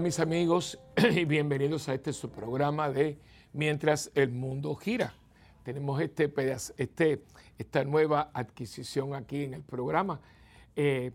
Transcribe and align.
Mis 0.00 0.18
amigos 0.18 0.78
y 1.14 1.26
bienvenidos 1.26 1.90
a 1.90 1.94
este 1.94 2.14
su 2.14 2.30
programa 2.30 2.90
de 2.90 3.18
Mientras 3.52 4.10
el 4.14 4.30
mundo 4.30 4.74
gira. 4.74 5.12
Tenemos 5.62 6.00
este, 6.00 6.32
este, 6.78 7.22
esta 7.58 7.84
nueva 7.84 8.30
adquisición 8.32 9.14
aquí 9.14 9.44
en 9.44 9.52
el 9.52 9.62
programa 9.62 10.20
eh, 10.74 11.12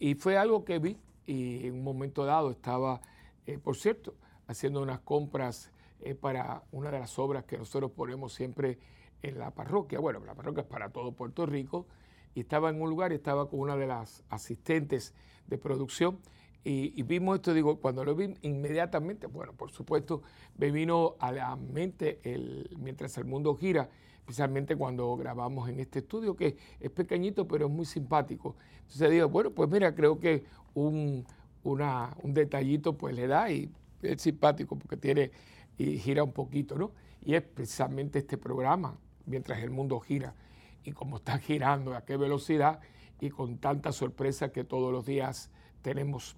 y 0.00 0.16
fue 0.16 0.36
algo 0.36 0.64
que 0.64 0.80
vi 0.80 0.98
y 1.26 1.68
en 1.68 1.74
un 1.74 1.84
momento 1.84 2.24
dado 2.24 2.50
estaba, 2.50 3.00
eh, 3.46 3.58
por 3.58 3.76
cierto, 3.76 4.16
haciendo 4.48 4.82
unas 4.82 4.98
compras 5.00 5.70
eh, 6.00 6.16
para 6.16 6.64
una 6.72 6.90
de 6.90 6.98
las 6.98 7.16
obras 7.20 7.44
que 7.44 7.56
nosotros 7.56 7.92
ponemos 7.92 8.34
siempre 8.34 8.78
en 9.22 9.38
la 9.38 9.52
parroquia. 9.52 10.00
Bueno, 10.00 10.18
la 10.24 10.34
parroquia 10.34 10.62
es 10.62 10.68
para 10.68 10.90
todo 10.90 11.12
Puerto 11.12 11.46
Rico 11.46 11.86
y 12.34 12.40
estaba 12.40 12.70
en 12.70 12.82
un 12.82 12.90
lugar 12.90 13.12
y 13.12 13.14
estaba 13.14 13.48
con 13.48 13.60
una 13.60 13.76
de 13.76 13.86
las 13.86 14.24
asistentes 14.28 15.14
de 15.46 15.56
producción 15.56 16.18
y, 16.66 17.02
vimos 17.02 17.36
esto, 17.36 17.52
digo, 17.52 17.78
cuando 17.78 18.04
lo 18.04 18.14
vi 18.14 18.34
inmediatamente, 18.40 19.26
bueno, 19.26 19.52
por 19.52 19.70
supuesto, 19.70 20.22
me 20.56 20.70
vino 20.70 21.14
a 21.18 21.30
la 21.30 21.56
mente 21.56 22.20
el, 22.22 22.74
mientras 22.78 23.18
el 23.18 23.26
mundo 23.26 23.54
gira, 23.54 23.90
especialmente 24.16 24.74
cuando 24.74 25.14
grabamos 25.16 25.68
en 25.68 25.78
este 25.78 25.98
estudio, 25.98 26.34
que 26.34 26.56
es 26.80 26.90
pequeñito, 26.90 27.46
pero 27.46 27.66
es 27.66 27.70
muy 27.70 27.84
simpático. 27.84 28.56
Entonces 28.80 29.10
digo, 29.10 29.28
bueno, 29.28 29.50
pues 29.50 29.68
mira, 29.68 29.94
creo 29.94 30.18
que 30.18 30.44
un, 30.72 31.26
un 31.64 32.34
detallito 32.34 32.96
pues 32.96 33.14
le 33.14 33.26
da 33.26 33.50
y 33.50 33.70
es 34.00 34.22
simpático 34.22 34.78
porque 34.78 34.96
tiene 34.96 35.32
y 35.76 35.98
gira 35.98 36.24
un 36.24 36.32
poquito, 36.32 36.78
¿no? 36.78 36.92
Y 37.20 37.34
es 37.34 37.42
precisamente 37.42 38.20
este 38.20 38.38
programa, 38.38 38.96
mientras 39.26 39.62
el 39.62 39.70
mundo 39.70 40.00
gira, 40.00 40.34
y 40.82 40.92
como 40.92 41.16
está 41.18 41.38
girando, 41.38 41.94
a 41.94 42.06
qué 42.06 42.16
velocidad 42.16 42.80
y 43.20 43.28
con 43.28 43.58
tanta 43.58 43.92
sorpresa 43.92 44.50
que 44.50 44.64
todos 44.64 44.90
los 44.92 45.04
días 45.04 45.50
tenemos 45.82 46.36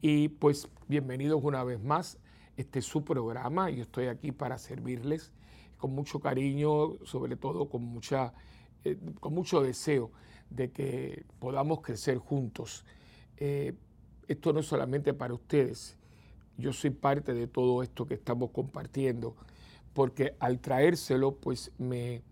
y 0.00 0.28
pues 0.28 0.68
bienvenidos 0.86 1.42
una 1.42 1.64
vez 1.64 1.82
más. 1.82 2.18
Este 2.56 2.78
es 2.78 2.84
su 2.84 3.04
programa. 3.04 3.70
Yo 3.70 3.82
estoy 3.82 4.06
aquí 4.06 4.32
para 4.32 4.58
servirles 4.58 5.32
con 5.76 5.92
mucho 5.92 6.20
cariño, 6.20 7.04
sobre 7.04 7.36
todo 7.36 7.68
con, 7.68 7.82
mucha, 7.82 8.32
eh, 8.84 8.98
con 9.20 9.34
mucho 9.34 9.60
deseo 9.60 10.10
de 10.50 10.70
que 10.70 11.24
podamos 11.38 11.80
crecer 11.80 12.18
juntos. 12.18 12.84
Eh, 13.36 13.74
esto 14.28 14.52
no 14.52 14.60
es 14.60 14.66
solamente 14.66 15.14
para 15.14 15.34
ustedes. 15.34 15.96
Yo 16.56 16.72
soy 16.72 16.90
parte 16.90 17.34
de 17.34 17.46
todo 17.46 17.82
esto 17.82 18.06
que 18.06 18.14
estamos 18.14 18.50
compartiendo, 18.50 19.36
porque 19.94 20.34
al 20.38 20.60
traérselo, 20.60 21.36
pues 21.36 21.72
me, 21.78 22.22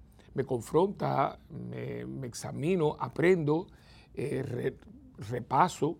confronta, 0.44 1.38
me, 1.48 2.26
examino, 2.26 2.96
aprendo, 2.98 3.68
eh, 4.14 4.74
repaso 5.18 5.98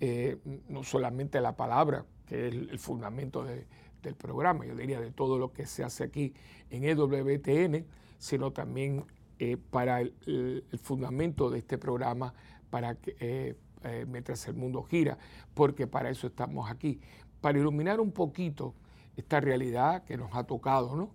eh, 0.00 0.38
no 0.68 0.84
solamente 0.84 1.40
la 1.40 1.56
palabra, 1.56 2.04
que 2.26 2.48
es 2.48 2.54
el, 2.54 2.78
fundamento 2.78 3.44
del 3.44 4.14
programa, 4.14 4.64
yo 4.64 4.76
diría 4.76 5.00
de 5.00 5.10
todo 5.10 5.38
lo 5.38 5.52
que 5.52 5.66
se 5.66 5.82
hace 5.82 6.04
aquí 6.04 6.34
en 6.70 6.84
EWTN, 6.84 7.84
sino 8.18 8.52
también 8.52 9.04
eh, 9.38 9.56
para 9.56 10.00
el, 10.00 10.64
fundamento 10.80 11.50
de 11.50 11.58
este 11.58 11.78
programa, 11.78 12.32
para 12.70 12.94
que, 12.94 13.16
eh, 13.18 14.06
mientras 14.08 14.46
el 14.46 14.54
mundo 14.54 14.82
gira, 14.82 15.18
porque 15.54 15.86
para 15.86 16.10
eso 16.10 16.26
estamos 16.26 16.70
aquí, 16.70 17.00
para 17.40 17.58
iluminar 17.58 18.00
un 18.00 18.12
poquito 18.12 18.74
esta 19.16 19.40
realidad 19.40 20.04
que 20.04 20.16
nos 20.16 20.34
ha 20.34 20.44
tocado, 20.44 20.94
¿no? 20.94 21.14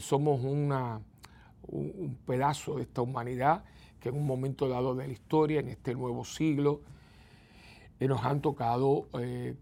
somos 0.00 0.42
una, 0.42 1.00
un 1.68 2.18
pedazo 2.26 2.76
de 2.76 2.82
esta 2.82 3.00
humanidad 3.02 3.64
que 4.00 4.08
en 4.08 4.16
un 4.16 4.26
momento 4.26 4.68
dado 4.68 4.94
de 4.94 5.06
la 5.06 5.12
historia, 5.12 5.60
en 5.60 5.68
este 5.68 5.94
nuevo 5.94 6.24
siglo, 6.24 6.82
nos 8.00 8.22
han 8.24 8.40
tocado 8.40 9.08
eh, 9.18 9.56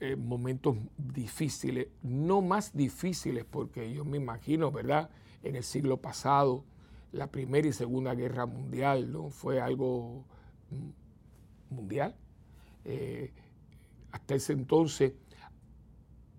eh, 0.00 0.16
momentos 0.16 0.76
difíciles, 0.96 1.88
no 2.02 2.40
más 2.42 2.74
difíciles, 2.74 3.44
porque 3.44 3.92
yo 3.92 4.04
me 4.04 4.16
imagino, 4.16 4.70
¿verdad? 4.70 5.10
En 5.42 5.56
el 5.56 5.62
siglo 5.62 5.98
pasado, 5.98 6.64
la 7.12 7.26
Primera 7.26 7.68
y 7.68 7.72
Segunda 7.72 8.14
Guerra 8.14 8.46
Mundial, 8.46 9.12
¿no? 9.12 9.30
Fue 9.30 9.60
algo 9.60 10.24
mundial. 11.68 12.14
Eh, 12.84 13.32
hasta 14.12 14.34
ese 14.34 14.52
entonces 14.52 15.12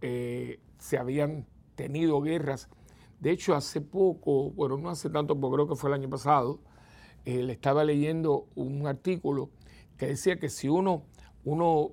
se 0.01 0.97
habían 0.97 1.45
tenido 1.75 2.21
guerras. 2.21 2.67
De 3.19 3.29
hecho, 3.29 3.53
hace 3.53 3.81
poco, 3.81 4.49
bueno, 4.49 4.77
no 4.77 4.89
hace 4.89 5.11
tanto, 5.11 5.39
porque 5.39 5.55
creo 5.55 5.67
que 5.67 5.75
fue 5.75 5.91
el 5.91 5.93
año 5.93 6.09
pasado, 6.09 6.59
le 7.23 7.53
estaba 7.53 7.83
leyendo 7.83 8.47
un 8.55 8.87
artículo 8.87 9.51
que 10.01 10.07
decía 10.07 10.39
que 10.39 10.49
si 10.49 10.67
uno, 10.67 11.03
uno 11.43 11.91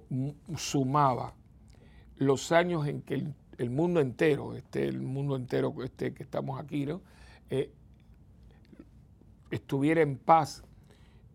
sumaba 0.56 1.34
los 2.16 2.52
años 2.52 2.86
en 2.86 3.02
que 3.02 3.34
el, 3.58 3.69
mundo 3.69 4.00
entero, 4.00 4.54
este, 4.54 4.88
el 4.88 5.02
mundo 5.02 5.36
entero 5.36 5.74
este, 5.84 6.14
que 6.14 6.22
estamos 6.22 6.58
aquí, 6.58 6.86
¿no? 6.86 7.02
Eh, 7.50 7.70
estuviera 9.50 10.00
en 10.00 10.16
paz, 10.16 10.62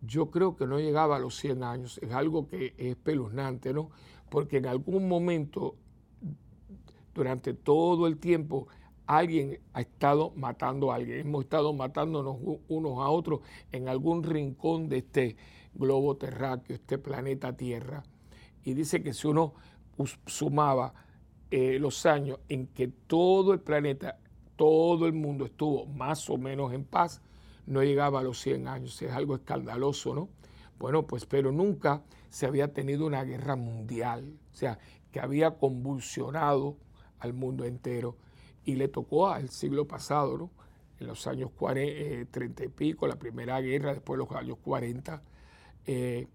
yo 0.02 0.32
creo 0.32 0.56
que 0.56 0.66
no 0.66 0.80
llegaba 0.80 1.14
a 1.14 1.20
los 1.20 1.36
100 1.36 1.62
años. 1.62 1.98
Es 2.02 2.10
algo 2.10 2.48
que 2.48 2.74
es 2.76 2.86
espeluznante, 2.88 3.72
¿no? 3.72 3.92
Porque 4.28 4.56
en 4.56 4.66
algún 4.66 5.06
momento, 5.06 5.76
durante 7.14 7.54
todo 7.54 8.08
el 8.08 8.18
tiempo, 8.18 8.66
alguien 9.06 9.60
ha 9.74 9.80
estado 9.80 10.32
matando 10.34 10.90
a 10.90 10.96
alguien. 10.96 11.20
Hemos 11.20 11.44
estado 11.44 11.72
matándonos 11.72 12.36
unos 12.66 12.98
a 12.98 13.10
otros 13.10 13.42
en 13.70 13.88
algún 13.88 14.24
rincón 14.24 14.88
de 14.88 14.98
este, 14.98 15.36
globo 15.74 16.16
terráqueo, 16.16 16.76
este 16.76 16.98
planeta 16.98 17.56
Tierra. 17.56 18.02
Y 18.64 18.74
dice 18.74 19.02
que 19.02 19.12
si 19.12 19.26
uno 19.26 19.54
sumaba 20.26 20.94
eh, 21.50 21.78
los 21.78 22.04
años 22.06 22.38
en 22.48 22.66
que 22.68 22.88
todo 22.88 23.52
el 23.52 23.60
planeta, 23.60 24.18
todo 24.56 25.06
el 25.06 25.12
mundo 25.12 25.44
estuvo 25.44 25.86
más 25.86 26.28
o 26.30 26.36
menos 26.36 26.72
en 26.72 26.84
paz, 26.84 27.20
no 27.66 27.82
llegaba 27.82 28.20
a 28.20 28.22
los 28.22 28.40
100 28.40 28.68
años. 28.68 29.00
Es 29.02 29.12
algo 29.12 29.36
escandaloso, 29.36 30.14
¿no? 30.14 30.28
Bueno, 30.78 31.06
pues 31.06 31.26
pero 31.26 31.52
nunca 31.52 32.02
se 32.30 32.46
había 32.46 32.72
tenido 32.72 33.06
una 33.06 33.22
guerra 33.22 33.56
mundial, 33.56 34.38
o 34.52 34.56
sea, 34.56 34.78
que 35.12 35.20
había 35.20 35.52
convulsionado 35.52 36.76
al 37.20 37.32
mundo 37.32 37.64
entero. 37.64 38.16
Y 38.64 38.74
le 38.74 38.88
tocó 38.88 39.28
al 39.28 39.50
siglo 39.50 39.86
pasado, 39.86 40.36
¿no? 40.38 40.50
En 40.98 41.06
los 41.06 41.26
años 41.26 41.50
40, 41.56 42.30
30 42.30 42.62
eh, 42.62 42.66
y 42.66 42.68
pico, 42.70 43.06
la 43.06 43.18
primera 43.18 43.60
guerra, 43.60 43.92
después 43.92 44.18
los 44.18 44.30
años 44.32 44.58
40, 44.62 45.22
eh, 45.86 46.26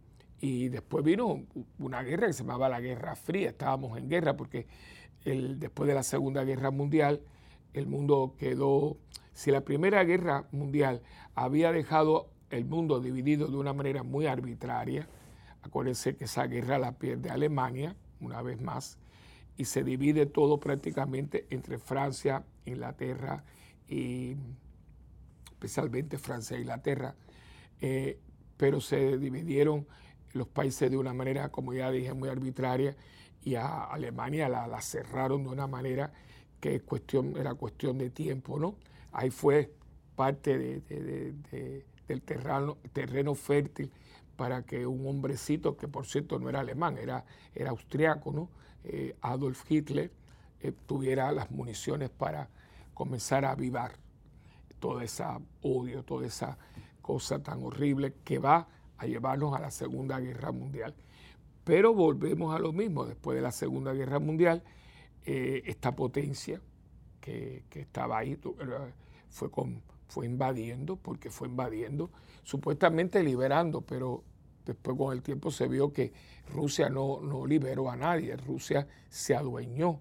y 0.42 0.70
después 0.70 1.04
vino 1.04 1.44
una 1.80 2.02
guerra 2.04 2.28
que 2.28 2.34
se 2.34 2.44
llamaba 2.44 2.70
la 2.70 2.80
Guerra 2.80 3.16
Fría, 3.16 3.50
estábamos 3.50 3.98
en 3.98 4.10
guerra 4.10 4.38
porque 4.38 4.68
después 5.26 5.88
de 5.88 5.94
la 5.94 6.04
Segunda 6.04 6.44
Guerra 6.44 6.72
Mundial 6.72 7.22
el 7.74 7.88
mundo 7.88 8.36
quedó, 8.38 8.98
si 9.34 9.52
la 9.52 9.62
Primera 9.62 10.04
Guerra 10.04 10.48
Mundial 10.52 11.02
había 11.36 11.72
dejado 11.72 12.30
el 12.50 12.66
mundo 12.66 13.00
dividido 13.00 13.48
de 13.48 13.58
una 13.58 13.74
manera 13.74 14.04
muy 14.04 14.26
arbitraria, 14.26 15.08
acuérdense 15.62 16.16
que 16.16 16.26
esa 16.26 16.48
guerra 16.48 16.80
la 16.80 16.94
pierde 16.94 17.30
Alemania, 17.30 17.96
una 18.20 18.42
vez 18.42 18.60
más, 18.62 18.98
y 19.58 19.66
se 19.66 19.84
divide 19.84 20.26
todo 20.26 20.60
prácticamente 20.60 21.46
entre 21.50 21.78
Francia, 21.78 22.44
Inglaterra 22.66 23.44
y 23.88 24.36
especialmente 25.52 26.18
Francia 26.18 26.56
e 26.58 26.62
Inglaterra. 26.62 27.16
Eh, 27.82 28.20
pero 28.60 28.82
se 28.82 29.18
dividieron 29.18 29.88
los 30.34 30.46
países 30.50 30.92
de 30.92 30.98
una 30.98 31.14
manera, 31.14 31.48
como 31.48 31.74
ya 31.74 31.90
dije, 31.92 32.14
muy 32.14 32.28
arbitraria 32.28 32.98
y 33.42 33.56
a 33.56 33.86
Alemania 33.86 34.50
la, 34.50 34.82
cerraron 34.82 35.46
de 35.46 35.50
una 35.50 35.66
manera 35.66 36.12
que 36.60 36.82
cuestión, 36.82 37.38
era 37.38 37.54
cuestión 37.54 37.98
de 37.98 38.10
tiempo, 38.10 38.60
¿no? 38.60 38.76
Ahí 39.14 39.30
fue 39.30 39.72
parte 40.18 40.58
del 40.58 42.22
terreno, 42.26 42.78
terreno 42.92 43.34
fértil 43.34 43.94
para 44.36 44.64
que 44.64 44.86
un 44.86 45.08
hombrecito, 45.08 45.78
que 45.78 45.88
por 45.88 46.06
cierto 46.06 46.38
no 46.38 46.50
era 46.50 46.60
alemán, 46.60 46.98
era, 46.98 47.24
era 47.56 47.70
austriaco, 47.70 48.34
¿no? 48.34 48.50
Eh, 48.84 49.16
Adolf 49.22 49.72
Hitler, 49.72 50.12
eh, 50.60 50.74
tuviera 50.86 51.32
las 51.32 51.50
municiones 51.50 52.10
para 52.10 52.50
comenzar 52.94 53.46
a 53.46 53.52
avivar 53.52 53.94
todo 54.80 55.00
ese 55.00 55.24
odio, 55.62 56.04
toda 56.04 56.28
esa 56.28 56.58
cosa 57.10 57.42
tan 57.42 57.64
horrible 57.64 58.14
que 58.24 58.38
va 58.38 58.68
a 59.00 59.08
llevarnos 59.08 59.56
a 59.56 59.60
la 59.60 59.72
Segunda 59.72 60.20
Guerra 60.20 60.52
Mundial. 60.52 60.94
Pero 61.64 61.92
volvemos 61.92 62.56
a 62.56 62.60
lo 62.60 62.72
mismo, 62.72 63.04
después 63.04 63.36
de 63.36 63.42
la 63.42 63.52
Segunda 63.52 63.94
Guerra 63.94 64.20
Mundial, 64.20 64.62
eh, 65.26 65.64
esta 65.66 65.96
potencia 65.96 66.62
que, 67.20 67.64
estaba 67.72 68.20
ahí 68.20 68.38
fue, 69.28 69.50
con, 69.50 69.82
fue 70.08 70.28
invadiendo, 70.28 70.98
porque 70.98 71.32
fue 71.32 71.48
invadiendo, 71.48 72.12
supuestamente 72.44 73.24
liberando, 73.24 73.82
pero 73.82 74.24
después 74.64 74.96
con 74.96 75.12
el 75.12 75.24
tiempo 75.24 75.50
se 75.50 75.68
vio 75.68 75.92
que 75.92 76.14
Rusia 76.54 76.92
no, 76.92 77.22
no 77.22 77.48
liberó 77.48 77.90
a 77.90 77.96
nadie, 77.96 78.38
Rusia 78.38 78.88
se 79.10 79.34
adueñó 79.34 80.00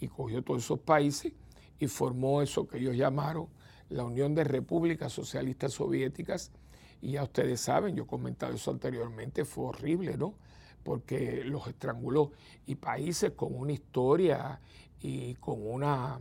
y 0.00 0.08
cogió 0.08 0.42
todos 0.42 0.64
esos 0.64 0.80
países 0.80 1.32
y 1.78 1.86
formó 1.86 2.42
eso 2.42 2.68
que 2.68 2.76
ellos 2.76 2.94
llamaron 2.94 3.48
la 3.92 4.04
Unión 4.04 4.34
de 4.34 4.44
Repúblicas 4.44 5.12
Socialistas 5.12 5.72
Soviéticas, 5.72 6.50
y 7.00 7.12
ya 7.12 7.22
ustedes 7.24 7.60
saben, 7.60 7.96
yo 7.96 8.04
he 8.04 8.06
comentado 8.06 8.54
eso 8.54 8.70
anteriormente, 8.70 9.44
fue 9.44 9.66
horrible, 9.66 10.16
¿no? 10.16 10.34
porque 10.82 11.42
los 11.44 11.66
estranguló. 11.66 12.32
Y 12.66 12.76
países 12.76 13.32
con 13.32 13.54
una 13.54 13.72
historia 13.72 14.60
y 15.00 15.34
con 15.34 15.66
una, 15.66 16.20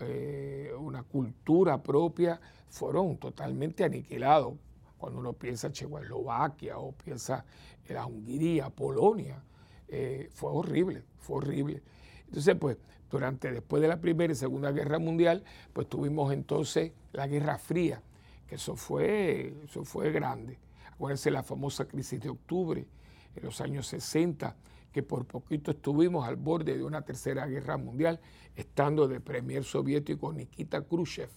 eh, 0.00 0.72
una 0.78 1.02
cultura 1.02 1.82
propia 1.82 2.40
fueron 2.68 3.16
totalmente 3.18 3.84
aniquilados. 3.84 4.54
Cuando 4.98 5.20
uno 5.20 5.32
piensa 5.34 5.66
en 5.66 5.74
Checoslovaquia 5.74 6.78
o 6.78 6.92
piensa 6.92 7.44
en 7.86 7.94
la 7.94 8.06
Hungría, 8.06 8.70
Polonia, 8.70 9.42
eh, 9.88 10.30
fue 10.32 10.50
horrible, 10.50 11.04
fue 11.18 11.36
horrible. 11.36 11.82
Entonces, 12.26 12.56
pues, 12.58 12.78
durante, 13.10 13.52
después 13.52 13.80
de 13.82 13.88
la 13.88 14.00
Primera 14.00 14.32
y 14.32 14.36
Segunda 14.36 14.72
Guerra 14.72 14.98
Mundial, 14.98 15.44
pues 15.72 15.88
tuvimos 15.88 16.32
entonces 16.32 16.92
la 17.12 17.26
Guerra 17.26 17.58
Fría, 17.58 18.02
que 18.46 18.56
eso 18.56 18.76
fue, 18.76 19.54
eso 19.64 19.84
fue 19.84 20.10
grande. 20.10 20.58
Acuérdense 20.92 21.30
la 21.30 21.42
famosa 21.42 21.86
crisis 21.86 22.20
de 22.20 22.28
octubre, 22.28 22.86
en 23.34 23.42
los 23.42 23.60
años 23.60 23.86
60, 23.88 24.56
que 24.92 25.02
por 25.02 25.26
poquito 25.26 25.72
estuvimos 25.72 26.26
al 26.26 26.36
borde 26.36 26.76
de 26.76 26.84
una 26.84 27.02
tercera 27.02 27.46
guerra 27.46 27.76
mundial, 27.76 28.20
estando 28.54 29.08
de 29.08 29.20
premier 29.20 29.64
soviético 29.64 30.32
Nikita 30.32 30.82
Khrushchev 30.82 31.30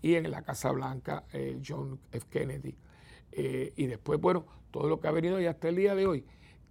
y 0.00 0.14
en 0.14 0.30
la 0.30 0.42
Casa 0.42 0.70
Blanca 0.70 1.24
eh, 1.32 1.60
John 1.66 1.98
F. 2.12 2.26
Kennedy. 2.30 2.76
Eh, 3.32 3.72
y 3.76 3.86
después, 3.86 4.20
bueno, 4.20 4.46
todo 4.70 4.88
lo 4.88 5.00
que 5.00 5.08
ha 5.08 5.12
venido 5.12 5.40
y 5.40 5.46
hasta 5.46 5.68
el 5.68 5.76
día 5.76 5.94
de 5.94 6.06
hoy, 6.06 6.24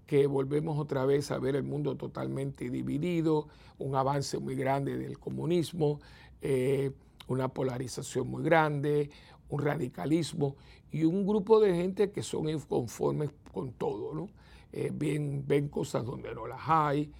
que 0.09 0.25
volvemos 0.25 0.79
otra 0.79 1.05
vez 1.05 1.29
a 1.29 1.37
ver 1.37 1.55
el 1.55 1.61
mundo 1.61 1.95
totalmente 1.95 2.67
dividido, 2.71 3.47
un 3.77 3.93
avance 3.93 4.39
muy 4.39 4.55
grande 4.55 4.97
del 4.97 5.19
comunismo, 5.19 5.99
eh, 6.41 6.93
una 7.27 7.49
polarización 7.49 8.27
muy 8.27 8.41
grande, 8.41 9.11
un 9.49 9.61
radicalismo 9.61 10.55
y 10.91 11.03
un 11.03 11.27
grupo 11.27 11.59
de 11.59 11.75
gente 11.75 12.09
que 12.09 12.23
son 12.23 12.49
inconformes 12.49 13.29
con 13.53 13.73
todo, 13.73 14.15
¿no? 14.15 14.29
Eh, 14.71 14.89
ven, 14.91 15.69
cosas 15.69 16.03
donde 16.03 16.33
no 16.33 16.47
las 16.47 16.61
hay, 16.65 17.11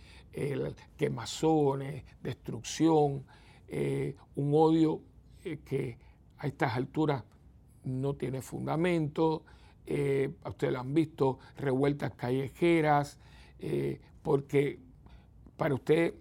quemazones, 0.98 2.04
destrucción, 2.24 3.24
eh, 3.68 4.16
un 4.36 4.52
odio 4.56 5.02
eh, 5.44 5.60
que 5.64 6.00
a 6.40 6.48
estas 6.48 6.76
alturas 6.76 7.24
no 7.84 8.16
tiene 8.16 8.42
fundamento. 8.42 9.44
Ustedes 10.46 10.74
lo 10.74 10.80
han 10.80 10.94
visto, 10.94 11.40
revueltas 11.58 12.14
callejeras, 12.14 13.18
porque 14.22 14.80
para 15.58 15.74
usted 15.74 16.14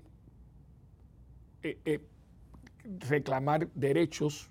reclamar 3.08 3.68
derechos, 3.74 4.50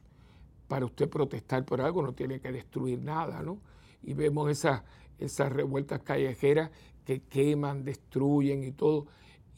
para 0.68 0.86
usted 0.86 1.10
protestar 1.10 1.66
por 1.66 1.82
algo, 1.82 2.04
no 2.04 2.14
tiene 2.14 2.40
que 2.40 2.52
destruir 2.52 3.00
nada, 3.02 3.42
¿no? 3.42 3.60
Y 4.04 4.14
vemos 4.14 4.52
esas 4.52 4.84
esas 5.20 5.52
revueltas 5.52 6.02
callejeras 6.02 6.72
que 7.06 7.22
queman, 7.22 7.84
destruyen 7.84 8.64
y 8.64 8.72
todo. 8.72 9.08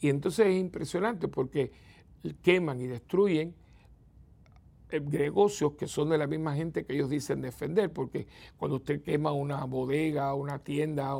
Y 0.00 0.08
entonces 0.08 0.46
es 0.46 0.56
impresionante 0.56 1.28
porque 1.28 1.72
queman 2.42 2.80
y 2.80 2.86
destruyen 2.86 3.48
eh, 3.48 3.54
negocios 4.98 5.72
que 5.72 5.86
son 5.86 6.10
de 6.10 6.18
la 6.18 6.26
misma 6.26 6.54
gente 6.54 6.84
que 6.84 6.94
ellos 6.94 7.10
dicen 7.10 7.40
defender, 7.40 7.92
porque 7.92 8.26
cuando 8.56 8.76
usted 8.76 9.02
quema 9.02 9.32
una 9.32 9.64
bodega, 9.64 10.34
una 10.34 10.58
tienda, 10.58 11.14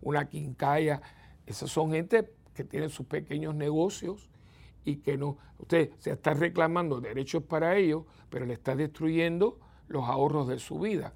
una 0.00 0.28
quincalla, 0.28 1.00
esas 1.46 1.70
son 1.70 1.92
gente 1.92 2.30
que 2.54 2.64
tienen 2.64 2.90
sus 2.90 3.06
pequeños 3.06 3.54
negocios 3.54 4.30
y 4.84 4.96
que 4.96 5.16
no, 5.16 5.38
usted 5.58 5.90
se 5.98 6.12
está 6.12 6.34
reclamando 6.34 7.00
derechos 7.00 7.42
para 7.42 7.76
ellos, 7.76 8.04
pero 8.30 8.46
le 8.46 8.54
está 8.54 8.74
destruyendo 8.74 9.58
los 9.88 10.08
ahorros 10.08 10.48
de 10.48 10.58
su 10.58 10.78
vida. 10.78 11.12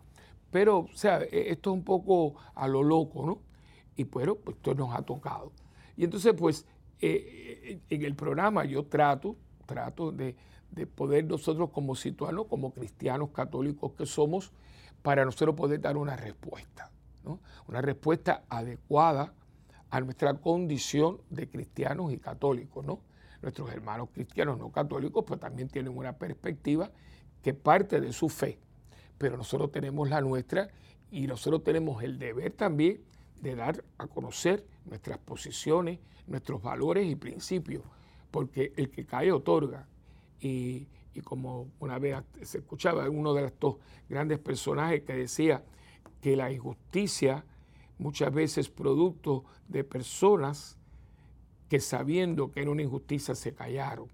Pero, 0.50 0.80
o 0.80 0.94
sea, 0.94 1.22
e, 1.22 1.50
esto 1.50 1.70
es 1.70 1.74
un 1.74 1.84
poco 1.84 2.34
a 2.54 2.68
lo 2.68 2.82
loco, 2.82 3.26
¿no? 3.26 3.40
Y 3.96 4.04
bueno, 4.04 4.36
pues 4.36 4.56
esto 4.56 4.74
nos 4.74 4.94
ha 4.94 5.02
tocado. 5.02 5.52
Y 5.96 6.04
entonces, 6.04 6.34
pues, 6.36 6.66
eh, 7.00 7.60
eh, 7.64 7.80
en 7.90 8.04
el 8.04 8.14
programa 8.14 8.64
yo 8.64 8.84
trato, 8.86 9.36
trato 9.66 10.12
de, 10.12 10.36
poder 10.94 11.24
nosotros 11.24 11.70
como 11.70 11.94
situarnos, 11.94 12.46
como 12.46 12.72
cristianos 12.72 13.30
católicos 13.30 13.92
que 13.92 14.06
somos, 14.06 14.52
para 15.02 15.24
nosotros 15.24 15.54
poder 15.54 15.80
dar 15.80 15.96
una 15.96 16.16
respuesta, 16.16 16.90
¿no? 17.24 17.40
Una 17.68 17.80
respuesta 17.80 18.42
adecuada 18.48 19.32
a 19.90 20.00
nuestra 20.00 20.34
condición 20.34 21.20
de 21.30 21.48
cristianos 21.48 22.12
y 22.12 22.18
católicos, 22.18 22.84
¿no? 22.84 23.00
Nuestros 23.40 23.70
hermanos 23.72 24.08
cristianos 24.12 24.58
no 24.58 24.70
católicos, 24.70 25.24
pues 25.26 25.38
también 25.38 25.68
tienen 25.68 25.96
una 25.96 26.12
perspectiva 26.12 26.90
que 27.42 27.54
parte 27.54 28.00
de 28.00 28.12
su 28.12 28.28
fe 28.28 28.58
pero 29.18 29.36
nosotros 29.36 29.72
tenemos 29.72 30.08
la 30.08 30.20
nuestra 30.20 30.68
y 31.10 31.26
nosotros 31.26 31.64
tenemos 31.64 32.02
el 32.02 32.18
deber 32.18 32.52
también 32.52 33.00
de 33.40 33.54
dar 33.54 33.84
a 33.98 34.06
conocer 34.06 34.64
nuestras 34.84 35.18
posiciones, 35.18 35.98
nuestros 36.26 36.62
valores 36.62 37.06
y 37.06 37.16
principios, 37.16 37.82
porque 38.30 38.72
el 38.76 38.90
que 38.90 39.06
cae 39.06 39.32
otorga. 39.32 39.86
Y, 40.40 40.88
como 41.24 41.70
una 41.80 41.98
vez 41.98 42.22
se 42.42 42.58
escuchaba 42.58 43.08
uno 43.08 43.32
de 43.32 43.46
estos 43.46 43.76
grandes 44.06 44.38
personajes 44.38 45.02
que 45.02 45.14
decía 45.14 45.64
que 46.20 46.36
la 46.36 46.52
injusticia 46.52 47.42
muchas 47.98 48.32
veces 48.32 48.66
es 48.66 48.68
producto 48.68 49.44
de 49.66 49.82
personas 49.82 50.76
que 51.68 51.80
sabiendo 51.80 52.50
que 52.50 52.60
era 52.60 52.70
una 52.70 52.82
injusticia 52.82 53.34
se 53.34 53.54
callaron. 53.54 54.08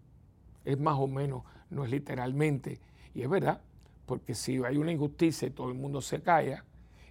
Es 0.65 0.79
más 0.79 0.97
o 0.99 1.09
menos, 1.09 1.43
no 1.71 1.85
es 1.85 1.91
literalmente. 1.91 2.81
Y 3.15 3.23
es 3.23 3.29
verdad, 3.29 3.61
porque 4.07 4.35
si 4.35 4.63
hay 4.65 4.77
una 4.77 4.93
injusticia 4.93 5.49
y 5.49 5.51
todo 5.51 5.69
el 5.69 5.75
mundo 5.75 6.01
se 6.01 6.23
calla 6.23 6.65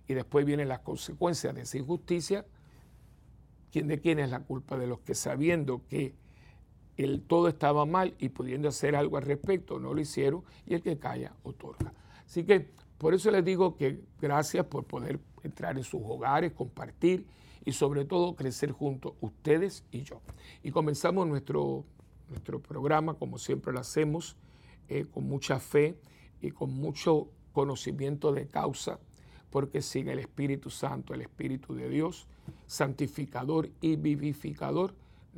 y 0.08 0.14
después 0.14 0.46
vienen 0.46 0.68
las 0.68 0.80
consecuencias 0.80 1.54
de 1.54 1.62
esa 1.62 1.78
injusticia, 1.78 2.46
¿quién 3.72 3.88
de 3.88 4.00
quién 4.00 4.20
es 4.20 4.30
la 4.30 4.40
culpa? 4.42 4.78
De 4.78 4.88
los 4.88 5.00
que 5.00 5.16
sabiendo 5.16 5.82
que 5.90 6.16
el 6.98 7.22
todo 7.22 7.48
estaba 7.48 7.86
mal 7.86 8.16
y 8.20 8.30
pudiendo 8.30 8.68
hacer 8.70 8.96
algo 8.96 9.18
al 9.18 9.24
respecto 9.24 9.80
no 9.80 9.94
lo 9.94 10.02
hicieron 10.02 10.44
y 10.66 10.76
el 10.76 10.82
que 10.82 10.98
calla 10.98 11.34
otorga. 11.44 11.94
Así 12.26 12.44
que 12.44 12.70
por 12.98 13.14
eso 13.14 13.32
les 13.32 13.44
digo 13.44 13.76
que 13.76 14.00
gracias 14.20 14.66
por 14.66 14.84
poder 14.86 15.20
entrar 15.44 15.78
en 15.78 15.84
sus 15.84 16.02
hogares, 16.04 16.54
compartir 16.54 17.26
y 17.66 17.72
sobre 17.72 18.06
todo 18.06 18.36
crecer 18.36 18.72
juntos 18.72 19.14
ustedes 19.22 19.84
y 19.92 20.04
yo. 20.04 20.22
Y 20.64 20.72
comenzamos 20.72 21.28
nuestro, 21.28 21.84
nuestro 22.30 22.60
programa 22.60 23.16
como 23.16 23.38
siempre 23.38 23.74
lo 23.74 23.80
hacemos, 23.80 24.36
eh, 24.88 25.06
con 25.12 25.28
mucha 25.28 25.60
fe 25.60 25.96
y 26.42 26.52
con 26.52 26.74
mucho 26.74 27.30
conocimiento 27.54 28.32
de 28.32 28.48
causa, 28.48 29.00
porque 29.50 29.82
sin 29.82 30.08
el 30.08 30.20
Espíritu 30.20 30.70
Santo, 30.70 31.14
el 31.14 31.22
Espíritu 31.22 31.74
de 31.74 31.90
Dios, 31.90 32.28
santificador 32.68 33.70
y 33.82 33.96
vivificador, 33.96 34.94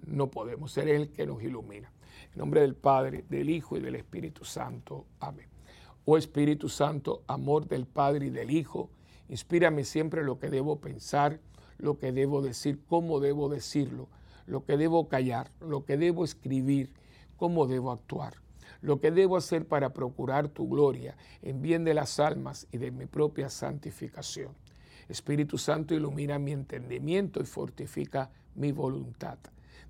no 0.06 0.30
podemos 0.30 0.72
ser 0.72 0.88
el 0.88 1.10
que 1.10 1.26
nos 1.26 1.42
ilumina. 1.42 1.92
En 2.34 2.40
nombre 2.40 2.62
del 2.62 2.76
Padre, 2.76 3.26
del 3.30 3.50
Hijo 3.50 3.78
y 3.78 3.82
del 3.82 3.96
Espíritu 3.96 4.46
Santo. 4.46 5.06
Amén. 5.20 5.48
Oh 6.06 6.18
Espíritu 6.18 6.70
Santo, 6.70 7.24
amor 7.28 7.68
del 7.68 7.86
Padre 7.86 8.28
y 8.28 8.30
del 8.30 8.52
Hijo, 8.52 8.90
inspírame 9.30 9.86
siempre 9.86 10.24
lo 10.24 10.40
que 10.40 10.50
debo 10.50 10.80
pensar, 10.80 11.40
lo 11.78 11.98
que 11.98 12.12
debo 12.12 12.42
decir, 12.42 12.80
cómo 12.88 13.20
debo 13.20 13.50
decirlo, 13.50 14.10
lo 14.46 14.66
que 14.66 14.78
debo 14.78 15.08
callar, 15.08 15.52
lo 15.62 15.86
que 15.86 15.98
debo 15.98 16.26
escribir, 16.26 16.92
cómo 17.38 17.68
debo 17.68 17.92
actuar 17.92 18.44
lo 18.84 19.00
que 19.00 19.12
debo 19.12 19.38
hacer 19.38 19.66
para 19.66 19.94
procurar 19.94 20.50
tu 20.50 20.68
gloria 20.68 21.16
en 21.42 21.62
bien 21.62 21.86
de 21.86 21.94
las 21.94 22.20
almas 22.20 22.68
y 22.72 22.78
de 22.78 22.92
mi 22.92 23.06
propia 23.06 23.50
santificación. 23.50 24.52
Espíritu 25.08 25.58
Santo, 25.58 25.96
ilumina 25.96 26.38
mi 26.38 26.52
entendimiento 26.52 27.42
y 27.42 27.46
fortifica 27.46 28.30
mi 28.56 28.74
voluntad. 28.74 29.38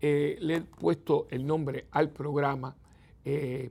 eh, 0.00 0.38
le 0.40 0.56
he 0.56 0.60
puesto 0.62 1.26
el 1.30 1.46
nombre 1.46 1.86
al 1.90 2.10
programa 2.10 2.76
eh, 3.24 3.70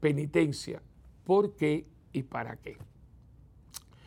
Penitencia. 0.00 0.82
¿Por 1.24 1.54
qué 1.54 1.86
y 2.12 2.24
para 2.24 2.56
qué? 2.56 2.76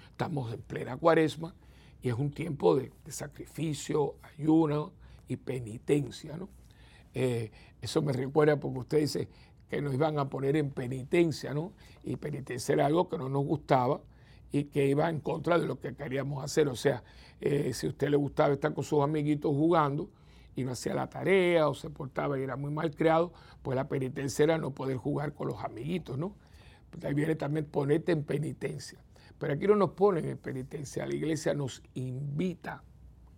Estamos 0.10 0.54
en 0.54 0.62
plena 0.62 0.98
cuaresma 0.98 1.56
y 2.02 2.10
es 2.10 2.16
un 2.16 2.32
tiempo 2.32 2.76
de, 2.76 2.92
sacrificio, 3.08 4.16
ayuno 4.22 4.92
y 5.30 5.38
penitencia. 5.38 6.36
¿no? 6.36 6.50
Eh, 7.14 7.52
eso 7.82 8.02
me 8.02 8.12
recuerda 8.12 8.60
porque 8.60 8.80
usted 8.80 9.00
dice, 9.00 9.30
que 9.70 9.82
nos 9.82 9.94
iban 9.94 10.20
a 10.20 10.30
poner 10.30 10.58
en 10.58 10.72
penitencia, 10.72 11.54
¿no? 11.54 11.72
Y 12.04 12.18
penitencia 12.18 12.74
era 12.74 12.86
algo 12.86 13.10
que 13.10 13.18
no 13.18 13.30
nos 13.30 13.46
gustaba 13.46 14.02
y 14.52 14.66
que 14.66 14.86
iba 14.88 15.10
en 15.10 15.22
contra 15.22 15.58
de 15.58 15.66
lo 15.66 15.80
que 15.80 15.96
queríamos 15.96 16.44
hacer. 16.44 16.68
O 16.68 16.76
sea, 16.76 17.04
si 17.40 17.88
a 17.88 17.90
usted 17.90 18.10
le 18.10 18.18
gustaba 18.18 18.54
estar 18.54 18.74
con 18.74 18.84
sus 18.84 19.02
amiguitos 19.02 19.52
jugando 19.52 20.12
y 20.56 20.64
no 20.64 20.72
hacía 20.72 20.94
la 20.94 21.10
tarea 21.10 21.68
o 21.68 21.74
se 21.74 21.90
portaba 21.90 22.40
y 22.40 22.44
era 22.44 22.56
muy 22.56 22.72
mal 22.72 22.96
creado, 22.96 23.34
pues 23.62 23.76
la 23.76 23.88
penitencia 23.88 24.44
era 24.44 24.58
no 24.58 24.72
poder 24.72 24.98
jugar 24.98 25.34
con 25.34 25.48
los 25.48 25.64
amiguitos, 25.64 26.18
¿no? 26.18 26.36
Pues 26.90 27.04
ahí 27.06 27.14
viene 27.14 27.36
también 27.36 27.66
ponerte 27.66 28.12
en 28.12 28.24
penitencia. 28.24 29.00
Pero 29.38 29.54
aquí 29.54 29.68
no 29.68 29.76
nos 29.76 29.92
ponen 29.92 30.26
en 30.26 30.38
penitencia, 30.38 31.06
la 31.06 31.14
iglesia 31.14 31.54
nos 31.54 31.84
invita 31.94 32.84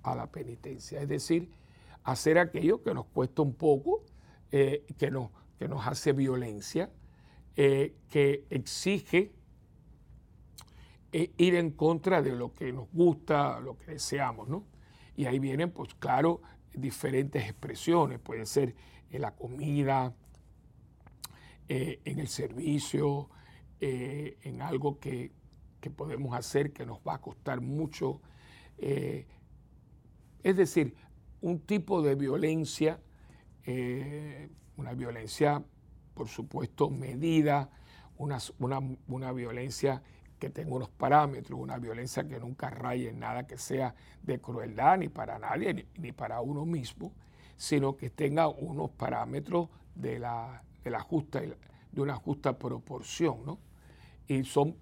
a 0.03 0.15
la 0.15 0.27
penitencia, 0.31 1.01
es 1.01 1.07
decir, 1.07 1.49
hacer 2.03 2.37
aquello 2.37 2.83
que 2.83 2.93
nos 2.93 3.05
cuesta 3.07 3.41
un 3.41 3.53
poco, 3.53 4.03
eh, 4.51 4.85
que, 4.97 5.11
nos, 5.11 5.31
que 5.57 5.67
nos 5.67 5.85
hace 5.87 6.13
violencia, 6.13 6.91
eh, 7.55 7.95
que 8.09 8.45
exige 8.49 9.33
eh, 11.11 11.31
ir 11.37 11.55
en 11.55 11.71
contra 11.71 12.21
de 12.21 12.35
lo 12.35 12.53
que 12.53 12.71
nos 12.71 12.89
gusta, 12.91 13.59
lo 13.59 13.77
que 13.77 13.91
deseamos, 13.91 14.47
¿no? 14.47 14.65
Y 15.15 15.25
ahí 15.25 15.39
vienen, 15.39 15.71
pues 15.71 15.95
claro, 15.95 16.41
diferentes 16.79 17.43
expresiones, 17.43 18.19
puede 18.19 18.45
ser 18.45 18.75
en 19.09 19.21
la 19.21 19.35
comida, 19.35 20.13
en 21.69 22.19
el 22.19 22.27
servicio, 22.27 23.29
en 23.79 24.61
algo 24.61 24.99
que, 24.99 25.31
que, 25.81 25.89
podemos 25.89 26.35
hacer 26.35 26.71
que 26.71 26.85
nos 26.85 26.99
va 26.99 27.15
a 27.15 27.21
costar 27.21 27.61
mucho. 27.61 28.21
es 28.77 29.25
decir, 30.43 30.95
un 31.41 31.59
tipo 31.59 32.01
de 32.01 32.15
violencia, 32.15 32.99
eh, 33.65 34.49
una 34.77 34.93
violencia, 34.93 35.63
por 36.13 36.27
supuesto, 36.27 36.89
medida, 36.89 37.69
una, 38.17 38.39
una, 39.07 39.31
violencia 39.31 40.01
que 40.39 40.49
tenga 40.49 40.75
unos 40.75 40.89
parámetros, 40.89 41.59
una 41.59 41.77
violencia 41.77 42.27
que 42.27 42.39
nunca 42.39 42.69
raye 42.69 43.09
en 43.09 43.19
nada 43.19 43.47
que 43.47 43.57
sea 43.57 43.95
de 44.21 44.39
crueldad 44.39 44.97
ni 44.97 45.09
para 45.09 45.39
nadie 45.39 45.87
ni, 45.97 46.11
para 46.11 46.41
uno 46.41 46.65
mismo, 46.65 47.13
sino 47.55 47.97
que 47.97 48.09
tenga 48.09 48.47
unos 48.47 48.91
parámetros 48.91 49.69
de, 49.95 50.19
la, 50.19 50.63
de, 50.83 50.91
la 50.91 50.99
justa, 50.99 51.41
de 51.41 52.01
una 52.01 52.15
justa 52.15 52.57
proporción. 52.57 53.45
¿no? 53.45 53.59
Y 54.27 54.43
son 54.43 54.75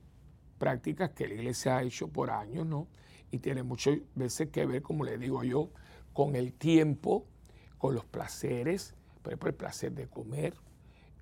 prácticas 0.58 1.12
que 1.12 1.28
la 1.28 1.36
iglesia 1.36 1.78
ha 1.78 1.84
hecho 1.84 2.08
por 2.08 2.32
años, 2.32 2.66
¿no? 2.66 2.88
Y 3.32 3.40
tiene 3.40 3.64
muchas 3.64 3.98
veces 4.14 4.50
que 4.50 4.66
ver, 4.66 4.82
como 4.82 5.04
le 5.04 5.18
digo 5.18 5.44
yo, 5.44 5.70
con 6.14 6.36
el 6.36 6.54
tiempo, 6.54 7.26
con 7.78 7.94
los 7.94 8.06
placeres, 8.06 8.96
por 9.22 9.34
ejemplo, 9.34 9.50
el 9.50 9.56
placer 9.56 9.92
de 9.92 10.08
comer, 10.08 10.54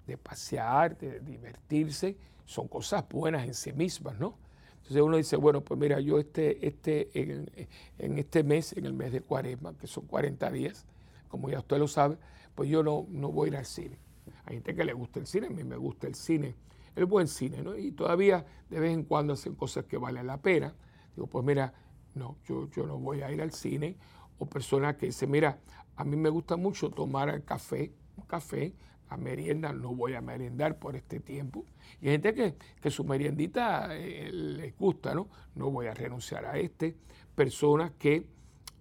de 0.06 0.18
pasear, 0.18 0.98
de 0.98 1.20
divertirse, 1.22 2.18
son 2.46 2.68
cosas 2.68 3.06
buenas 3.10 3.46
en 3.46 3.54
sí 3.54 3.74
mismas, 3.74 4.20
¿no? 4.20 4.38
Entonces 4.78 5.02
uno 5.02 5.16
dice, 5.16 5.38
bueno, 5.38 5.62
pues 5.62 5.80
mira, 5.80 6.00
yo 6.02 6.20
este, 6.20 6.68
este, 6.68 7.10
en, 7.14 8.18
este 8.18 8.44
mes, 8.44 8.74
en 8.74 8.86
el 8.86 8.94
mes 8.94 9.14
de 9.14 9.22
cuaresma, 9.22 9.78
que 9.78 9.88
son 9.88 10.06
40 10.08 10.52
días, 10.52 10.86
como 11.30 11.50
ya 11.50 11.60
usted 11.60 11.78
lo 11.78 11.88
sabe, 11.88 12.18
pues 12.54 12.70
yo 12.70 12.84
no, 12.84 13.06
no 13.10 13.32
voy 13.32 13.48
a 13.48 13.52
ir 13.52 13.58
al 13.58 13.66
cine. 13.66 13.98
Hay 14.46 14.56
gente 14.56 14.76
que 14.76 14.84
le 14.84 14.92
gusta 14.92 15.20
el 15.20 15.28
cine, 15.28 15.48
a 15.48 15.50
mí 15.50 15.64
me 15.64 15.78
gusta 15.78 16.08
el 16.08 16.16
cine, 16.16 16.56
el 16.98 17.06
buen 17.06 17.30
cine, 17.30 17.64
¿no? 17.64 17.78
Y 17.78 17.94
todavía 17.94 18.46
de 18.70 18.80
vez 18.80 18.94
en 18.94 19.04
cuando 19.04 19.34
hacen 19.34 19.56
cosas 19.56 19.86
que 19.86 19.98
valen 19.98 20.28
la 20.28 20.42
pena. 20.42 20.76
Digo, 21.16 21.28
pues 21.28 21.46
mira, 21.46 21.74
no, 22.14 22.36
yo, 22.46 22.70
yo 22.72 22.86
no 22.86 22.98
voy 22.98 23.22
a 23.22 23.32
ir 23.32 23.42
al 23.42 23.52
cine 23.52 23.96
o 24.38 24.46
personas 24.46 24.98
que 24.98 25.06
dicen, 25.06 25.32
mira, 25.32 25.60
a 25.96 26.04
mí 26.04 26.18
me 26.18 26.30
gusta 26.30 26.58
mucho 26.58 26.90
tomar 26.90 27.42
café, 27.44 27.94
un 28.18 28.26
café, 28.26 28.74
merienda, 29.18 29.74
no 29.74 29.94
voy 29.96 30.14
a 30.14 30.22
merendar 30.22 30.80
por 30.80 30.96
este 30.96 31.20
tiempo. 31.20 31.66
Y 32.02 32.08
hay 32.08 32.14
gente 32.14 32.56
que, 32.82 32.90
su 32.90 33.04
meriendita 33.04 33.96
eh, 33.96 34.30
les 34.32 34.78
gusta, 34.78 35.14
¿no? 35.14 35.28
No 35.56 35.72
voy 35.72 35.88
a 35.88 35.94
renunciar 35.94 36.46
a 36.46 36.58
este. 36.58 36.96
Personas 37.36 37.92
que, 37.98 38.28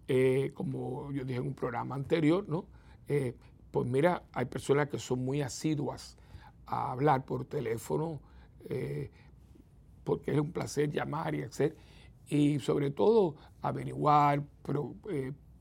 eh, 0.09 0.51
como 0.55 1.13
yo 1.13 1.25
dije 1.25 1.41
en 1.41 1.47
un 1.47 1.55
programa 1.55 1.95
anterior, 1.95 2.49
¿no? 2.49 2.67
Eh, 3.09 3.37
pues 3.71 3.89
mira, 3.89 4.23
hay 4.33 4.45
personas 4.47 4.89
que 4.89 4.99
son 4.99 5.25
muy 5.25 5.43
asiduas 5.43 6.17
a 6.67 6.93
hablar 6.93 7.25
por 7.25 7.45
teléfono, 7.47 8.21
porque 10.05 10.33
es 10.33 10.39
un 10.39 10.53
placer 10.53 10.91
llamar 10.91 11.35
y 11.35 11.43
hacer, 11.43 11.77
y 12.29 12.61
sobre 12.61 12.91
todo 12.91 13.35
averiguar, 13.61 14.43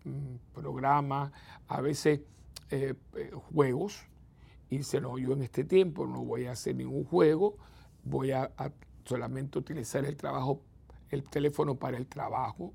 Mm, 0.03 0.37
programas, 0.53 1.31
a 1.67 1.79
veces 1.81 2.21
juegos, 3.53 4.07
y 4.71 4.77
dice, 4.77 5.01
no, 5.01 5.17
yo 5.17 5.33
en 5.33 5.41
este 5.41 5.65
tiempo 5.65 6.07
no 6.07 6.23
voy 6.23 6.45
a 6.45 6.53
hacer 6.53 6.77
ningún 6.77 7.03
juego, 7.03 7.57
voy 8.05 8.31
a, 8.31 8.49
solamente 9.03 9.59
utilizar 9.59 10.05
el 10.05 10.15
trabajo, 10.15 10.61
el 11.09 11.23
teléfono 11.23 11.75
para 11.75 11.97
el 11.97 12.07
trabajo 12.07 12.73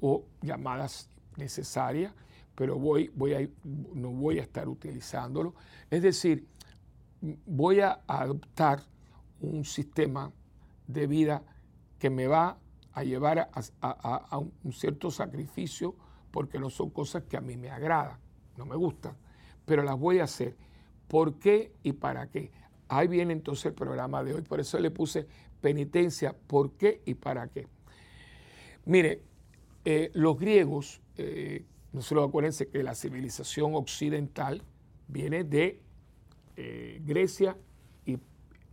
o 0.00 0.24
llamadas 0.42 1.08
necesarias, 1.36 2.12
pero 2.56 2.76
voy, 2.76 3.12
voy 3.14 3.34
a, 3.34 3.48
no 3.94 4.10
voy 4.10 4.40
a 4.40 4.42
estar 4.42 4.68
utilizándolo. 4.68 5.54
Es 5.88 6.02
decir, 6.02 6.44
voy 7.46 7.80
a 7.80 8.00
adoptar 8.08 8.82
un 9.40 9.64
sistema 9.64 10.32
de 10.88 11.06
vida 11.06 11.44
que 12.00 12.10
me 12.10 12.26
va 12.26 12.58
a 12.92 13.04
llevar 13.04 13.48
a 13.80 14.38
un 14.38 14.72
cierto 14.72 15.12
sacrificio 15.12 15.94
porque 16.32 16.58
no 16.58 16.68
son 16.68 16.90
cosas 16.90 17.22
que 17.22 17.36
a 17.36 17.40
mí 17.40 17.56
me 17.56 17.70
agradan, 17.70 18.18
no 18.56 18.66
me 18.66 18.74
gustan, 18.74 19.16
pero 19.64 19.84
las 19.84 19.96
voy 19.96 20.18
a 20.18 20.24
hacer. 20.24 20.56
¿Por 21.08 21.38
qué 21.38 21.72
y 21.82 21.92
para 21.92 22.28
qué? 22.28 22.50
Ahí 22.88 23.08
viene 23.08 23.32
entonces 23.32 23.66
el 23.66 23.74
programa 23.74 24.22
de 24.22 24.34
hoy, 24.34 24.42
por 24.42 24.60
eso 24.60 24.78
le 24.78 24.90
puse 24.90 25.26
penitencia, 25.60 26.34
¿por 26.46 26.72
qué 26.72 27.02
y 27.04 27.14
para 27.14 27.48
qué? 27.48 27.66
Mire, 28.84 29.22
eh, 29.84 30.10
los 30.14 30.38
griegos, 30.38 31.00
eh, 31.16 31.64
no 31.92 32.02
se 32.02 32.14
lo 32.14 32.24
acuérdense 32.24 32.68
que 32.68 32.82
la 32.82 32.94
civilización 32.94 33.74
occidental 33.74 34.62
viene 35.08 35.44
de 35.44 35.80
eh, 36.56 37.00
Grecia 37.04 37.56
y, 38.06 38.18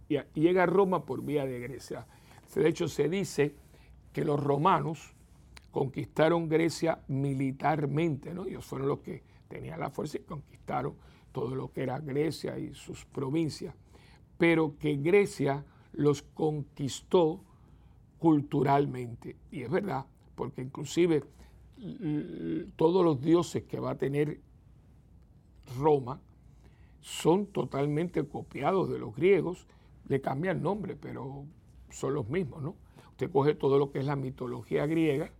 y 0.09 0.19
llega 0.33 0.63
a 0.63 0.65
Roma 0.65 1.05
por 1.05 1.23
vía 1.23 1.45
de 1.45 1.59
Grecia. 1.59 2.05
De 2.53 2.67
hecho, 2.69 2.87
se 2.87 3.09
dice 3.09 3.55
que 4.13 4.23
los 4.23 4.41
romanos 4.41 5.13
conquistaron 5.71 6.47
Grecia 6.47 6.99
militarmente, 7.09 8.33
¿no? 8.33 8.45
Ellos 8.45 8.65
fueron 8.65 8.87
los 8.87 8.99
que 8.99 9.23
tenían 9.49 9.79
la 9.79 9.89
fuerza 9.89 10.17
y 10.17 10.21
conquistaron 10.21 10.95
todo 11.35 11.53
lo 11.53 11.69
que 11.73 11.83
era 11.83 11.99
Grecia 11.99 12.57
y 12.57 12.73
sus 12.73 13.03
provincias, 13.03 13.75
pero 14.37 14.77
que 14.79 14.95
Grecia 14.95 15.65
los 15.91 16.21
conquistó 16.21 17.41
culturalmente. 18.19 19.35
Y 19.51 19.63
es 19.63 19.69
verdad, 19.69 20.05
porque 20.33 20.61
inclusive 20.61 21.25
todos 22.77 23.03
los 23.03 23.21
dioses 23.21 23.63
que 23.63 23.81
va 23.81 23.91
a 23.91 23.97
tener 23.97 24.39
Roma 25.77 26.21
son 27.01 27.47
totalmente 27.47 28.25
copiados 28.25 28.89
de 28.89 28.97
los 28.97 29.13
griegos, 29.13 29.67
le 30.07 30.21
cambian 30.21 30.63
nombre, 30.63 30.95
pero 30.95 31.43
son 31.89 32.13
los 32.13 32.29
mismos, 32.29 32.63
¿no? 32.63 32.75
Usted 33.11 33.29
coge 33.29 33.55
todo 33.55 33.77
lo 33.77 33.91
que 33.91 33.99
es 33.99 34.05
la 34.05 34.15
mitología 34.15 34.85
griega, 34.85 35.33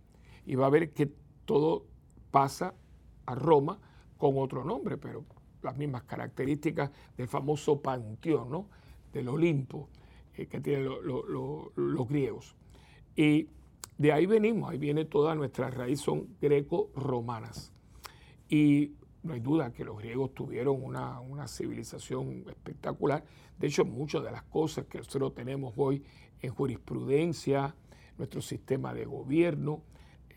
y 0.44 0.56
va 0.56 0.66
a 0.66 0.70
ver 0.70 0.92
que 0.92 1.10
todo 1.46 1.86
pasa 2.30 2.74
a 3.24 3.34
Roma 3.34 3.78
con 4.18 4.36
otro 4.36 4.62
nombre, 4.62 4.98
pero 4.98 5.24
las 5.66 5.76
mismas 5.76 6.04
características 6.04 6.90
del 7.16 7.28
famoso 7.28 7.80
panteón, 7.80 8.50
¿no? 8.50 8.68
del 9.12 9.28
Olimpo, 9.28 9.88
eh, 10.36 10.46
que 10.46 10.60
tienen 10.60 10.86
los 10.86 12.08
griegos. 12.08 12.54
Y 13.14 13.48
de 13.98 14.12
ahí 14.12 14.26
venimos, 14.26 14.70
ahí 14.70 14.78
viene 14.78 15.04
toda 15.04 15.34
nuestra 15.34 15.70
raíz, 15.70 16.00
son 16.00 16.28
greco-romanas. 16.40 17.72
Y 18.48 18.92
no 19.22 19.32
hay 19.32 19.40
duda 19.40 19.72
que 19.72 19.84
los 19.84 19.98
griegos 19.98 20.34
tuvieron 20.34 20.82
una, 20.82 21.20
una, 21.20 21.48
civilización 21.48 22.44
espectacular. 22.48 23.24
De 23.58 23.66
hecho, 23.66 23.84
muchas 23.84 24.22
de 24.22 24.30
las 24.30 24.42
cosas 24.44 24.86
que 24.86 24.98
nosotros 24.98 25.34
tenemos 25.34 25.74
hoy 25.76 26.04
en 26.40 26.54
jurisprudencia, 26.54 27.74
nuestro 28.18 28.40
sistema 28.40 28.94
de 28.94 29.04
gobierno, 29.04 29.82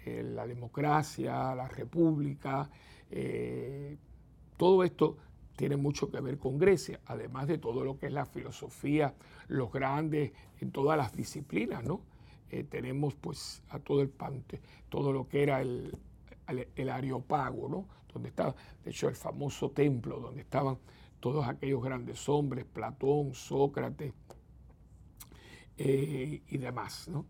eh, 0.06 0.24
la 0.24 0.48
democracia, 0.48 1.54
la 1.56 1.68
república, 1.68 2.70
eh, 3.12 3.98
todo 4.60 4.84
esto 4.84 5.16
tiene 5.56 5.78
mucho 5.78 6.12
que 6.12 6.20
ver 6.20 6.38
con 6.38 6.58
Grecia, 6.58 7.00
además 7.06 7.48
de 7.48 7.58
todo 7.58 7.86
lo 7.86 7.98
que 7.98 8.08
es 8.08 8.12
la 8.12 8.26
filosofía, 8.26 9.16
los 9.48 9.72
grandes, 9.72 10.34
en 10.60 10.72
todas 10.72 10.98
las 10.98 11.14
disciplinas, 11.14 11.82
¿no? 11.86 12.02
Eh, 12.50 12.66
tenemos 12.66 13.16
pues 13.16 13.64
a 13.70 13.80
todo 13.80 14.02
el 14.02 14.10
pante, 14.10 14.60
todo 14.90 15.14
lo 15.14 15.30
que 15.30 15.44
era 15.44 15.62
el, 15.62 15.98
el, 16.76 16.90
Areopago, 16.90 17.70
¿no? 17.70 17.88
Donde 18.14 18.28
estaba, 18.28 18.54
de 18.84 18.92
hecho, 18.92 19.08
el 19.08 19.16
famoso 19.16 19.72
templo, 19.72 20.20
donde 20.20 20.42
estaban 20.42 20.78
todos 21.22 21.48
aquellos 21.48 21.82
grandes 21.82 22.28
hombres, 22.28 22.66
Platón, 22.66 23.34
Sócrates 23.34 24.14
y 25.78 26.58
demás, 26.58 27.08
¿no? 27.08 27.26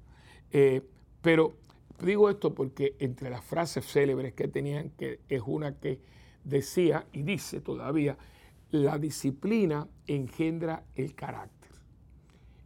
pero 1.22 1.54
Digo 2.02 2.30
esto 2.30 2.56
porque 2.56 2.96
entre 3.00 3.30
las 3.30 3.44
frases 3.44 3.86
célebres 3.86 4.34
que 4.34 4.48
tenían, 4.48 4.90
que 4.92 5.20
es 5.28 5.42
una 5.46 5.78
que 5.78 6.00
decía 6.50 7.06
y 7.13 7.24
dice 7.24 7.62
todavía, 7.62 8.18
la 8.72 8.98
disciplina 8.98 9.88
engendra 10.06 10.84
el 10.96 11.15
carácter. 11.15 11.72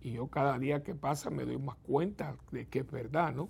Y 0.01 0.13
yo 0.13 0.27
cada 0.27 0.59
día 0.59 0.83
que 0.83 0.95
pasa 0.95 1.29
me 1.29 1.45
doy 1.45 1.57
más 1.57 1.77
cuenta 1.77 2.35
de 2.51 2.67
que 2.67 2.79
es 2.79 2.91
verdad, 2.91 3.33
¿no? 3.33 3.49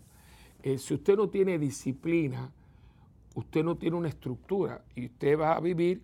Eh, 0.62 0.78
si 0.78 0.94
usted 0.94 1.18
no 1.18 1.30
tiene 1.30 1.58
disciplina, 1.58 2.52
usted 3.36 3.64
no 3.64 3.76
tiene 3.76 3.98
una 3.98 4.10
estructura 4.10 4.84
y 4.96 5.08
usted 5.08 5.40
va 5.40 5.56
a 5.56 5.60
vivir 5.60 6.04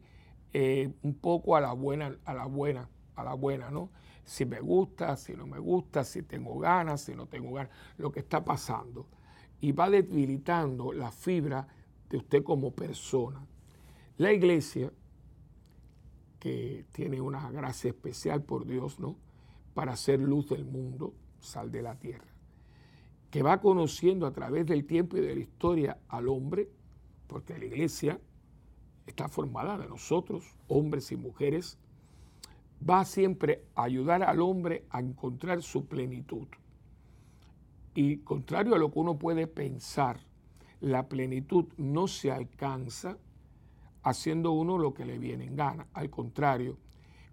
eh, 0.51 0.91
un 1.03 1.13
poco 1.13 1.55
a 1.55 1.62
la 1.62 1.74
buena, 1.74 2.17
a 2.25 2.33
la 2.33 2.45
buena, 2.45 2.89
a 3.15 3.24
la 3.24 3.36
buena, 3.36 3.69
¿no? 3.69 3.91
Si 4.25 4.45
me 4.45 4.59
gusta, 4.59 5.15
si 5.15 5.33
no 5.33 5.45
me 5.45 5.59
gusta, 5.59 6.03
si 6.03 6.24
tengo 6.24 6.57
ganas, 6.59 7.01
si 7.01 7.15
no 7.15 7.27
tengo 7.27 7.53
ganas, 7.53 7.71
lo 7.98 8.12
que 8.12 8.19
está 8.19 8.43
pasando. 8.43 9.07
Y 9.62 9.71
va 9.71 9.89
debilitando 9.89 10.93
la 10.93 11.12
fibra 11.12 11.67
de 12.09 12.17
usted 12.17 12.43
como 12.43 12.71
persona. 12.71 13.45
La 14.19 14.33
iglesia, 14.33 14.91
que 16.41 16.85
tiene 16.91 17.21
una 17.21 17.49
gracia 17.51 17.91
especial 17.91 18.43
por 18.43 18.65
Dios, 18.65 18.99
¿no? 18.99 19.15
Para 19.73 19.95
ser 19.95 20.19
luz 20.19 20.49
del 20.49 20.65
mundo, 20.65 21.13
sal 21.39 21.71
de 21.71 21.81
la 21.81 21.95
tierra, 21.95 22.27
que 23.31 23.43
va 23.43 23.61
conociendo 23.61 24.27
a 24.27 24.33
través 24.33 24.65
del 24.65 24.85
tiempo 24.85 25.15
y 25.15 25.21
de 25.21 25.35
la 25.35 25.39
historia 25.39 25.99
al 26.09 26.27
hombre, 26.27 26.67
porque 27.27 27.57
la 27.57 27.63
iglesia 27.63 28.19
está 29.07 29.29
formada 29.29 29.77
de 29.77 29.88
nosotros, 29.88 30.53
hombres 30.67 31.13
y 31.13 31.15
mujeres, 31.15 31.77
va 32.88 33.05
siempre 33.05 33.63
a 33.73 33.83
ayudar 33.83 34.23
al 34.23 34.41
hombre 34.41 34.83
a 34.89 34.99
encontrar 34.99 35.61
su 35.61 35.85
plenitud. 35.85 36.49
Y 37.95 38.17
contrario 38.17 38.75
a 38.75 38.79
lo 38.79 38.91
que 38.91 38.99
uno 38.99 39.17
puede 39.17 39.47
pensar, 39.47 40.19
la 40.81 41.07
plenitud 41.07 41.67
no 41.77 42.09
se 42.09 42.33
alcanza 42.33 43.17
haciendo 44.10 44.51
uno 44.51 44.78
lo 44.78 44.94
que 44.94 45.06
le 45.06 45.18
viene 45.18 45.46
en 45.46 45.56
gana. 45.56 45.88
Al 45.94 46.10
contrario, 46.10 46.78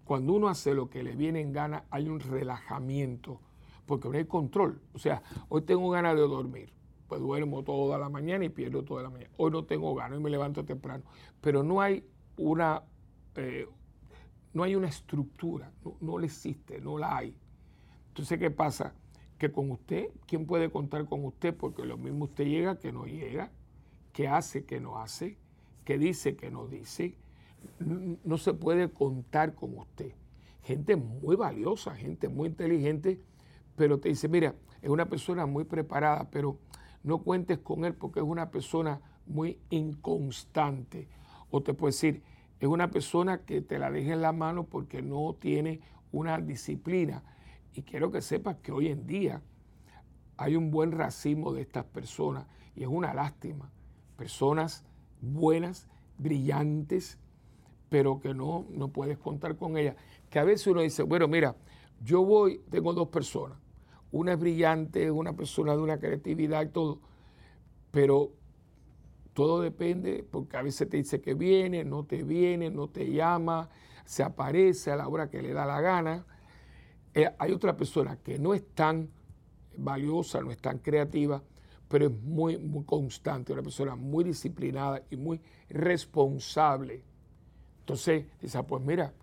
cuando 0.03 0.33
uno 0.33 0.47
hace 0.47 0.73
lo 0.73 0.89
que 0.89 1.03
le 1.03 1.15
viene 1.15 1.41
en 1.41 1.51
gana, 1.51 1.83
hay 1.89 2.07
un 2.07 2.19
relajamiento, 2.19 3.41
porque 3.85 4.07
no 4.07 4.17
hay 4.17 4.25
control. 4.25 4.81
O 4.93 4.99
sea, 4.99 5.21
hoy 5.49 5.63
tengo 5.63 5.89
ganas 5.89 6.15
de 6.15 6.21
dormir, 6.21 6.73
pues 7.07 7.21
duermo 7.21 7.63
toda 7.63 7.97
la 7.97 8.09
mañana 8.09 8.45
y 8.45 8.49
pierdo 8.49 8.83
toda 8.83 9.03
la 9.03 9.09
mañana. 9.09 9.31
Hoy 9.37 9.51
no 9.51 9.65
tengo 9.65 9.93
ganas 9.95 10.19
y 10.19 10.23
me 10.23 10.29
levanto 10.29 10.63
temprano. 10.63 11.03
Pero 11.41 11.63
no 11.63 11.81
hay 11.81 12.05
una, 12.37 12.83
eh, 13.35 13.67
no 14.53 14.63
hay 14.63 14.75
una 14.75 14.87
estructura, 14.87 15.71
no, 15.83 15.97
no 15.99 16.17
le 16.17 16.27
existe, 16.27 16.79
no 16.79 16.97
la 16.97 17.17
hay. 17.17 17.35
Entonces, 18.09 18.39
¿qué 18.39 18.49
pasa? 18.49 18.93
Que 19.37 19.51
con 19.51 19.69
usted, 19.71 20.09
¿quién 20.25 20.45
puede 20.47 20.71
contar 20.71 21.05
con 21.05 21.25
usted? 21.25 21.55
Porque 21.55 21.85
lo 21.85 21.97
mismo 21.97 22.25
usted 22.25 22.45
llega 22.45 22.79
que 22.79 22.91
no 22.91 23.05
llega, 23.05 23.51
que 24.13 24.27
hace 24.27 24.65
que 24.65 24.79
no 24.79 24.97
hace, 24.97 25.37
que 25.87 25.97
dice 25.97 26.35
que 26.35 26.51
no 26.51 26.67
dice. 26.67 27.15
No 28.25 28.37
se 28.37 28.53
puede 28.53 28.91
contar 28.91 29.55
con 29.55 29.77
usted. 29.77 30.11
Gente 30.61 30.97
muy 30.97 31.37
valiosa, 31.37 31.95
gente 31.95 32.27
muy 32.27 32.49
inteligente, 32.49 33.21
pero 33.77 33.97
te 33.97 34.09
dice, 34.09 34.27
mira, 34.27 34.53
es 34.81 34.89
una 34.89 35.05
persona 35.05 35.45
muy 35.45 35.63
preparada, 35.63 36.29
pero 36.29 36.59
no 37.03 37.19
cuentes 37.19 37.59
con 37.59 37.85
él 37.85 37.93
porque 37.93 38.19
es 38.19 38.25
una 38.25 38.51
persona 38.51 38.99
muy 39.25 39.59
inconstante. 39.69 41.07
O 41.51 41.63
te 41.63 41.73
puede 41.73 41.93
decir, 41.93 42.21
es 42.59 42.67
una 42.67 42.91
persona 42.91 43.45
que 43.45 43.61
te 43.61 43.79
la 43.79 43.89
deja 43.89 44.11
en 44.11 44.21
la 44.21 44.33
mano 44.33 44.65
porque 44.65 45.01
no 45.01 45.37
tiene 45.39 45.79
una 46.11 46.37
disciplina. 46.37 47.23
Y 47.73 47.83
quiero 47.83 48.11
que 48.11 48.21
sepas 48.21 48.57
que 48.57 48.73
hoy 48.73 48.87
en 48.89 49.07
día 49.07 49.41
hay 50.35 50.57
un 50.57 50.69
buen 50.69 50.91
racismo 50.91 51.53
de 51.53 51.61
estas 51.61 51.85
personas 51.85 52.45
y 52.75 52.83
es 52.83 52.89
una 52.89 53.13
lástima. 53.13 53.71
Personas 54.17 54.83
buenas, 55.21 55.87
brillantes, 56.17 57.17
pero 57.89 58.19
que 58.19 58.33
no, 58.33 58.65
no 58.69 58.89
puedes 58.89 59.17
contar 59.17 59.55
con 59.55 59.77
ellas. 59.77 59.95
Que 60.29 60.39
a 60.39 60.43
veces 60.43 60.67
uno 60.67 60.81
dice, 60.81 61.03
bueno, 61.03 61.27
mira, 61.27 61.55
yo 62.03 62.23
voy, 62.23 62.61
tengo 62.69 62.93
dos 62.93 63.07
personas. 63.09 63.57
Una 64.11 64.33
es 64.33 64.39
brillante, 64.39 65.11
una 65.11 65.33
persona 65.33 65.75
de 65.75 65.81
una 65.81 65.99
creatividad 65.99 66.63
y 66.63 66.69
todo, 66.69 66.99
pero 67.91 68.31
todo 69.33 69.61
depende, 69.61 70.25
porque 70.29 70.57
a 70.57 70.61
veces 70.61 70.89
te 70.89 70.97
dice 70.97 71.21
que 71.21 71.33
viene, 71.33 71.83
no 71.83 72.05
te 72.05 72.23
viene, 72.23 72.69
no 72.69 72.87
te 72.87 73.11
llama, 73.11 73.69
se 74.05 74.23
aparece 74.23 74.91
a 74.91 74.95
la 74.95 75.07
hora 75.07 75.29
que 75.29 75.41
le 75.41 75.53
da 75.53 75.65
la 75.65 75.81
gana. 75.81 76.25
Eh, 77.13 77.29
hay 77.37 77.51
otra 77.51 77.75
persona 77.75 78.17
que 78.17 78.39
no 78.39 78.53
es 78.53 78.65
tan 78.73 79.09
valiosa, 79.77 80.41
no 80.41 80.51
es 80.51 80.57
tan 80.57 80.79
creativa, 80.79 81.43
pero 81.87 82.07
es 82.07 82.11
muy, 82.11 82.57
muy 82.57 82.83
constante, 82.83 83.53
una 83.53 83.63
persona 83.63 83.95
muy 83.95 84.23
disciplinada 84.23 85.03
y 85.09 85.15
muy 85.15 85.41
responsable. 85.69 87.03
Entonces, 87.79 88.25
dice, 88.41 88.57
ah, 88.57 88.67
pues 88.67 88.83
mira, 88.83 89.13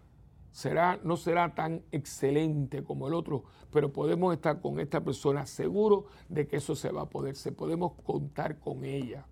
será, 0.50 0.98
no 1.02 1.16
será 1.16 1.54
tan 1.54 1.82
excelente 1.92 2.82
como 2.82 3.08
el 3.08 3.14
otro, 3.14 3.44
pero 3.70 3.92
podemos 3.92 4.32
estar 4.32 4.60
con 4.60 4.80
esta 4.80 5.02
persona 5.02 5.46
seguro 5.46 6.06
de 6.28 6.46
que 6.46 6.56
eso 6.56 6.74
se 6.74 6.90
va 6.90 7.02
a 7.02 7.10
poder, 7.10 7.36
se 7.36 7.52
podemos 7.52 7.92
contar 8.04 8.58
con 8.58 8.84
ella. 8.84 9.26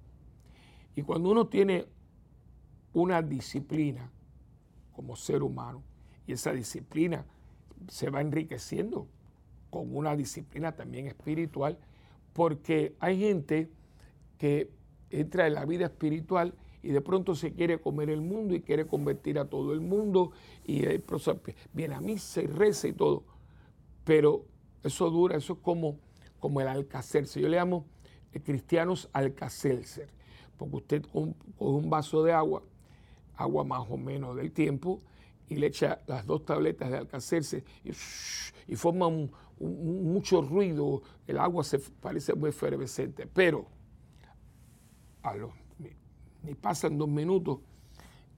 Y 0.95 1.03
cuando 1.03 1.31
uno 1.31 1.47
tiene 1.47 1.87
una 2.92 3.23
disciplina 3.23 4.11
como 4.92 5.16
ser 5.16 5.42
humano, 5.42 5.83
y 6.27 6.33
esa 6.33 6.53
disciplina 6.53 7.25
se 7.88 8.11
va 8.11 8.21
enriqueciendo 8.21 9.09
con 9.71 9.97
una 9.97 10.14
disciplina 10.14 10.73
también 10.77 11.07
espiritual, 11.07 11.79
porque 12.33 12.95
hay 13.01 13.18
gente 13.18 13.68
que 14.38 14.71
entra 15.11 15.47
en 15.47 15.55
la 15.55 15.64
vida 15.64 15.87
espiritual 15.87 16.55
y 16.83 16.88
de 16.88 17.01
pronto 17.01 17.35
se 17.35 17.53
quiere 17.53 17.81
comer 17.81 18.11
el 18.11 18.23
mundo 18.23 18.55
y 18.55 18.61
quiere 18.61 18.87
convertir 18.87 19.38
a 19.38 19.45
todo 19.45 19.73
el 19.73 19.81
mundo 19.81 20.33
y 20.64 20.85
viene 21.73 21.95
a 21.95 22.01
misa 22.01 22.42
y 22.42 22.47
reza 22.47 22.88
y 22.88 22.92
todo. 22.92 23.25
Pero 24.05 24.45
eso 24.83 25.11
dura, 25.11 25.37
eso 25.37 25.53
es 25.53 25.59
como, 25.61 25.99
como 26.40 26.61
el 26.61 26.66
alcacerse. 26.66 27.40
Yo 27.40 27.49
le 27.49 27.57
llamo 27.57 27.85
eh, 28.33 28.40
cristianos 28.40 29.09
alcacelser 29.12 30.09
porque 30.59 30.77
usted 30.77 31.03
con, 31.12 31.35
un 31.59 31.90
vaso 31.90 32.23
de 32.23 32.33
agua, 32.33 32.62
agua 33.37 33.64
más 33.64 33.85
o 33.88 33.97
menos 33.97 34.37
del 34.37 34.53
tiempo, 34.53 35.01
y 35.49 35.57
le 35.57 35.66
echa 35.66 36.01
las 36.07 36.27
dos 36.27 36.45
tabletas 36.45 36.90
de 36.90 36.99
alcacerse 36.99 37.64
y, 37.85 38.77
forma 38.77 39.09
mucho 39.62 40.42
ruido, 40.42 41.03
el 41.27 41.38
agua 41.38 41.64
se 41.64 41.79
parece 41.79 42.35
muy 42.35 42.51
efervescente, 42.51 43.27
pero 43.27 43.66
a 45.22 45.35
los, 45.35 45.53
ni, 46.42 46.55
pasan 46.55 46.98
dos 46.98 47.09
minutos 47.09 47.61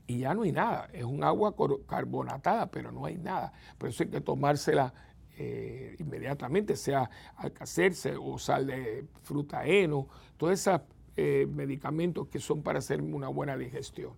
y 0.06 0.18
ya 0.18 0.34
no 0.34 0.42
hay 0.42 0.52
nada, 0.52 0.88
es 0.92 1.04
un 1.04 1.24
agua 1.24 1.54
carbonatada, 1.86 2.70
pero 2.70 2.92
no 2.92 3.06
hay 3.06 3.16
nada, 3.16 3.52
por 3.78 3.88
eso 3.88 4.02
hay 4.02 4.10
que 4.10 4.20
tomársela 4.20 4.92
eh, 5.36 5.96
inmediatamente, 5.98 6.76
sea 6.76 7.10
alcacerse 7.36 8.14
o 8.16 8.38
sal 8.38 8.66
de 8.66 9.06
fruta 9.22 9.66
heno, 9.66 10.08
todas 10.36 10.60
esas 10.60 10.82
eh, 11.16 11.46
medicamentos 11.50 12.28
que 12.28 12.38
son 12.38 12.62
para 12.62 12.80
hacer 12.80 13.00
una 13.00 13.28
buena 13.28 13.56
digestión. 13.56 14.12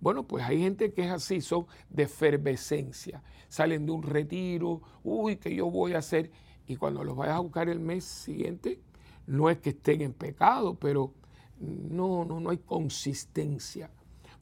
Bueno, 0.00 0.22
pues 0.26 0.44
hay 0.44 0.60
gente 0.60 0.92
que 0.92 1.04
es 1.04 1.10
así, 1.10 1.40
son 1.40 1.66
de 1.90 2.04
efervescencia. 2.04 3.22
Salen 3.48 3.86
de 3.86 3.92
un 3.92 4.02
retiro, 4.02 4.82
uy, 5.02 5.36
que 5.36 5.54
yo 5.54 5.70
voy 5.70 5.94
a 5.94 5.98
hacer. 5.98 6.30
Y 6.66 6.76
cuando 6.76 7.02
los 7.02 7.16
vayas 7.16 7.36
a 7.36 7.40
buscar 7.40 7.68
el 7.68 7.80
mes 7.80 8.04
siguiente, 8.04 8.80
no 9.26 9.50
es 9.50 9.58
que 9.58 9.70
estén 9.70 10.02
en 10.02 10.12
pecado, 10.12 10.74
pero 10.74 11.14
no, 11.58 12.24
no, 12.24 12.40
no 12.40 12.50
hay 12.50 12.58
consistencia. 12.58 13.90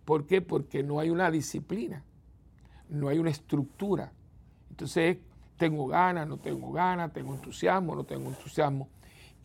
¿Por 0.04 0.26
qué? 0.26 0.42
Porque 0.42 0.82
no 0.82 1.00
hay 1.00 1.10
una 1.10 1.30
disciplina, 1.30 2.04
no 2.88 3.08
hay 3.08 3.18
una 3.18 3.30
estructura. 3.30 4.12
Entonces, 4.70 5.18
tengo 5.56 5.86
ganas, 5.86 6.28
no 6.28 6.36
tengo 6.36 6.70
ganas, 6.72 7.12
tengo 7.12 7.34
entusiasmo, 7.34 7.94
no 7.96 8.04
tengo 8.04 8.28
entusiasmo. 8.28 8.88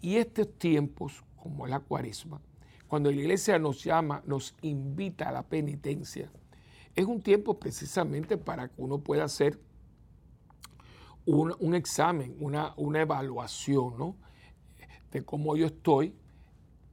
Y 0.02 0.18
estos 0.18 0.54
tiempos 0.58 1.24
como 1.42 1.66
la 1.68 1.80
cuaresma, 1.80 2.42
cuando 2.92 3.10
la 3.10 3.22
iglesia 3.22 3.58
nos 3.58 3.86
llama, 3.86 4.22
nos 4.26 4.54
invita 4.64 5.30
a 5.30 5.32
la 5.32 5.44
penitencia, 5.44 6.30
es 6.94 7.06
un 7.06 7.22
tiempo 7.22 7.58
precisamente 7.58 8.38
para 8.38 8.68
que 8.68 8.82
uno 8.82 8.98
pueda 8.98 9.24
hacer 9.24 9.58
un, 11.26 11.74
examen, 11.74 12.36
una, 12.42 12.74
una, 12.76 13.00
evaluación 13.00 13.98
¿no? 13.98 14.18
de 15.10 15.24
cómo 15.24 15.56
yo 15.56 15.68
estoy 15.68 16.14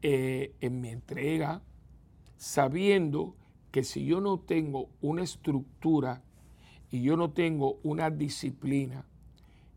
eh, 0.01 0.55
en 0.61 0.81
mi 0.81 0.91
entrega, 0.91 1.63
sabiendo 2.37 3.35
que 3.73 3.83
si 3.83 4.05
yo 4.05 4.21
no 4.21 4.39
tengo 4.39 4.91
una 5.01 5.25
estructura 5.25 6.23
y 6.93 7.03
yo 7.03 7.17
no 7.17 7.33
tengo 7.33 7.81
una 7.83 8.09
disciplina, 8.09 9.05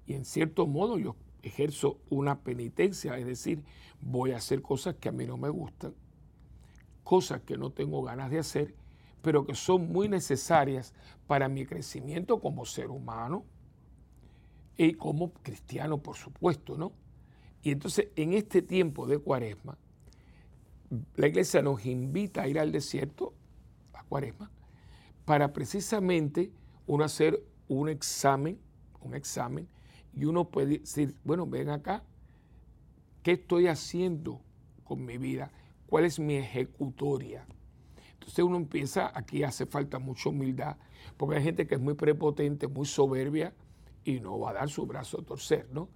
y 0.05 0.13
en 0.13 0.25
cierto 0.25 0.67
modo 0.67 0.99
yo 0.99 1.15
ejerzo 1.41 1.97
una 2.11 2.41
penitencia, 2.41 3.17
es 3.17 3.25
decir, 3.25 3.63
voy 4.01 4.33
a 4.33 4.37
hacer 4.37 4.61
cosas 4.61 4.97
que 4.97 5.09
a 5.09 5.11
mí 5.11 5.25
no 5.25 5.35
me 5.35 5.49
gustan, 5.49 5.95
cosas 7.03 7.41
que 7.41 7.57
no 7.57 7.71
tengo 7.71 8.01
ganas 8.03 8.29
de 8.31 8.39
hacer, 8.39 8.75
pero 9.21 9.45
que 9.45 9.55
son 9.55 9.91
muy 9.91 10.09
necesarias 10.09 10.93
para 11.27 11.47
mi 11.47 11.65
crecimiento 11.65 12.39
como 12.39 12.65
ser 12.65 12.89
humano 12.89 13.45
y 14.77 14.93
como 14.93 15.31
cristiano, 15.31 16.01
por 16.01 16.15
supuesto, 16.15 16.77
¿no? 16.77 16.91
Y 17.61 17.71
entonces 17.71 18.07
en 18.15 18.33
este 18.33 18.61
tiempo 18.61 19.05
de 19.05 19.19
cuaresma, 19.19 19.77
la 21.15 21.27
iglesia 21.27 21.61
nos 21.61 21.85
invita 21.85 22.41
a 22.41 22.47
ir 22.47 22.59
al 22.59 22.71
desierto, 22.71 23.33
a 23.93 24.03
cuaresma, 24.03 24.51
para 25.25 25.53
precisamente 25.53 26.51
uno 26.87 27.03
hacer 27.03 27.43
un 27.67 27.87
examen, 27.87 28.59
un 29.01 29.15
examen 29.15 29.67
y 30.13 30.25
uno 30.25 30.49
puede 30.49 30.79
decir, 30.79 31.15
bueno, 31.23 31.45
ven 31.45 31.69
acá, 31.69 32.03
¿qué 33.23 33.33
estoy 33.33 33.67
haciendo 33.67 34.41
con 34.83 35.05
mi 35.05 35.17
vida? 35.17 35.51
¿Cuál 35.91 36.05
es 36.05 36.21
mi 36.21 36.37
ejecutoria? 36.37 37.45
Entonces 38.13 38.39
uno 38.45 38.55
empieza, 38.55 39.11
aquí 39.13 39.43
hace 39.43 39.65
falta 39.65 39.99
mucha 39.99 40.29
humildad, 40.29 40.77
porque 41.17 41.35
hay 41.35 41.43
gente 41.43 41.67
que 41.67 41.75
es 41.75 41.81
muy 41.81 41.95
prepotente, 41.95 42.69
muy 42.69 42.85
soberbia 42.85 43.53
y 44.05 44.21
no 44.21 44.39
va 44.39 44.51
a 44.51 44.53
dar 44.53 44.69
su 44.69 44.85
brazo 44.85 45.19
a 45.19 45.25
torcer, 45.25 45.67
¿no? 45.73 45.89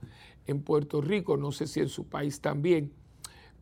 En 0.47 0.63
Puerto 0.63 0.99
Rico, 0.99 1.37
no 1.37 1.53
sé 1.53 1.65
si 1.65 1.79
en 1.79 1.87
su 1.87 2.09
país 2.09 2.41
también, 2.41 2.91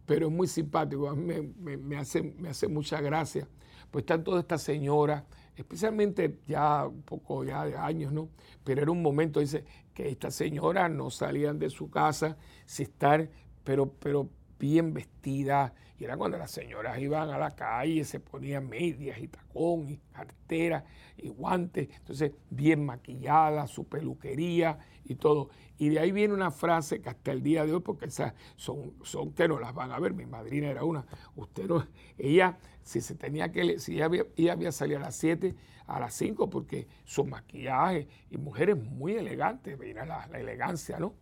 pero 0.08 0.26
es 0.26 0.34
muy 0.34 0.48
simpático, 0.48 1.16
me, 1.16 1.98
hace, 1.98 2.24
me 2.24 2.50
hace 2.50 2.68
mucha 2.68 3.00
gracia. 3.00 3.48
Pues 3.92 4.02
están 4.02 4.24
todas 4.24 4.42
estas 4.42 4.64
señoras, 4.64 5.26
especialmente 5.56 6.40
ya 6.48 6.88
un 6.88 7.04
poco 7.04 7.44
ya 7.44 7.64
de 7.64 7.78
años, 7.78 8.12
¿no? 8.12 8.30
Pero 8.64 8.82
era 8.82 8.90
un 8.90 9.04
momento, 9.04 9.40
dice, 9.40 9.66
que 9.94 10.10
estas 10.10 10.34
señoras 10.34 10.90
no 10.90 11.12
salían 11.12 11.60
de 11.60 11.70
su 11.70 11.92
casa 11.92 12.38
sin 12.66 12.88
estar, 12.88 13.30
pero, 13.64 13.94
pero 14.00 14.32
bien 14.58 14.96
vestidas. 14.96 15.74
Y 16.00 16.06
era 16.06 16.18
cuando 16.18 16.38
las 16.38 16.52
señoras 16.52 17.00
iban 17.00 17.30
a 17.30 17.38
la 17.38 17.56
calle, 17.56 18.04
se 18.04 18.20
ponían 18.20 18.68
medias 18.68 19.20
y 19.20 19.28
tacón 19.28 19.90
y 19.90 19.98
cartera 20.12 20.86
y 21.18 21.30
guantes. 21.30 21.90
Entonces, 21.98 22.32
bien 22.50 22.86
maquillada, 22.86 23.68
su 23.68 23.86
peluquería 23.86 24.80
y 25.06 25.16
todo. 25.16 25.50
Y 25.78 25.90
de 25.90 26.00
ahí 26.00 26.12
viene 26.12 26.34
una 26.34 26.52
frase 26.52 27.02
que 27.02 27.10
hasta 27.10 27.32
el 27.32 27.44
día 27.44 27.66
de 27.66 27.74
hoy, 27.74 27.82
porque 27.82 28.06
esas 28.06 28.34
son, 28.56 28.94
son 29.04 29.34
que 29.34 29.48
no 29.48 29.60
las 29.60 29.74
van 29.74 29.92
a 29.92 30.00
ver, 30.00 30.14
mi 30.14 30.26
madrina 30.26 30.70
era 30.70 30.84
una, 30.84 31.06
usted 31.36 31.68
no, 31.68 31.86
ella, 32.18 32.58
si 32.84 33.02
se 33.02 33.16
tenía 33.16 33.52
que, 33.52 33.80
si 33.80 33.96
ella 33.96 34.06
había, 34.06 34.26
había 34.52 34.72
salido 34.72 35.00
a 35.00 35.04
las 35.04 35.16
7, 35.16 35.56
a 35.86 36.00
las 36.00 36.14
5, 36.16 36.50
porque 36.50 36.88
su 37.04 37.26
maquillaje 37.26 38.08
y 38.30 38.38
mujeres 38.38 38.78
muy 38.78 39.14
elegantes, 39.14 39.78
mira 39.78 40.06
la 40.06 40.26
elegancia, 40.40 41.00
¿no? 41.00 41.14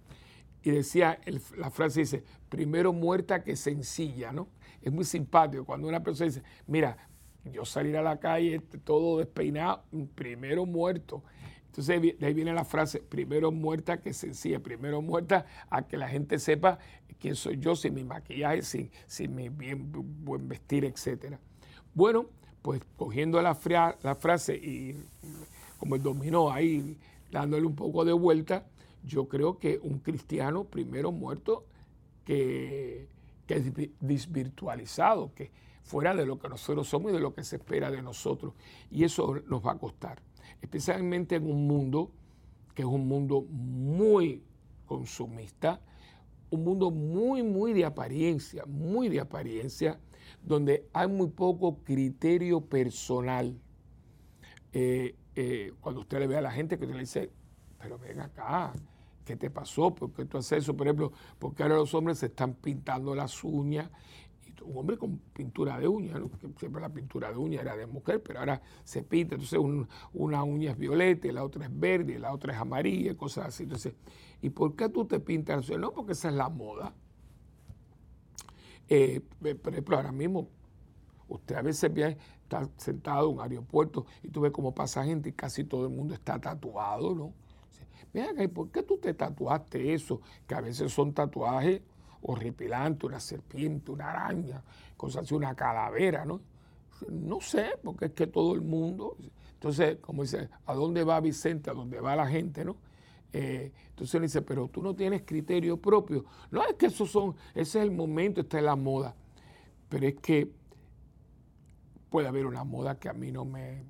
y 0.63 0.71
decía, 0.71 1.19
la 1.57 1.71
frase 1.71 2.01
dice, 2.01 2.23
primero 2.49 2.93
muerta 2.93 3.43
que 3.43 3.55
sencilla, 3.55 4.31
¿no? 4.31 4.47
Es 4.81 4.91
muy 4.91 5.05
simpático 5.05 5.65
cuando 5.65 5.87
una 5.87 6.01
persona 6.01 6.27
dice, 6.27 6.43
mira, 6.67 6.97
yo 7.45 7.65
salir 7.65 7.97
a 7.97 8.01
la 8.01 8.19
calle 8.19 8.59
todo 8.83 9.19
despeinado, 9.19 9.83
primero 10.15 10.65
muerto. 10.65 11.23
Entonces 11.65 12.01
de 12.19 12.25
ahí 12.25 12.33
viene 12.33 12.53
la 12.53 12.65
frase, 12.65 12.99
primero 12.99 13.51
muerta 13.51 14.01
que 14.01 14.13
sencilla, 14.13 14.59
primero 14.59 15.01
muerta 15.01 15.45
a 15.69 15.87
que 15.87 15.97
la 15.97 16.09
gente 16.09 16.37
sepa 16.37 16.79
quién 17.21 17.35
soy 17.35 17.57
yo, 17.59 17.75
sin 17.75 17.93
mi 17.93 18.03
maquillaje, 18.03 18.63
sin, 18.63 18.91
sin 19.07 19.33
mi 19.33 19.47
bien, 19.47 19.91
buen 19.91 20.49
vestir, 20.49 20.83
etc. 20.83 21.37
Bueno, 21.93 22.25
pues 22.61 22.81
cogiendo 22.97 23.41
la, 23.41 23.57
la 24.01 24.15
frase 24.15 24.55
y 24.55 24.95
como 25.77 25.95
el 25.95 26.03
dominó 26.03 26.51
ahí, 26.51 26.97
dándole 27.31 27.65
un 27.65 27.75
poco 27.75 28.03
de 28.03 28.13
vuelta, 28.13 28.65
yo 29.03 29.27
creo 29.29 29.57
que 29.57 29.79
un 29.81 29.99
cristiano 29.99 30.65
primero 30.65 31.11
muerto 31.11 31.65
que, 32.25 33.07
que 33.51 33.91
desvirtualizado, 33.99 35.33
que 35.33 35.51
fuera 35.83 36.15
de 36.15 36.25
lo 36.25 36.39
que 36.39 36.47
nosotros 36.47 36.87
somos 36.87 37.11
y 37.11 37.15
de 37.15 37.19
lo 37.19 37.33
que 37.33 37.43
se 37.43 37.57
espera 37.57 37.91
de 37.91 38.01
nosotros. 38.01 38.53
Y 38.89 39.03
eso 39.03 39.41
nos 39.47 39.65
va 39.65 39.73
a 39.73 39.77
costar, 39.77 40.21
especialmente 40.61 41.35
en 41.35 41.45
un 41.45 41.67
mundo 41.67 42.11
que 42.75 42.83
es 42.83 42.87
un 42.87 43.07
mundo 43.07 43.41
muy 43.49 44.43
consumista, 44.85 45.81
un 46.49 46.63
mundo 46.63 46.91
muy, 46.91 47.43
muy 47.43 47.73
de 47.73 47.85
apariencia, 47.85 48.65
muy 48.65 49.09
de 49.09 49.19
apariencia, 49.19 49.99
donde 50.43 50.87
hay 50.93 51.07
muy 51.07 51.27
poco 51.27 51.83
criterio 51.83 52.61
personal. 52.61 53.59
Eh, 54.73 55.15
eh, 55.35 55.73
cuando 55.81 56.01
usted 56.01 56.19
le 56.19 56.27
ve 56.27 56.37
a 56.37 56.41
la 56.41 56.51
gente 56.51 56.77
que 56.77 56.85
le 56.85 56.99
dice, 56.99 57.31
pero 57.79 57.97
ven 57.97 58.19
acá, 58.21 58.73
¿qué 59.31 59.37
te 59.37 59.49
pasó? 59.49 59.95
¿Por 59.95 60.11
qué 60.11 60.25
tú 60.25 60.37
haces 60.37 60.63
eso? 60.63 60.75
Por 60.75 60.87
ejemplo, 60.87 61.13
porque 61.39 61.63
ahora 61.63 61.75
los 61.75 61.93
hombres 61.93 62.17
se 62.19 62.25
están 62.25 62.53
pintando 62.55 63.15
las 63.15 63.43
uñas. 63.45 63.89
Un 64.65 64.77
hombre 64.77 64.97
con 64.97 65.17
pintura 65.33 65.79
de 65.79 65.87
uñas, 65.87 66.19
siempre 66.59 66.81
la 66.81 66.89
pintura 66.89 67.31
de 67.31 67.37
uñas 67.37 67.61
era 67.61 67.75
de 67.75 67.87
mujer, 67.87 68.21
pero 68.21 68.39
ahora 68.39 68.61
se 68.83 69.03
pinta. 69.03 69.35
Entonces 69.35 69.59
una 70.13 70.43
uña 70.43 70.71
es 70.71 70.77
violeta, 70.77 71.31
la 71.31 71.43
otra 71.45 71.65
es 71.65 71.79
verde, 71.79 72.19
la 72.19 72.33
otra 72.33 72.53
es 72.53 72.59
amarilla, 72.59 73.15
cosas 73.15 73.47
así. 73.47 73.63
Entonces, 73.63 73.93
¿y 74.41 74.49
por 74.49 74.75
qué 74.75 74.89
tú 74.89 75.05
te 75.05 75.19
pintas? 75.19 75.69
No, 75.69 75.93
porque 75.93 76.11
esa 76.11 76.27
es 76.27 76.35
la 76.35 76.49
moda. 76.49 76.93
Eh, 78.89 79.21
por 79.39 79.71
ejemplo, 79.71 79.95
ahora 79.95 80.11
mismo, 80.11 80.49
usted 81.29 81.55
a 81.55 81.61
veces 81.61 81.89
está 82.43 82.69
sentado 82.75 83.29
en 83.29 83.35
un 83.37 83.41
aeropuerto 83.41 84.05
y 84.21 84.27
tú 84.27 84.41
ves 84.41 84.51
cómo 84.51 84.75
pasa 84.75 85.05
gente 85.05 85.29
y 85.29 85.33
casi 85.33 85.63
todo 85.63 85.85
el 85.85 85.93
mundo 85.93 86.13
está 86.13 86.37
tatuado, 86.39 87.15
¿no? 87.15 87.33
Mira, 88.13 88.27
¿por 88.49 88.69
qué 88.69 88.83
tú 88.83 88.97
te 88.97 89.13
tatuaste 89.13 89.93
eso? 89.93 90.21
Que 90.47 90.55
a 90.55 90.61
veces 90.61 90.91
son 90.91 91.13
tatuajes 91.13 91.81
horripilantes, 92.21 93.03
una 93.03 93.19
serpiente, 93.19 93.91
una 93.91 94.09
araña, 94.09 94.63
cosas 94.97 95.23
así, 95.23 95.33
una 95.33 95.55
calavera, 95.55 96.25
¿no? 96.25 96.41
No 97.09 97.41
sé, 97.41 97.71
porque 97.83 98.05
es 98.05 98.11
que 98.11 98.27
todo 98.27 98.53
el 98.53 98.61
mundo. 98.61 99.17
Entonces, 99.53 99.97
como 100.01 100.23
dice, 100.23 100.49
¿a 100.65 100.73
dónde 100.75 101.03
va 101.03 101.19
Vicente? 101.19 101.69
¿A 101.69 101.73
dónde 101.73 101.99
va 101.99 102.15
la 102.15 102.27
gente, 102.27 102.63
no? 102.63 102.77
Eh, 103.33 103.71
entonces 103.89 104.15
él 104.15 104.21
dice, 104.23 104.41
pero 104.41 104.67
tú 104.67 104.83
no 104.83 104.95
tienes 104.95 105.23
criterio 105.23 105.77
propio. 105.77 106.25
No 106.51 106.63
es 106.63 106.75
que 106.75 106.87
esos 106.87 107.09
son, 107.09 107.35
ese 107.55 107.79
es 107.79 107.85
el 107.85 107.91
momento, 107.91 108.41
esta 108.41 108.57
es 108.57 108.63
la 108.63 108.75
moda. 108.75 109.15
Pero 109.89 110.07
es 110.07 110.15
que 110.15 110.51
puede 112.09 112.27
haber 112.27 112.45
una 112.45 112.63
moda 112.63 112.99
que 112.99 113.09
a 113.09 113.13
mí 113.13 113.31
no 113.31 113.45
me, 113.45 113.83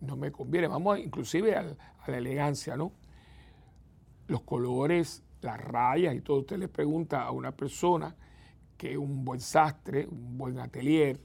no 0.00 0.16
me 0.16 0.30
conviene. 0.30 0.68
Vamos 0.68 0.98
inclusive 0.98 1.56
a 1.56 1.76
la 2.06 2.18
elegancia, 2.18 2.76
¿no? 2.76 2.92
Los 4.26 4.42
colores, 4.42 5.22
las 5.40 5.60
rayas 5.60 6.14
y 6.14 6.20
todo. 6.20 6.40
Usted 6.40 6.58
le 6.58 6.68
pregunta 6.68 7.22
a 7.22 7.30
una 7.30 7.52
persona 7.52 8.14
que 8.76 8.92
es 8.92 8.96
un 8.96 9.24
buen 9.24 9.40
sastre, 9.40 10.06
un 10.06 10.36
buen 10.36 10.58
atelier, 10.58 11.20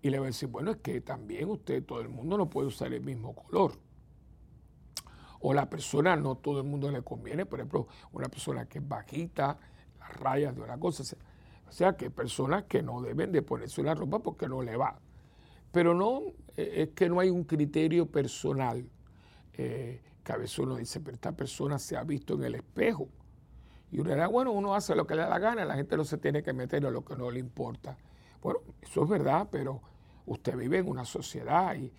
y 0.00 0.10
le 0.10 0.18
va 0.18 0.26
a 0.26 0.28
decir, 0.28 0.48
bueno, 0.48 0.70
es 0.70 0.76
que 0.78 1.00
también 1.00 1.48
usted, 1.48 1.82
todo 1.84 2.00
el 2.00 2.08
mundo 2.08 2.36
no 2.36 2.48
puede 2.50 2.68
usar 2.68 2.92
el 2.92 3.00
mismo 3.00 3.34
color. 3.34 3.72
O 5.40 5.54
la 5.54 5.68
persona, 5.68 6.14
no 6.16 6.36
todo 6.36 6.58
el 6.60 6.66
mundo 6.66 6.90
le 6.90 7.02
conviene, 7.02 7.46
por 7.46 7.58
ejemplo, 7.58 7.88
una 8.12 8.28
persona 8.28 8.66
que 8.66 8.78
es 8.78 8.88
bajita, 8.88 9.58
las 9.98 10.16
rayas 10.16 10.54
de 10.54 10.60
una 10.60 10.78
cosa. 10.78 11.02
O 11.66 11.72
sea, 11.72 11.96
que 11.96 12.06
hay 12.06 12.10
personas 12.10 12.64
que 12.64 12.82
no 12.82 13.00
deben 13.00 13.32
de 13.32 13.42
ponerse 13.42 13.80
una 13.80 13.94
ropa 13.94 14.18
porque 14.18 14.46
no 14.46 14.62
le 14.62 14.76
va. 14.76 14.98
Pero 15.72 15.94
no, 15.94 16.22
eh, 16.56 16.82
es 16.82 16.88
que 16.90 17.08
no 17.08 17.20
hay 17.20 17.30
un 17.30 17.44
criterio 17.44 18.06
personal. 18.06 18.86
Eh, 19.54 20.02
que 20.24 20.32
a 20.32 20.36
veces 20.36 20.58
uno 20.58 20.76
dice, 20.76 21.00
pero 21.00 21.14
esta 21.14 21.32
persona 21.32 21.78
se 21.78 21.96
ha 21.96 22.02
visto 22.02 22.34
en 22.34 22.44
el 22.44 22.54
espejo. 22.56 23.08
Y 23.92 24.00
uno 24.00 24.10
dirá, 24.10 24.26
bueno, 24.26 24.52
uno 24.52 24.74
hace 24.74 24.96
lo 24.96 25.06
que 25.06 25.14
le 25.14 25.22
da 25.22 25.28
la 25.28 25.38
gana, 25.38 25.64
la 25.64 25.76
gente 25.76 25.96
no 25.96 26.04
se 26.04 26.18
tiene 26.18 26.42
que 26.42 26.52
meter 26.52 26.84
en 26.84 26.92
lo 26.92 27.04
que 27.04 27.14
no 27.14 27.30
le 27.30 27.38
importa. 27.38 27.96
Bueno, 28.42 28.60
eso 28.82 29.04
es 29.04 29.08
verdad, 29.08 29.48
pero 29.52 29.82
usted 30.26 30.56
vive 30.56 30.78
en 30.78 30.88
una 30.88 31.04
sociedad 31.04 31.76
y, 31.76 31.92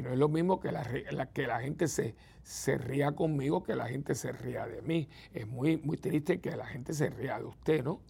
no 0.00 0.10
es 0.10 0.18
lo 0.18 0.28
mismo 0.28 0.60
que 0.60 0.70
la, 0.70 0.84
que 1.32 1.46
la 1.48 1.60
gente 1.60 1.88
se, 1.88 2.14
se, 2.44 2.78
ría 2.78 3.12
conmigo 3.12 3.64
que 3.64 3.74
la 3.74 3.88
gente 3.88 4.14
se 4.14 4.30
ría 4.30 4.66
de 4.66 4.82
mí. 4.82 5.08
Es 5.32 5.48
muy, 5.48 5.78
muy 5.78 5.96
triste 5.96 6.40
que 6.40 6.56
la 6.56 6.66
gente 6.66 6.92
se 6.92 7.10
ría 7.10 7.38
de 7.38 7.46
usted, 7.46 7.82
¿no? 7.82 8.00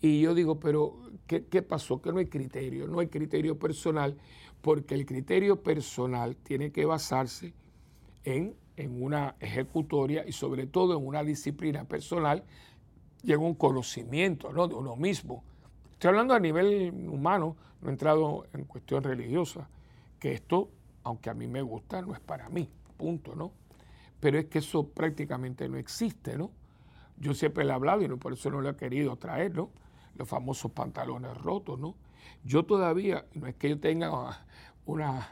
Y 0.00 0.20
yo 0.20 0.34
digo, 0.34 0.60
pero 0.60 0.96
¿qué, 1.26 1.46
¿qué, 1.46 1.62
pasó? 1.62 2.00
Que 2.00 2.12
no 2.12 2.18
hay 2.18 2.26
criterio, 2.26 2.86
no 2.86 3.00
hay 3.00 3.08
criterio 3.08 3.58
personal, 3.58 4.16
porque 4.60 4.94
el 4.94 5.04
criterio 5.04 5.62
personal 5.62 6.36
tiene 6.36 6.70
que 6.70 6.84
basarse 6.84 7.54
en 8.24 8.54
en 8.80 9.02
una 9.02 9.36
ejecutoria 9.40 10.26
y 10.26 10.32
sobre 10.32 10.66
todo 10.66 10.96
en 10.96 11.06
una 11.06 11.22
disciplina 11.22 11.84
personal 11.84 12.44
y 13.22 13.32
en 13.32 13.40
un 13.40 13.54
conocimiento 13.54 14.52
¿no? 14.52 14.68
de 14.68 14.74
uno 14.74 14.96
mismo. 14.96 15.44
Estoy 15.92 16.08
hablando 16.08 16.34
a 16.34 16.40
nivel 16.40 17.08
humano, 17.08 17.56
no 17.82 17.88
he 17.88 17.92
entrado 17.92 18.46
en 18.54 18.64
cuestión 18.64 19.04
religiosa, 19.04 19.68
que 20.18 20.32
esto, 20.32 20.70
aunque 21.04 21.28
a 21.28 21.34
mí 21.34 21.46
me 21.46 21.62
gusta, 21.62 22.00
no 22.00 22.14
es 22.14 22.20
para 22.20 22.48
mí, 22.48 22.68
punto, 22.96 23.34
¿no? 23.34 23.52
Pero 24.18 24.38
es 24.38 24.46
que 24.46 24.58
eso 24.58 24.86
prácticamente 24.88 25.68
no 25.68 25.76
existe, 25.76 26.36
¿no? 26.36 26.50
Yo 27.18 27.34
siempre 27.34 27.64
le 27.64 27.70
he 27.70 27.74
hablado 27.74 28.02
y 28.02 28.08
no, 28.08 28.16
por 28.16 28.32
eso 28.32 28.50
no 28.50 28.60
lo 28.60 28.70
he 28.70 28.76
querido 28.76 29.16
traer, 29.16 29.54
¿no? 29.54 29.70
Los 30.16 30.28
famosos 30.28 30.72
pantalones 30.72 31.36
rotos, 31.36 31.78
¿no? 31.78 31.94
Yo 32.44 32.64
todavía, 32.64 33.26
no 33.34 33.46
es 33.46 33.54
que 33.56 33.68
yo 33.68 33.78
tenga 33.78 34.38
una 34.86 35.28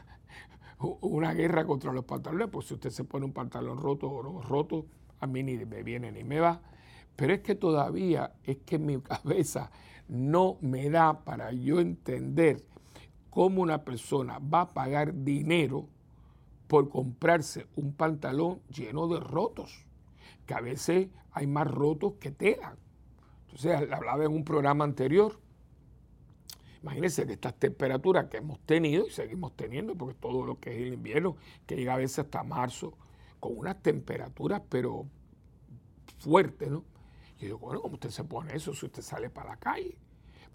una 0.79 1.33
guerra 1.33 1.65
contra 1.65 1.91
los 1.91 2.05
pantalones, 2.05 2.49
pues 2.49 2.67
si 2.67 2.73
usted 2.73 2.89
se 2.89 3.03
pone 3.03 3.25
un 3.25 3.33
pantalón 3.33 3.77
roto 3.77 4.09
o 4.09 4.23
no 4.23 4.41
roto, 4.41 4.85
a 5.19 5.27
mí 5.27 5.43
ni 5.43 5.57
me 5.65 5.83
viene 5.83 6.11
ni 6.11 6.23
me 6.23 6.39
va. 6.39 6.61
Pero 7.15 7.33
es 7.33 7.41
que 7.41 7.55
todavía 7.55 8.33
es 8.43 8.57
que 8.65 8.79
mi 8.79 8.99
cabeza 9.01 9.71
no 10.07 10.57
me 10.61 10.89
da 10.89 11.23
para 11.23 11.51
yo 11.51 11.79
entender 11.79 12.63
cómo 13.29 13.61
una 13.61 13.83
persona 13.83 14.39
va 14.39 14.61
a 14.61 14.67
pagar 14.69 15.13
dinero 15.23 15.87
por 16.67 16.89
comprarse 16.89 17.67
un 17.75 17.93
pantalón 17.93 18.61
lleno 18.69 19.07
de 19.07 19.19
rotos, 19.19 19.85
que 20.45 20.53
a 20.53 20.61
veces 20.61 21.09
hay 21.31 21.47
más 21.47 21.69
rotos 21.69 22.13
que 22.19 22.31
tela. 22.31 22.75
Entonces, 23.45 23.91
hablaba 23.91 24.23
en 24.25 24.31
un 24.31 24.45
programa 24.45 24.83
anterior 24.83 25.39
Imagínense 26.81 27.25
que 27.25 27.33
estas 27.33 27.55
temperaturas 27.55 28.27
que 28.29 28.37
hemos 28.37 28.59
tenido 28.61 29.07
y 29.07 29.11
seguimos 29.11 29.55
teniendo, 29.55 29.95
porque 29.95 30.15
todo 30.15 30.45
lo 30.45 30.59
que 30.59 30.71
es 30.71 30.87
el 30.87 30.93
invierno, 30.93 31.35
que 31.65 31.75
llega 31.75 31.93
a 31.93 31.97
veces 31.97 32.19
hasta 32.19 32.43
marzo, 32.43 32.93
con 33.39 33.57
unas 33.57 33.81
temperaturas 33.81 34.61
pero 34.69 35.05
fuertes, 36.19 36.69
¿no? 36.69 36.83
Y 37.37 37.41
yo 37.41 37.45
digo, 37.47 37.59
bueno, 37.59 37.81
¿cómo 37.81 37.95
usted 37.95 38.09
se 38.09 38.23
pone 38.23 38.55
eso 38.55 38.73
si 38.73 38.85
usted 38.85 39.01
sale 39.01 39.29
para 39.29 39.51
la 39.51 39.57
calle? 39.57 39.97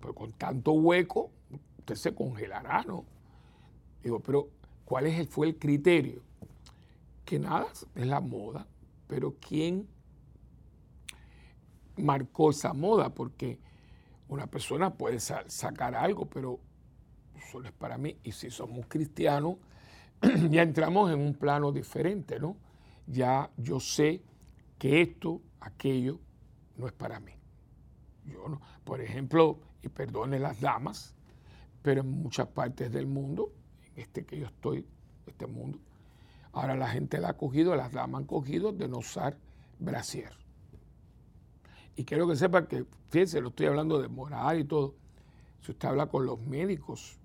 pues 0.00 0.14
con 0.14 0.32
tanto 0.32 0.72
hueco, 0.72 1.30
usted 1.78 1.94
se 1.94 2.14
congelará, 2.14 2.82
¿no? 2.82 3.06
Digo, 4.02 4.20
pero 4.20 4.50
¿cuál 4.84 5.06
es 5.06 5.26
fue 5.30 5.46
el 5.46 5.58
criterio? 5.58 6.20
Que 7.24 7.38
nada, 7.38 7.68
es 7.94 8.06
la 8.06 8.20
moda, 8.20 8.66
pero 9.06 9.34
¿quién 9.40 9.88
marcó 11.96 12.50
esa 12.50 12.74
moda? 12.74 13.14
Porque 13.14 13.58
una 14.28 14.46
persona 14.46 14.94
puede 14.94 15.20
sacar 15.20 15.94
algo, 15.94 16.26
pero 16.26 16.60
solo 17.50 17.68
es 17.68 17.74
para 17.74 17.98
mí. 17.98 18.18
Y 18.22 18.32
si 18.32 18.50
somos 18.50 18.86
cristianos, 18.86 19.56
ya 20.50 20.62
entramos 20.62 21.12
en 21.12 21.20
un 21.20 21.34
plano 21.34 21.72
diferente, 21.72 22.38
¿no? 22.40 22.56
Ya 23.06 23.50
yo 23.56 23.80
sé 23.80 24.22
que 24.78 25.02
esto, 25.02 25.42
aquello, 25.60 26.20
no 26.76 26.86
es 26.86 26.92
para 26.92 27.20
mí. 27.20 27.32
Yo 28.24 28.48
no. 28.48 28.60
Por 28.84 29.00
ejemplo, 29.00 29.60
y 29.82 29.88
perdone 29.88 30.38
las 30.38 30.60
damas, 30.60 31.14
pero 31.82 32.00
en 32.00 32.10
muchas 32.10 32.48
partes 32.48 32.90
del 32.90 33.06
mundo, 33.06 33.52
en 33.94 34.02
este 34.02 34.24
que 34.24 34.38
yo 34.38 34.46
estoy, 34.46 34.86
este 35.26 35.46
mundo, 35.46 35.78
ahora 36.52 36.74
la 36.74 36.88
gente 36.88 37.18
la 37.20 37.30
ha 37.30 37.36
cogido, 37.36 37.76
las 37.76 37.92
damas 37.92 38.22
han 38.22 38.26
cogido 38.26 38.72
de 38.72 38.88
no 38.88 38.98
usar 38.98 39.36
brasier. 39.78 40.43
Y 41.96 42.04
quiero 42.04 42.26
que 42.26 42.36
sepa 42.36 42.66
que, 42.66 42.84
fíjense, 43.10 43.40
lo 43.40 43.48
estoy 43.48 43.66
hablando 43.66 44.00
de 44.00 44.08
moral 44.08 44.60
y 44.60 44.64
todo. 44.64 44.94
Si 45.60 45.70
usted 45.70 45.88
habla 45.88 46.06
con 46.06 46.26
los 46.26 46.40
médicos, 46.40 47.18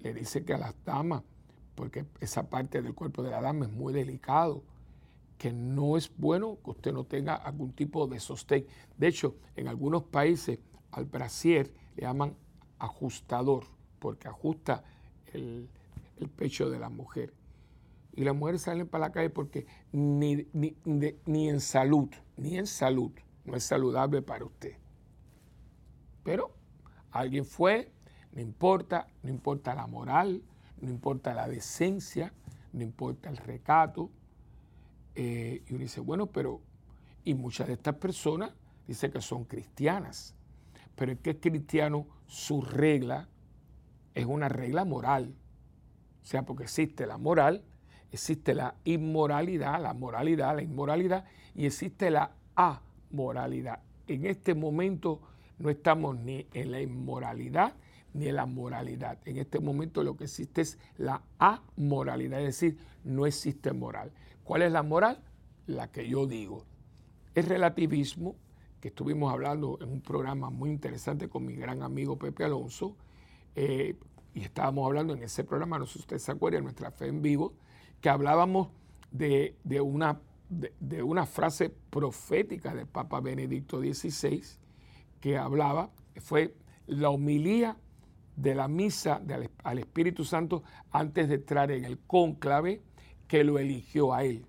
le 0.00 0.12
dice 0.12 0.44
que 0.44 0.54
a 0.54 0.58
las 0.58 0.74
damas, 0.84 1.22
porque 1.74 2.04
esa 2.20 2.48
parte 2.48 2.82
del 2.82 2.94
cuerpo 2.94 3.22
de 3.22 3.30
la 3.30 3.40
dama 3.40 3.66
es 3.66 3.72
muy 3.72 3.92
delicado, 3.92 4.62
que 5.38 5.52
no 5.52 5.96
es 5.96 6.10
bueno 6.16 6.58
que 6.64 6.70
usted 6.70 6.92
no 6.92 7.04
tenga 7.04 7.34
algún 7.34 7.72
tipo 7.72 8.06
de 8.06 8.20
sostén. 8.20 8.66
De 8.96 9.08
hecho, 9.08 9.36
en 9.56 9.68
algunos 9.68 10.04
países 10.04 10.58
al 10.92 11.06
brasier 11.06 11.72
le 11.96 12.02
llaman 12.02 12.34
ajustador, 12.78 13.64
porque 13.98 14.28
ajusta 14.28 14.84
el, 15.32 15.68
pecho 16.36 16.70
de 16.70 16.78
la 16.78 16.88
mujer. 16.88 17.32
Y 18.14 18.24
las 18.24 18.34
mujeres 18.34 18.62
salen 18.62 18.88
para 18.88 19.08
la 19.08 19.12
calle 19.12 19.28
porque 19.28 19.66
ni, 19.92 20.46
ni 20.52 21.48
en 21.48 21.60
salud, 21.60 22.08
ni 22.38 22.56
en 22.56 22.66
salud, 22.66 23.12
no 23.46 23.56
es 23.56 23.64
saludable 23.64 24.22
para 24.22 24.44
usted. 24.44 24.76
Pero 26.22 26.50
alguien 27.12 27.44
fue, 27.44 27.92
no 28.32 28.40
importa, 28.40 29.06
no 29.22 29.30
importa 29.30 29.74
la 29.74 29.86
moral, 29.86 30.42
no 30.80 30.90
importa 30.90 31.34
la 31.34 31.48
decencia, 31.48 32.32
no 32.72 32.82
importa 32.82 33.30
el 33.30 33.36
recato. 33.36 34.10
Eh, 35.14 35.62
y 35.66 35.72
uno 35.72 35.82
dice, 35.82 36.00
bueno, 36.00 36.26
pero, 36.26 36.60
y 37.24 37.34
muchas 37.34 37.68
de 37.68 37.74
estas 37.74 37.94
personas 37.94 38.52
dicen 38.86 39.10
que 39.10 39.20
son 39.20 39.44
cristianas, 39.44 40.34
pero 40.94 41.12
es 41.12 41.18
que 41.20 41.30
es 41.30 41.36
cristiano, 41.40 42.06
su 42.26 42.60
regla 42.60 43.28
es 44.14 44.26
una 44.26 44.48
regla 44.48 44.84
moral. 44.84 45.34
O 46.22 46.26
sea, 46.26 46.42
porque 46.44 46.64
existe 46.64 47.06
la 47.06 47.18
moral, 47.18 47.62
existe 48.10 48.54
la 48.54 48.74
inmoralidad, 48.84 49.80
la 49.80 49.94
moralidad, 49.94 50.56
la 50.56 50.62
inmoralidad, 50.62 51.24
y 51.54 51.66
existe 51.66 52.10
la 52.10 52.32
amoralidad. 53.16 53.80
En 54.06 54.26
este 54.26 54.54
momento 54.54 55.20
no 55.58 55.70
estamos 55.70 56.18
ni 56.18 56.46
en 56.52 56.70
la 56.70 56.80
inmoralidad 56.82 57.72
ni 58.12 58.28
en 58.28 58.36
la 58.36 58.46
moralidad. 58.46 59.18
En 59.24 59.38
este 59.38 59.58
momento 59.58 60.02
lo 60.02 60.16
que 60.16 60.24
existe 60.24 60.62
es 60.62 60.78
la 60.96 61.22
amoralidad, 61.38 62.40
es 62.40 62.46
decir, 62.46 62.78
no 63.04 63.26
existe 63.26 63.72
moral. 63.72 64.10
¿Cuál 64.44 64.62
es 64.62 64.72
la 64.72 64.82
moral? 64.82 65.22
La 65.66 65.90
que 65.90 66.08
yo 66.08 66.26
digo. 66.26 66.64
Es 67.34 67.46
relativismo, 67.46 68.36
que 68.80 68.88
estuvimos 68.88 69.32
hablando 69.32 69.78
en 69.80 69.90
un 69.90 70.00
programa 70.00 70.48
muy 70.48 70.70
interesante 70.70 71.28
con 71.28 71.44
mi 71.44 71.56
gran 71.56 71.82
amigo 71.82 72.18
Pepe 72.18 72.44
Alonso, 72.44 72.96
eh, 73.54 73.96
y 74.34 74.40
estábamos 74.42 74.86
hablando 74.86 75.14
en 75.14 75.22
ese 75.22 75.44
programa, 75.44 75.78
no 75.78 75.86
sé 75.86 75.94
si 75.94 75.98
usted 76.00 76.18
se 76.18 76.32
acuerda, 76.32 76.60
Nuestra 76.60 76.90
Fe 76.90 77.08
en 77.08 77.22
Vivo, 77.22 77.54
que 78.00 78.08
hablábamos 78.08 78.68
de, 79.10 79.56
una, 79.82 80.20
de, 80.48 81.02
una 81.02 81.26
frase 81.26 81.70
profética 81.90 82.74
del 82.74 82.86
Papa 82.86 83.20
Benedicto 83.20 83.80
XVI, 83.80 84.42
que 85.20 85.36
hablaba, 85.36 85.90
fue 86.20 86.54
la 86.86 87.10
homilía 87.10 87.76
de 88.36 88.54
la 88.54 88.68
misa 88.68 89.22
al 89.64 89.78
Espíritu 89.78 90.24
Santo 90.24 90.62
antes 90.90 91.28
de 91.28 91.36
entrar 91.36 91.70
en 91.70 91.84
el 91.84 91.98
cónclave 91.98 92.82
que 93.26 93.44
lo 93.44 93.58
eligió 93.58 94.12
a 94.14 94.24
él. 94.24 94.46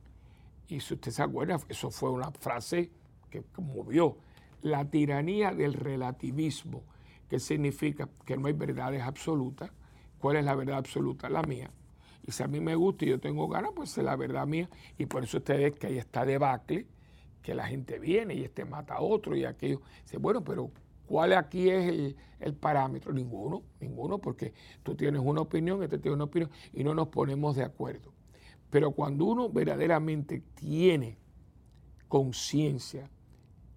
Y 0.67 0.81
si 0.81 0.95
usted 0.95 1.11
se 1.11 1.23
acuerda, 1.23 1.59
eso 1.69 1.89
fue 1.89 2.11
una 2.11 2.31
frase 2.31 2.91
que 3.29 3.43
movió 3.57 4.17
la 4.61 4.85
tiranía 4.85 5.53
del 5.53 5.73
relativismo, 5.73 6.83
que 7.29 7.39
significa 7.39 8.09
que 8.25 8.37
no 8.37 8.47
hay 8.47 8.53
verdades 8.53 9.01
absolutas. 9.01 9.71
¿Cuál 10.19 10.37
es 10.37 10.45
la 10.45 10.55
verdad 10.55 10.77
absoluta? 10.77 11.29
La 11.29 11.41
mía. 11.43 11.71
Y 12.27 12.31
si 12.33 12.43
a 12.43 12.47
mí 12.47 12.59
me 12.59 12.75
gusta 12.75 13.05
y 13.05 13.07
yo 13.07 13.19
tengo 13.19 13.47
ganas, 13.47 13.71
pues 13.73 13.97
es 13.97 14.03
la 14.03 14.17
verdad 14.17 14.45
mía. 14.45 14.69
Y 14.97 15.05
por 15.05 15.23
eso 15.23 15.37
ustedes 15.37 15.73
que 15.75 15.87
ahí 15.87 15.97
está 15.97 16.25
debacle, 16.25 16.85
que 17.41 17.55
la 17.55 17.65
gente 17.67 17.99
viene 17.99 18.35
y 18.35 18.43
este 18.43 18.65
mata 18.65 18.95
a 18.95 19.01
otro 19.01 19.35
y 19.35 19.45
aquello. 19.45 19.81
Dice, 20.03 20.17
bueno, 20.17 20.43
pero 20.43 20.69
¿cuál 21.05 21.31
aquí 21.31 21.69
es 21.69 21.87
el, 21.87 22.17
el, 22.41 22.53
parámetro? 22.53 23.13
Ninguno, 23.13 23.63
ninguno, 23.79 24.19
porque 24.19 24.53
tú 24.83 24.93
tienes 24.93 25.21
una 25.23 25.39
opinión, 25.39 25.81
este 25.81 25.99
tiene 25.99 26.15
una 26.15 26.25
opinión 26.25 26.51
y 26.73 26.83
no 26.83 26.93
nos 26.93 27.07
ponemos 27.07 27.55
de 27.55 27.63
acuerdo. 27.63 28.11
Pero 28.69 28.91
cuando 28.91 29.23
uno 29.23 29.49
verdaderamente 29.49 30.43
tiene 30.53 31.17
conciencia 32.09 33.09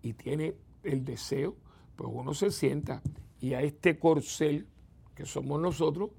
y 0.03 0.15
tiene 0.15 0.57
el 0.83 1.05
deseo, 1.05 1.55
pues 1.95 2.11
uno 2.13 2.35
se 2.35 2.51
sienta 2.51 3.01
y 3.39 3.55
a 3.55 3.63
este 3.63 3.97
corcel 3.97 4.67
que 5.15 5.25
somos 5.25 5.61
nosotros 5.61 6.11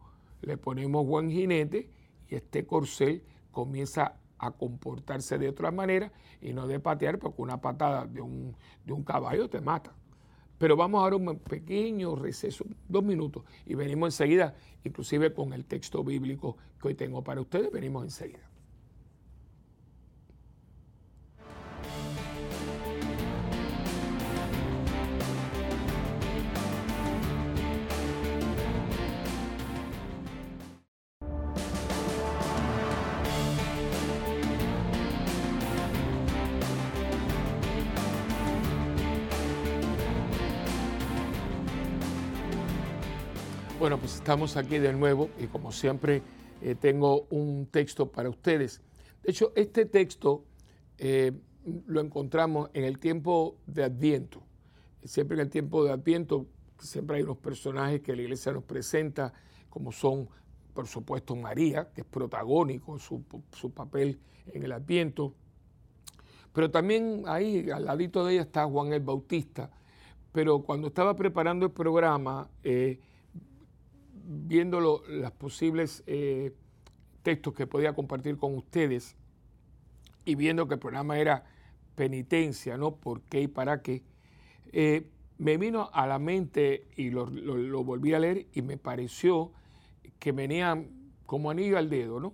le 0.42 0.58
ponemos 0.58 1.06
buen 1.06 1.30
jinete 1.30 1.90
este 2.36 2.66
corcel 2.66 3.24
comienza 3.52 4.16
a 4.38 4.52
comportarse 4.52 5.38
de 5.38 5.50
otra 5.50 5.72
manera 5.72 6.12
y 6.42 6.54
no 6.54 6.68
de 6.68 6.80
patear 6.80 7.20
porque 7.20 7.42
una 7.42 7.62
patada 7.62 8.06
de 8.08 8.22
un, 8.22 8.56
de 8.86 8.94
un 8.94 9.04
caballo 9.04 9.50
te 9.50 9.62
mata. 9.62 9.94
Pero 10.58 10.76
vamos 10.76 11.02
a 11.02 11.04
dar 11.06 11.16
un 11.16 11.40
pequeño 11.40 12.16
receso, 12.16 12.66
dos 12.88 13.04
minutos, 13.04 13.44
y 13.66 13.74
venimos 13.74 14.14
enseguida, 14.14 14.54
inclusive 14.84 15.34
con 15.34 15.54
el 15.54 15.66
texto 15.66 16.04
bíblico 16.04 16.58
que 16.80 16.90
hoy 16.90 16.96
tengo 16.96 17.24
para 17.24 17.42
ustedes, 17.42 17.72
venimos 17.72 18.04
enseguida. 18.04 18.51
Bueno, 43.82 43.98
pues 43.98 44.14
estamos 44.14 44.58
aquí 44.58 44.78
de 44.78 44.94
nuevo 44.94 45.32
y 45.40 45.48
como 45.48 45.72
siempre 45.72 46.22
eh, 46.62 46.76
tengo 46.76 47.26
un 47.32 47.66
texto 47.66 48.12
para 48.12 48.30
ustedes. 48.30 48.80
De 49.24 49.32
hecho, 49.32 49.54
este 49.56 49.88
texto 49.88 50.46
eh, 51.00 51.32
lo 51.88 52.00
encontramos 52.00 52.70
en 52.76 52.84
el 52.84 53.00
tiempo 53.00 53.58
de 53.66 53.84
Adviento. 53.86 54.44
Siempre 55.04 55.34
en 55.34 55.42
el 55.42 55.50
tiempo 55.50 55.84
de 55.84 55.94
Adviento, 55.94 56.46
siempre 56.78 57.18
hay 57.18 57.24
unos 57.24 57.38
personajes 57.38 58.02
que 58.02 58.16
la 58.16 58.22
iglesia 58.22 58.52
nos 58.52 58.66
presenta, 58.66 59.34
como 59.68 59.92
son, 59.92 60.30
por 60.76 60.86
supuesto, 60.86 61.36
María, 61.36 61.90
que 61.92 62.02
es 62.02 62.08
protagónico 62.08 63.00
su, 63.00 63.24
su 63.52 63.72
papel 63.72 64.20
en 64.54 64.62
el 64.62 64.74
Adviento. 64.74 65.34
Pero 66.54 66.70
también 66.70 67.24
ahí, 67.26 67.68
al 67.72 67.86
ladito 67.86 68.24
de 68.28 68.34
ella, 68.34 68.44
está 68.44 68.64
Juan 68.64 68.94
el 68.94 69.02
Bautista. 69.02 69.72
Pero 70.32 70.62
cuando 70.62 70.90
estaba 70.90 71.16
preparando 71.16 71.66
el 71.66 71.72
programa, 71.72 72.48
eh, 72.64 73.00
viendo 74.24 74.80
los 74.80 75.32
posibles 75.34 76.04
eh, 76.08 76.54
textos 77.24 77.54
que 77.54 77.68
podía 77.68 77.94
compartir 77.94 78.38
con 78.38 78.56
ustedes 78.56 79.16
y 80.26 80.36
viendo 80.36 80.68
que 80.68 80.76
el 80.76 80.80
programa 80.80 81.20
era 81.20 81.46
penitencia, 81.96 82.78
¿no? 82.78 82.96
¿Por 82.96 83.22
qué 83.22 83.42
y 83.42 83.48
para 83.48 83.82
qué? 83.82 84.04
Eh, 84.72 85.08
me 85.38 85.58
vino 85.58 85.90
a 85.94 86.06
la 86.06 86.20
mente 86.20 86.88
y 86.96 87.10
lo, 87.10 87.26
volví 87.84 88.14
a 88.14 88.20
leer 88.20 88.48
y 88.54 88.62
me 88.62 88.78
pareció 88.78 89.52
que 90.20 90.32
venía 90.32 90.84
como 91.26 91.50
anillo 91.50 91.78
al 91.78 91.90
dedo, 91.90 92.20
¿no? 92.20 92.34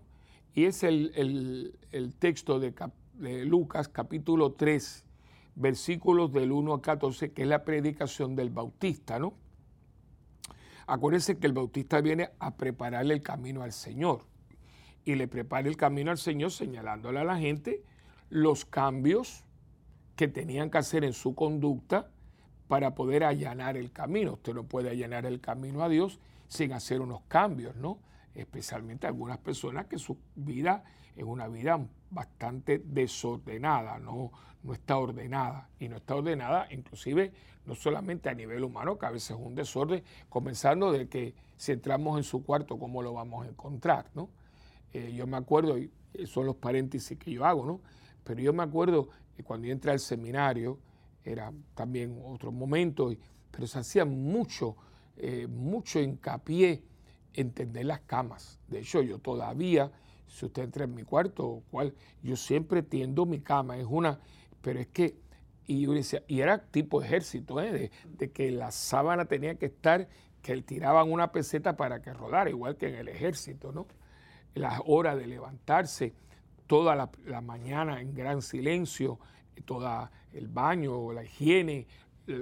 Y 0.53 0.65
es 0.65 0.83
el, 0.83 1.73
texto 2.19 2.59
de, 2.59 2.73
de, 3.13 3.45
Lucas 3.45 3.87
capítulo 3.87 4.53
3, 4.53 5.05
versículos 5.55 6.33
del 6.33 6.51
1 6.51 6.73
al 6.73 6.81
14, 6.81 7.31
que 7.31 7.43
es 7.43 7.47
la 7.47 7.63
predicación 7.63 8.35
del 8.35 8.49
Bautista, 8.49 9.19
¿no? 9.19 9.33
Acuérdense 10.87 11.37
que 11.37 11.47
el 11.47 11.53
bautista 11.53 11.99
viene 11.99 12.29
a 12.39 12.55
prepararle 12.55 13.13
el 13.13 13.21
camino 13.21 13.61
al 13.61 13.73
Señor 13.73 14.25
y 15.03 15.15
le 15.15 15.27
prepara 15.27 15.67
el 15.67 15.75
camino 15.75 16.11
al 16.11 16.17
Señor 16.17 16.51
señalándole 16.51 17.19
a 17.19 17.25
la 17.25 17.37
gente 17.37 17.83
los 18.29 18.63
cambios 18.63 19.43
que 20.15 20.29
tenían 20.29 20.69
que 20.69 20.77
hacer 20.77 21.03
en 21.03 21.13
su 21.13 21.35
conducta 21.35 22.09
para 22.69 22.95
poder 22.95 23.25
allanar 23.25 23.75
el 23.75 23.91
camino. 23.91 24.33
Usted 24.33 24.53
no 24.53 24.63
puede 24.63 24.89
allanar 24.89 25.25
el 25.25 25.41
camino 25.41 25.83
a 25.83 25.89
Dios 25.89 26.19
sin 26.47 26.71
hacer 26.71 27.01
unos 27.01 27.21
cambios, 27.27 27.75
¿no? 27.75 27.99
Especialmente 28.37 29.07
algunas 29.07 29.39
personas 29.39 29.87
que 29.87 29.97
su 29.97 30.17
vida 30.35 30.83
es 31.15 31.23
una 31.23 31.47
vida 31.47 31.79
bastante 32.11 32.79
desordenada, 32.79 33.97
no, 33.97 34.31
no 34.63 34.73
está 34.73 34.97
ordenada. 34.97 35.69
Y 35.79 35.89
no 35.89 35.97
está 35.97 36.15
ordenada 36.15 36.67
inclusive 36.71 37.33
no 37.65 37.75
solamente 37.75 38.29
a 38.29 38.33
nivel 38.33 38.63
humano, 38.63 38.97
que 38.97 39.05
a 39.05 39.11
veces 39.11 39.31
es 39.31 39.37
un 39.37 39.53
desorden, 39.53 40.01
comenzando 40.29 40.91
de 40.91 41.09
que 41.09 41.35
si 41.57 41.73
entramos 41.73 42.17
en 42.17 42.23
su 42.23 42.43
cuarto, 42.43 42.79
¿cómo 42.79 43.01
lo 43.01 43.13
vamos 43.13 43.45
a 43.45 43.49
encontrar? 43.49 44.09
¿no? 44.15 44.29
Eh, 44.93 45.13
yo 45.13 45.27
me 45.27 45.35
acuerdo, 45.35 45.77
y 45.77 45.91
son 46.25 46.45
los 46.45 46.55
paréntesis 46.55 47.17
que 47.19 47.31
yo 47.31 47.45
hago, 47.45 47.65
¿no? 47.65 47.81
pero 48.23 48.39
yo 48.39 48.53
me 48.53 48.63
acuerdo 48.63 49.09
que 49.35 49.43
cuando 49.43 49.67
yo 49.67 49.73
entré 49.73 49.91
al 49.91 49.99
seminario, 49.99 50.79
era 51.25 51.51
también 51.75 52.21
otro 52.25 52.53
momento, 52.53 53.13
pero 53.51 53.67
se 53.67 53.79
hacía 53.79 54.05
mucho, 54.05 54.77
eh, 55.17 55.45
mucho 55.47 55.99
hincapié 55.99 56.81
en 57.37 57.51
tender 57.51 57.85
las 57.85 58.01
camas. 58.01 58.59
De 58.67 58.79
hecho, 58.79 59.01
yo 59.01 59.19
todavía, 59.19 59.91
si 60.27 60.45
usted 60.45 60.63
entra 60.63 60.83
en 60.83 60.93
mi 60.93 61.03
cuarto, 61.03 61.63
cual, 61.71 61.93
yo 62.21 62.35
siempre 62.35 62.81
tiendo 62.81 63.25
mi 63.25 63.39
cama, 63.39 63.77
es 63.77 63.85
una, 63.87 64.19
pero 64.61 64.79
es 64.79 64.87
que 64.87 65.15
y, 65.67 65.85
decía, 65.85 66.23
y 66.27 66.39
era 66.39 66.59
tipo 66.59 67.01
ejército, 67.01 67.61
¿eh? 67.61 67.91
de, 68.05 68.31
que 68.31 68.51
la 68.51 68.71
sábana 68.71 69.25
tenía 69.25 69.55
que 69.55 69.67
estar, 69.67 70.07
que 70.41 70.61
tiraban 70.61 71.11
una 71.11 71.31
peseta 71.31 71.77
para 71.77 72.01
que 72.01 72.13
rodara, 72.13 72.49
igual 72.49 72.77
que 72.77 72.87
en 72.87 72.95
el 72.95 73.09
ejército, 73.09 73.71
¿no? 73.71 73.85
Las 74.55 74.81
horas 74.85 75.17
de 75.17 75.27
levantarse, 75.27 76.13
toda 76.65 76.95
la, 76.95 77.41
mañana 77.41 78.01
en 78.01 78.15
gran 78.15 78.41
silencio, 78.41 79.19
todo 79.65 80.09
el 80.33 80.47
baño, 80.47 81.11
la 81.11 81.23
higiene, 81.23 81.85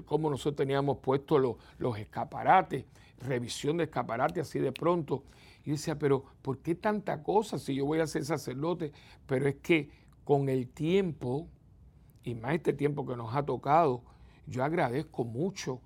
cómo 0.05 0.29
nosotros 0.29 0.55
teníamos 0.55 0.99
puestos 0.99 1.41
los, 1.41 1.55
los 1.79 1.97
escaparates, 1.97 2.85
revisión 3.19 3.77
de 3.77 3.85
escaparates 3.85 4.47
así 4.47 4.59
de 4.59 4.71
pronto. 4.71 5.23
Y 5.63 5.71
decía, 5.71 5.97
pero 5.97 6.25
¿por 6.41 6.59
qué 6.59 6.75
tanta 6.75 7.23
cosa 7.23 7.57
si 7.57 7.75
yo 7.75 7.85
voy 7.85 7.99
a 7.99 8.07
ser 8.07 8.25
sacerdote? 8.25 8.91
Pero 9.25 9.47
es 9.47 9.55
que 9.55 9.89
con 10.23 10.49
el 10.49 10.67
tiempo 10.67 11.49
y 12.23 12.35
más 12.35 12.55
este 12.55 12.73
tiempo 12.73 13.05
que 13.05 13.15
nos 13.15 13.35
ha 13.35 13.45
tocado, 13.45 14.03
yo 14.47 14.63
agradezco 14.63 15.23
mucho 15.23 15.81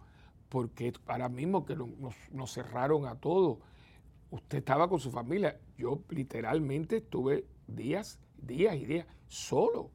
porque 0.48 0.94
ahora 1.06 1.30
mismo 1.30 1.66
que 1.66 1.76
nos, 1.76 2.52
cerraron 2.52 3.06
a 3.06 3.16
todos, 3.16 3.60
usted 4.32 4.60
estaba 4.60 4.90
con 4.90 5.00
su 5.00 5.12
familia, 5.12 5.60
yo 5.78 6.02
literalmente 6.10 6.98
estuve 6.98 7.46
días, 7.68 8.20
días 8.38 8.76
y 8.76 8.86
días 8.86 9.06
solo 9.28 9.92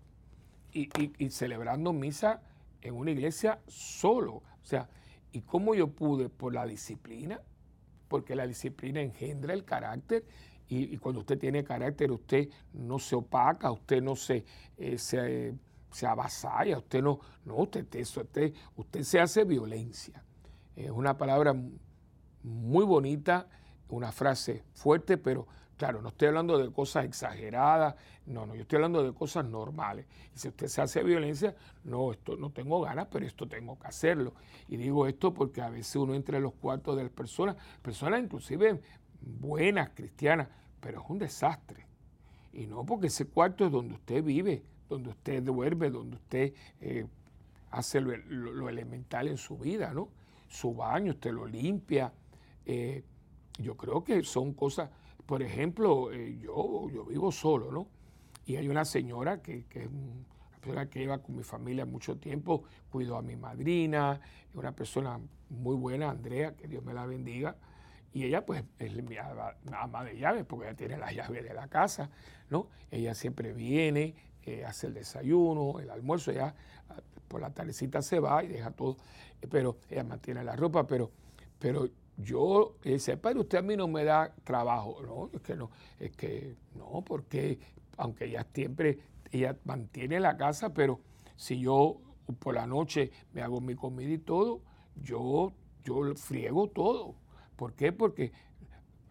y, 0.73 0.89
y 1.19 1.31
celebrando 1.31 1.93
misa 1.93 2.43
en 2.83 2.95
una 2.95 3.11
iglesia 3.11 3.61
solo. 3.67 4.35
O 4.35 4.65
sea, 4.67 4.89
¿y 5.35 5.43
cómo 5.43 5.75
yo 5.75 5.89
pude? 5.89 6.29
Por 6.29 6.55
la 6.55 6.67
disciplina, 6.67 7.41
porque 8.09 8.35
la 8.35 8.47
disciplina 8.47 9.01
engendra 9.01 9.53
el 9.53 9.65
carácter 9.65 10.25
y, 10.69 10.97
cuando 10.97 11.21
usted 11.21 11.39
tiene 11.39 11.63
carácter, 11.63 12.11
usted 12.11 12.49
no 12.73 12.99
se 12.99 13.15
opaca, 13.15 13.71
usted 13.71 14.03
no 14.03 14.17
se, 14.17 14.45
eh, 14.79 14.97
se 14.97 15.55
se 15.95 16.09
avasalla, 16.09 16.79
usted 16.79 17.01
no, 17.03 17.21
no, 17.45 17.55
usted, 17.55 17.87
usted, 17.95 18.53
usted 18.77 19.03
se 19.03 19.21
hace 19.21 19.45
violencia. 19.45 20.25
Es 20.75 20.91
una 20.91 21.17
palabra 21.17 21.55
muy 22.43 22.85
bonita, 22.85 23.47
una 23.89 24.11
frase 24.11 24.65
fuerte, 24.73 25.17
pero 25.17 25.47
claro, 25.77 26.03
no 26.03 26.09
estoy 26.09 26.29
hablando 26.29 26.59
de 26.59 26.71
cosas 26.71 27.05
exageradas, 27.05 27.95
no, 28.27 28.47
no, 28.47 28.55
yo 28.55 28.63
estoy 28.63 28.77
hablando 28.77 29.03
de 29.03 29.13
cosas 29.13 29.45
normales. 29.45 30.07
Y 30.35 30.39
si 30.39 30.49
usted 30.49 30.69
se 30.69 30.83
hace 30.83 31.03
violencia, 31.03 31.55
no, 31.85 32.13
esto 32.13 32.37
no 32.37 32.51
tengo 32.51 32.81
ganas, 32.81 33.09
pero 33.11 33.27
esto 33.27 33.47
tengo 33.47 33.79
que 33.79 33.87
hacerlo. 33.87 34.35
Y 34.69 34.77
digo 34.77 35.07
esto 35.07 35.35
porque 35.35 35.61
a 35.61 35.71
veces 35.71 35.97
uno 35.97 36.15
entra 36.15 36.39
en 36.39 36.45
los 36.45 36.55
cuartos 36.55 36.97
de 36.97 37.05
las 37.05 37.13
personas, 37.13 37.57
personas 37.83 38.23
inclusive 38.23 38.81
buenas, 39.21 39.91
cristianas, 39.91 40.49
pero 40.81 41.03
es 41.03 41.11
un 41.11 41.19
desastre. 41.19 41.87
Y 42.53 42.67
no 42.67 42.85
porque 42.85 43.09
ese 43.09 43.27
cuarto 43.27 43.67
es 43.67 43.73
donde 43.73 43.95
usted 43.95 44.23
vive, 44.23 44.63
donde 44.89 45.11
usted 45.11 45.43
duerme, 45.43 45.91
donde 45.91 46.17
usted 46.17 46.55
eh, 46.81 47.07
hace 47.71 48.01
lo, 48.01 48.69
elemental 48.69 49.29
en 49.29 49.37
su 49.37 49.59
vida, 49.59 49.93
¿no? 49.93 50.09
Su 50.49 50.75
baño, 50.75 51.13
usted 51.13 51.33
lo 51.33 51.47
limpia. 51.47 52.13
Eh, 52.65 53.03
yo 53.59 53.77
creo 53.77 54.05
que 54.05 54.23
son 54.23 54.53
cosas, 54.53 54.91
por 55.27 55.43
ejemplo, 55.43 56.13
eh, 56.13 56.39
yo, 56.41 56.89
yo 56.91 57.05
vivo 57.05 57.33
solo, 57.33 57.71
¿no? 57.73 57.89
Y 58.47 58.57
hay 58.57 58.69
una 58.69 58.85
señora 58.85 59.41
que, 59.41 59.65
que 59.67 59.85
es 59.85 59.89
una 59.89 60.59
persona 60.61 60.91
que 60.91 60.99
lleva 61.01 61.19
con 61.19 61.37
mi 61.37 61.43
familia 61.43 61.87
mucho 61.87 62.17
tiempo, 62.17 62.65
cuidó 62.91 63.17
a 63.17 63.23
mi 63.23 63.37
madrina, 63.37 64.21
es 64.51 64.55
una 64.55 64.73
persona 64.73 65.19
muy 65.51 65.77
buena, 65.77 66.11
Andrea, 66.11 66.55
que 66.55 66.69
Dios 66.69 66.85
me 66.85 66.93
la 66.93 67.07
bendiga. 67.07 67.57
Y 68.13 68.25
ella, 68.25 68.47
pues, 68.47 68.63
es 68.79 68.95
mi 69.03 69.17
ama 69.17 70.05
de 70.05 70.17
llaves, 70.17 70.45
porque 70.45 70.69
ella 70.69 70.77
tiene 70.77 70.99
las 70.99 71.13
llaves 71.15 71.43
de 71.43 71.53
la 71.53 71.69
casa, 71.69 72.11
¿no? 72.49 72.69
Ella 72.91 73.13
siempre 73.15 73.53
viene, 73.53 74.15
eh, 74.45 74.65
hace 74.65 74.87
el 74.87 74.95
desayuno, 74.95 75.81
el 75.81 75.91
almuerzo, 75.91 76.31
ya 76.31 76.55
ah, 76.91 77.01
por 77.27 77.41
la 77.41 77.51
tardecita 77.51 78.03
se 78.03 78.21
va 78.21 78.45
y 78.45 78.49
deja 78.49 78.71
todo, 78.71 78.99
eh, 79.41 79.49
pero 79.51 79.79
ella 79.91 80.05
mantiene 80.05 80.45
la 80.45 80.55
ropa, 80.55 80.87
pero, 80.87 81.11
pero 81.59 81.89
yo 82.17 82.77
dice, 82.83 83.17
pero 83.17 83.41
usted 83.41 83.59
a 83.59 83.63
mí 83.63 83.77
no 83.77 83.89
me 83.89 84.05
da 84.05 84.35
trabajo, 84.45 85.01
no, 85.03 85.31
es 85.33 85.43
que 85.43 85.57
no, 85.57 85.71
es 85.99 86.13
que 86.13 86.57
no, 86.75 87.03
porque 87.05 87.59
aunque 87.97 88.27
ella 88.27 88.47
siempre, 88.53 88.99
ella 89.31 89.57
mantiene 89.65 90.21
la 90.21 90.37
casa, 90.37 90.73
pero 90.73 91.01
si 91.37 91.61
yo 91.61 92.01
por 92.39 92.55
la 92.55 92.67
noche 92.67 93.11
me 93.33 93.43
hago 93.43 93.61
mi 93.61 93.75
comida 93.75 94.13
y 94.13 94.19
todo, 94.19 94.63
yo, 94.97 95.53
yo 95.85 96.15
friego 96.15 96.69
todo. 96.69 97.17
¿Por 97.57 97.75
qué? 97.75 97.93
Porque 97.93 98.33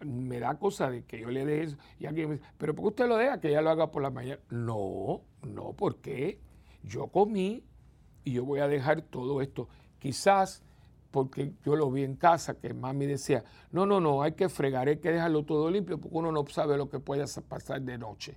me 0.05 0.39
da 0.39 0.57
cosa 0.57 0.89
de 0.89 1.03
que 1.05 1.19
yo 1.19 1.29
le 1.29 1.45
deje 1.45 1.63
eso. 1.63 1.77
Y 1.99 2.05
alguien 2.05 2.29
me 2.29 2.35
dice, 2.35 2.47
pero 2.57 2.75
¿por 2.75 2.83
qué 2.83 2.89
usted 2.89 3.07
lo 3.07 3.17
deja 3.17 3.39
que 3.39 3.49
ella 3.49 3.61
lo 3.61 3.69
haga 3.69 3.91
por 3.91 4.01
la 4.01 4.09
mañana? 4.09 4.39
No, 4.49 5.21
no, 5.43 5.73
porque 5.73 6.39
yo 6.83 7.07
comí 7.07 7.63
y 8.23 8.33
yo 8.33 8.45
voy 8.45 8.59
a 8.59 8.67
dejar 8.67 9.01
todo 9.01 9.41
esto. 9.41 9.69
Quizás 9.99 10.63
porque 11.13 11.53
yo 11.63 11.75
lo 11.75 11.91
vi 11.91 12.03
en 12.03 12.15
casa, 12.15 12.55
que 12.55 12.73
mami 12.73 13.05
decía, 13.05 13.43
no, 13.71 13.85
no, 13.85 14.01
no, 14.01 14.23
hay 14.23 14.31
que 14.31 14.49
fregar, 14.49 14.87
hay 14.87 14.97
que 14.97 15.11
dejarlo 15.11 15.45
todo 15.45 15.69
limpio 15.69 15.99
porque 15.99 16.17
uno 16.17 16.31
no 16.31 16.43
sabe 16.47 16.75
lo 16.75 16.89
que 16.89 16.99
puede 16.99 17.23
pasar 17.47 17.83
de 17.83 17.99
noche. 17.99 18.35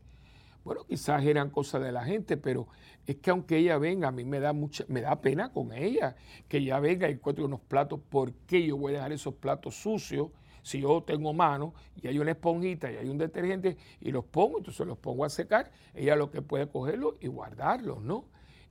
Bueno, 0.63 0.85
quizás 0.85 1.25
eran 1.25 1.49
cosas 1.49 1.83
de 1.83 1.91
la 1.91 2.05
gente, 2.05 2.37
pero 2.37 2.69
es 3.07 3.17
que 3.17 3.31
aunque 3.31 3.57
ella 3.57 3.79
venga, 3.79 4.09
a 4.09 4.11
mí 4.11 4.25
me 4.25 4.41
da 4.41 4.53
mucha, 4.53 4.85
me 4.89 5.01
da 5.01 5.19
pena 5.23 5.55
con 5.55 5.73
ella, 5.73 6.17
que 6.49 6.59
ella 6.59 6.79
venga 6.79 7.09
y 7.09 7.13
encuentre 7.13 7.43
unos 7.43 7.61
platos, 7.61 7.99
¿por 8.11 8.35
qué 8.47 8.67
yo 8.67 8.77
voy 8.77 8.93
a 8.93 8.97
dejar 8.97 9.13
esos 9.13 9.33
platos 9.35 9.75
sucios? 9.75 10.29
si 10.61 10.81
yo 10.81 11.01
tengo 11.05 11.33
mano 11.33 11.75
y 12.03 12.09
hay 12.09 12.19
una 12.19 12.33
esponjita 12.33 12.91
y 12.91 12.97
hay 12.97 13.09
un 13.09 13.19
detergente 13.19 13.77
y 14.01 14.11
los 14.11 14.25
pongo, 14.25 14.59
entonces 14.59 14.85
los 14.85 14.99
pongo 14.99 15.25
a 15.25 15.31
secar, 15.31 15.71
ella 15.95 16.17
lo 16.17 16.33
que 16.33 16.43
puede 16.43 16.67
cogerlos 16.67 17.15
y 17.21 17.29
guardarlos, 17.29 18.03
¿no? 18.03 18.25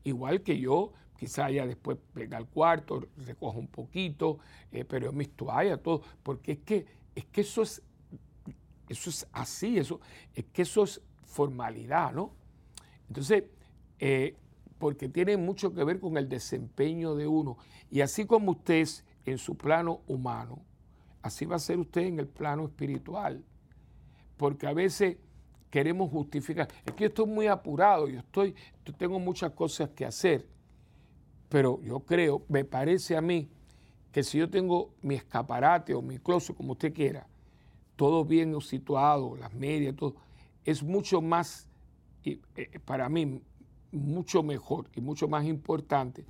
Igual 0.06 0.42
que 0.42 0.58
yo, 0.58 0.94
quizá 1.18 1.50
ella 1.50 1.68
después 1.68 1.98
venga 2.14 2.38
al 2.38 2.48
cuarto, 2.48 3.08
recoja 3.18 3.58
un 3.58 3.68
poquito, 3.68 4.40
eh, 4.72 4.86
pero 4.86 5.12
mis 5.12 5.32
toallas, 5.32 5.82
todo, 5.84 6.02
porque 6.24 6.54
es 6.54 6.60
que, 6.60 6.86
es 7.14 7.26
que 7.26 7.42
eso 7.42 7.62
es, 7.62 7.82
eso 8.88 9.10
es 9.10 9.28
así, 9.34 9.78
eso, 9.78 10.00
es 10.34 10.46
que 10.46 10.62
eso 10.62 10.84
es 10.84 11.02
formalidad, 11.26 12.14
¿no? 12.14 12.32
Entonces, 13.10 13.44
eh, 14.00 14.38
porque 14.78 15.10
tiene 15.10 15.36
mucho 15.36 15.74
que 15.74 15.84
ver 15.84 16.00
con 16.00 16.16
el 16.18 16.30
desempeño 16.30 17.16
de 17.16 17.28
uno. 17.28 17.58
Y 17.92 18.00
así 18.00 18.26
como 18.26 18.52
usted 18.52 18.76
es 18.76 19.06
en 19.26 19.38
su 19.38 19.58
plano 19.58 20.02
humano, 20.08 20.64
Así 21.26 21.48
va 21.48 21.56
a 21.56 21.60
ser 21.60 21.80
usted 21.80 22.02
en 22.02 22.20
el 22.20 22.28
plano 22.28 22.66
espiritual. 22.66 23.44
Porque 24.38 24.68
a 24.68 24.74
veces 24.74 25.18
queremos 25.76 26.10
justificar. 26.10 26.70
Es 26.86 26.94
que 26.94 27.04
yo 27.04 27.08
estoy 27.10 27.26
muy 27.26 27.48
apurado, 27.48 28.08
yo 28.08 28.20
estoy, 28.20 28.56
tengo 28.98 29.20
muchas 29.20 29.52
cosas 29.52 29.90
que 29.90 30.06
hacer. 30.06 30.48
Pero 31.50 31.82
yo 31.82 32.00
creo, 32.00 32.44
me 32.48 32.64
parece 32.64 33.18
a 33.18 33.22
mí, 33.22 33.50
que 34.14 34.24
si 34.24 34.38
yo 34.38 34.50
tengo 34.50 34.94
mi 35.02 35.16
escaparate 35.16 35.94
o 35.94 36.02
mi 36.02 36.18
closet, 36.18 36.56
como 36.56 36.72
usted 36.72 36.94
quiera, 36.94 37.28
todo 37.98 38.24
bien 38.24 38.58
situado, 38.62 39.36
las 39.36 39.54
medias, 39.54 39.98
todo, 39.98 40.16
es 40.64 40.82
mucho 40.82 41.22
más, 41.22 41.68
eh, 42.24 42.40
para 42.86 43.10
mí, 43.10 43.42
mucho 43.92 44.44
mejor 44.44 44.90
y 44.96 45.02
mucho 45.02 45.28
más 45.28 45.44
importante. 45.44 46.24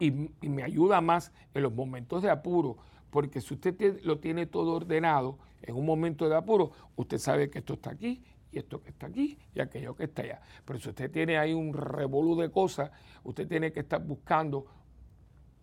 y 0.00 0.10
me 0.48 0.64
ayuda 0.64 1.00
más 1.00 1.30
en 1.54 1.62
los 1.62 1.72
momentos 1.72 2.24
de 2.24 2.30
apuro 2.30 2.76
porque 3.10 3.40
si 3.40 3.54
usted 3.54 4.00
lo 4.02 4.18
tiene 4.18 4.46
todo 4.46 4.74
ordenado 4.74 5.38
en 5.62 5.76
un 5.76 5.86
momento 5.86 6.28
de 6.28 6.36
apuro, 6.36 6.72
usted 6.96 7.18
sabe 7.18 7.50
que 7.50 7.60
esto 7.60 7.74
está 7.74 7.90
aquí 7.90 8.22
y 8.50 8.58
esto 8.58 8.80
que 8.80 8.90
está 8.90 9.06
aquí 9.06 9.38
y 9.54 9.60
aquello 9.60 9.94
que 9.94 10.04
está 10.04 10.22
allá. 10.22 10.40
Pero 10.64 10.78
si 10.78 10.88
usted 10.88 11.10
tiene 11.10 11.38
ahí 11.38 11.52
un 11.52 11.72
revolú 11.72 12.36
de 12.36 12.50
cosas, 12.50 12.90
usted 13.24 13.46
tiene 13.46 13.72
que 13.72 13.80
estar 13.80 14.02
buscando 14.02 14.66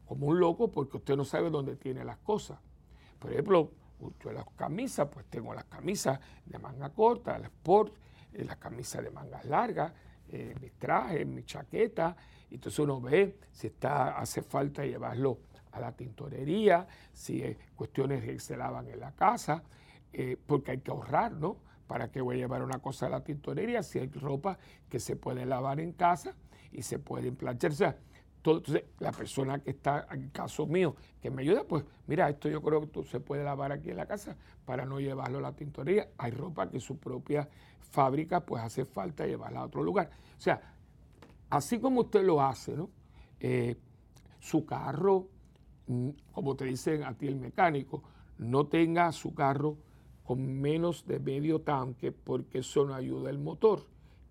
como 0.06 0.28
un 0.28 0.40
loco 0.40 0.72
porque 0.72 0.98
usted 0.98 1.16
no 1.16 1.26
sabe 1.26 1.50
dónde 1.50 1.76
tiene 1.78 2.04
las 2.06 2.18
cosas. 2.18 2.60
Por 3.20 3.32
ejemplo, 3.32 3.72
yo 4.24 4.32
las 4.32 4.46
camisas, 4.56 5.08
pues 5.12 5.26
tengo 5.28 5.54
las 5.54 5.66
camisas 5.66 6.20
de 6.46 6.60
manga 6.60 6.90
corta, 6.90 7.38
las 7.40 7.52
sport, 7.52 7.96
eh, 8.34 8.44
las 8.44 8.58
camisas 8.58 9.04
de 9.04 9.10
mangas 9.10 9.46
largas, 9.46 9.94
eh, 10.30 10.54
mis 10.62 10.74
trajes, 10.74 11.26
mi 11.26 11.44
chaqueta. 11.44 12.16
Entonces 12.52 12.80
uno 12.80 13.02
ve 13.02 13.40
si 13.52 13.68
está, 13.68 14.18
hace 14.18 14.42
falta 14.42 14.86
llevarlo 14.86 15.40
a 15.72 15.80
la 15.80 15.92
tintorería, 15.92 16.88
si 17.12 17.42
hay 17.42 17.58
cuestiones 17.76 18.24
que 18.24 18.40
se 18.40 18.56
lavan 18.56 18.88
en 18.88 19.00
la 19.00 19.12
casa, 19.12 19.64
eh, 20.14 20.38
porque 20.46 20.72
hay 20.72 20.80
que 20.80 20.92
ahorrar, 20.92 21.34
¿no? 21.34 21.58
¿Para 21.88 22.12
qué 22.12 22.22
voy 22.22 22.38
a 22.38 22.40
llevar 22.40 22.64
una 22.64 22.80
cosa 22.80 23.06
a 23.08 23.10
la 23.10 23.24
tintorería 23.24 23.84
si 23.84 24.00
hay 24.00 24.08
ropa 24.08 24.58
que 24.90 25.00
se 25.00 25.16
puede 25.16 25.46
lavar 25.46 25.80
en 25.80 25.92
casa 25.92 26.36
y 26.72 26.82
se 26.82 27.00
puede 27.00 27.32
planchar? 27.32 27.72
O 27.72 27.76
sea, 27.76 27.98
la 29.00 29.12
persona 29.12 29.60
que 29.60 29.72
está, 29.72 30.08
en 30.12 30.30
caso 30.30 30.68
mío, 30.68 30.96
que 31.22 31.32
me 31.32 31.42
ayuda, 31.42 31.64
pues 31.64 31.84
mira, 32.08 32.30
esto 32.30 32.50
yo 32.50 32.62
creo 32.62 32.82
que 32.82 32.88
tú, 32.88 33.04
se 33.04 33.20
puede 33.20 33.44
lavar 33.44 33.72
aquí 33.72 33.90
en 33.90 33.98
la 33.98 34.06
casa 34.06 34.36
para 34.66 34.86
no 34.86 35.00
llevarlo 35.00 35.40
a 35.40 35.42
la 35.42 35.56
tintorería. 35.56 36.10
Hay 36.18 36.32
ropa 36.32 36.70
que 36.70 36.80
su 36.80 36.98
propia 36.98 37.48
fábrica, 37.80 38.42
pues 38.42 38.64
hace 38.64 38.86
falta 38.86 39.26
llevarla 39.26 39.62
a 39.62 39.66
otro 39.66 39.84
lugar. 39.84 40.12
O 40.38 40.42
sea, 40.42 40.62
así 41.50 41.80
como 41.80 42.02
usted 42.02 42.24
lo 42.24 42.42
hace, 42.42 42.76
¿no? 42.76 42.90
Eh, 43.40 43.76
su 44.40 44.66
carro, 44.66 45.28
mm, 45.88 46.10
como 46.32 46.56
te 46.56 46.66
dicen 46.66 47.04
a 47.04 47.14
ti 47.18 47.28
el 47.28 47.36
mecánico, 47.36 48.04
no 48.38 48.68
tenga 48.68 49.12
su 49.12 49.34
carro 49.34 49.78
con 50.26 50.60
menos 50.60 51.06
de 51.06 51.20
medio 51.20 51.62
tanque 51.62 52.12
porque 52.12 52.60
eso 52.60 52.86
no 52.86 52.96
ayuda 52.96 53.30
el 53.30 53.40
motor 53.40 53.84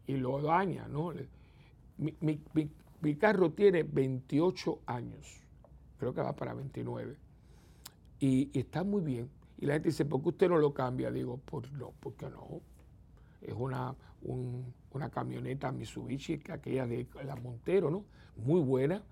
y 0.07 0.17
lo 0.17 0.41
daña, 0.43 0.89
¿no? 0.89 1.13
Mi, 1.97 2.15
mi 3.01 3.15
carro 3.17 3.53
tiene 3.53 3.83
28 3.83 4.81
años, 4.87 5.41
creo 5.99 6.15
que 6.15 6.23
va 6.23 6.35
para 6.35 6.55
29, 6.55 7.17
y, 8.25 8.51
está 8.59 8.85
muy 8.85 9.03
bien. 9.03 9.29
Y 9.59 9.67
la 9.67 9.75
gente 9.75 9.91
dice, 9.91 10.07
¿por 10.07 10.23
qué 10.23 10.31
usted 10.31 10.49
no 10.49 10.57
lo 10.57 10.73
cambia? 10.73 11.11
Digo, 11.11 11.39
pues 11.45 11.71
no, 11.73 11.93
porque 12.01 12.29
no. 12.31 12.61
Es 13.43 13.53
una, 13.55 13.95
una 14.93 15.11
camioneta 15.11 15.71
Mitsubishi, 15.71 16.41
aquella 16.51 16.87
de 16.87 17.07
la 17.25 17.37
Montero, 17.37 17.91
¿no? 17.91 18.05
Muy 18.37 18.61
buena. 18.61 19.03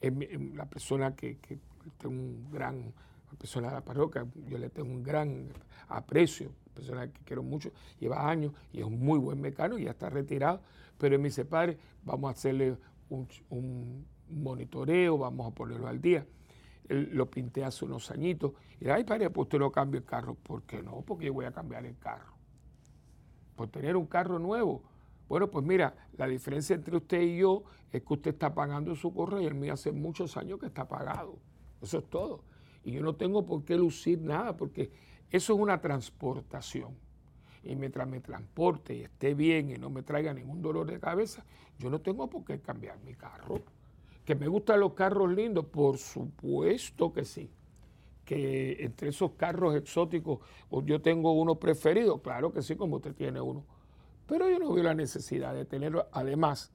Es 0.00 0.12
la 0.54 0.66
persona 0.66 1.14
que, 1.14 1.38
que 1.38 1.58
tengo 1.98 2.14
un 2.14 2.50
gran, 2.50 2.92
la 3.30 3.38
persona 3.38 3.68
de 3.68 3.74
la 3.74 3.84
parroquia, 3.84 4.26
yo 4.48 4.58
le 4.58 4.70
tengo 4.70 4.90
un 4.90 5.02
gran 5.02 5.48
aprecio, 5.88 6.52
persona 6.74 7.10
que 7.10 7.20
quiero 7.24 7.42
mucho, 7.42 7.70
lleva 7.98 8.28
años 8.28 8.52
y 8.72 8.80
es 8.80 8.84
un 8.84 9.00
muy 9.00 9.18
buen 9.18 9.40
mecánico, 9.40 9.78
ya 9.78 9.90
está 9.90 10.10
retirado, 10.10 10.60
pero 10.98 11.14
él 11.14 11.20
me 11.20 11.28
dice, 11.28 11.44
padre, 11.44 11.78
vamos 12.04 12.28
a 12.28 12.32
hacerle 12.32 12.76
un, 13.08 14.06
monitoreo, 14.28 15.18
vamos 15.18 15.46
a 15.46 15.54
ponerlo 15.54 15.86
al 15.86 16.00
día. 16.00 16.26
lo 16.88 17.30
pinté 17.30 17.64
hace 17.64 17.84
unos 17.84 18.10
añitos. 18.10 18.52
Y 18.80 18.88
ay, 18.88 19.04
padre, 19.04 19.30
pues 19.30 19.46
usted 19.46 19.58
no 19.58 19.70
cambia 19.70 19.98
el 19.98 20.04
carro. 20.04 20.34
¿Por 20.34 20.62
qué 20.62 20.82
no? 20.82 21.02
Porque 21.02 21.26
yo 21.26 21.34
voy 21.34 21.44
a 21.44 21.52
cambiar 21.52 21.84
el 21.86 21.96
carro. 21.98 22.34
Por 23.54 23.68
tener 23.68 23.96
un 23.96 24.06
carro 24.06 24.38
nuevo. 24.38 24.82
Bueno, 25.28 25.50
pues 25.50 25.64
mira, 25.64 25.94
la 26.16 26.26
diferencia 26.26 26.74
entre 26.74 26.96
usted 26.96 27.20
y 27.20 27.38
yo 27.38 27.64
es 27.92 28.02
que 28.02 28.14
usted 28.14 28.32
está 28.32 28.54
pagando 28.54 28.94
su 28.94 29.12
correo 29.12 29.40
y 29.40 29.46
el 29.46 29.54
mío 29.54 29.72
hace 29.72 29.92
muchos 29.92 30.36
años 30.36 30.58
que 30.58 30.66
está 30.66 30.86
pagado. 30.86 31.38
Eso 31.80 31.98
es 31.98 32.08
todo. 32.08 32.44
Y 32.86 32.92
yo 32.92 33.02
no 33.02 33.16
tengo 33.16 33.44
por 33.44 33.64
qué 33.64 33.76
lucir 33.76 34.20
nada, 34.20 34.56
porque 34.56 34.92
eso 35.28 35.54
es 35.54 35.58
una 35.58 35.80
transportación 35.80 36.94
y 37.64 37.74
mientras 37.74 38.06
me 38.06 38.20
transporte 38.20 38.94
y 38.94 39.00
esté 39.02 39.34
bien 39.34 39.70
y 39.70 39.74
no 39.74 39.90
me 39.90 40.04
traiga 40.04 40.32
ningún 40.32 40.62
dolor 40.62 40.88
de 40.88 41.00
cabeza, 41.00 41.44
yo 41.80 41.90
no 41.90 42.00
tengo 42.00 42.30
por 42.30 42.44
qué 42.44 42.60
cambiar 42.60 43.00
mi 43.00 43.14
carro. 43.14 43.60
¿Que 44.24 44.36
me 44.36 44.46
gustan 44.46 44.78
los 44.78 44.92
carros 44.92 45.32
lindos? 45.32 45.66
Por 45.66 45.98
supuesto 45.98 47.12
que 47.12 47.24
sí. 47.24 47.50
Que 48.24 48.84
entre 48.84 49.08
esos 49.08 49.32
carros 49.32 49.74
exóticos 49.74 50.38
yo 50.84 51.02
tengo 51.02 51.32
uno 51.32 51.56
preferido, 51.56 52.22
claro 52.22 52.52
que 52.52 52.62
sí, 52.62 52.76
como 52.76 52.96
usted 52.96 53.16
tiene 53.16 53.40
uno. 53.40 53.64
Pero 54.28 54.48
yo 54.48 54.60
no 54.60 54.72
veo 54.72 54.84
la 54.84 54.94
necesidad 54.94 55.54
de 55.54 55.64
tenerlo. 55.64 56.06
Además, 56.12 56.70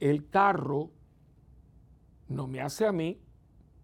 el 0.00 0.30
carro 0.30 0.88
no 2.28 2.46
me 2.46 2.62
hace 2.62 2.86
a 2.86 2.92
mí, 2.92 3.20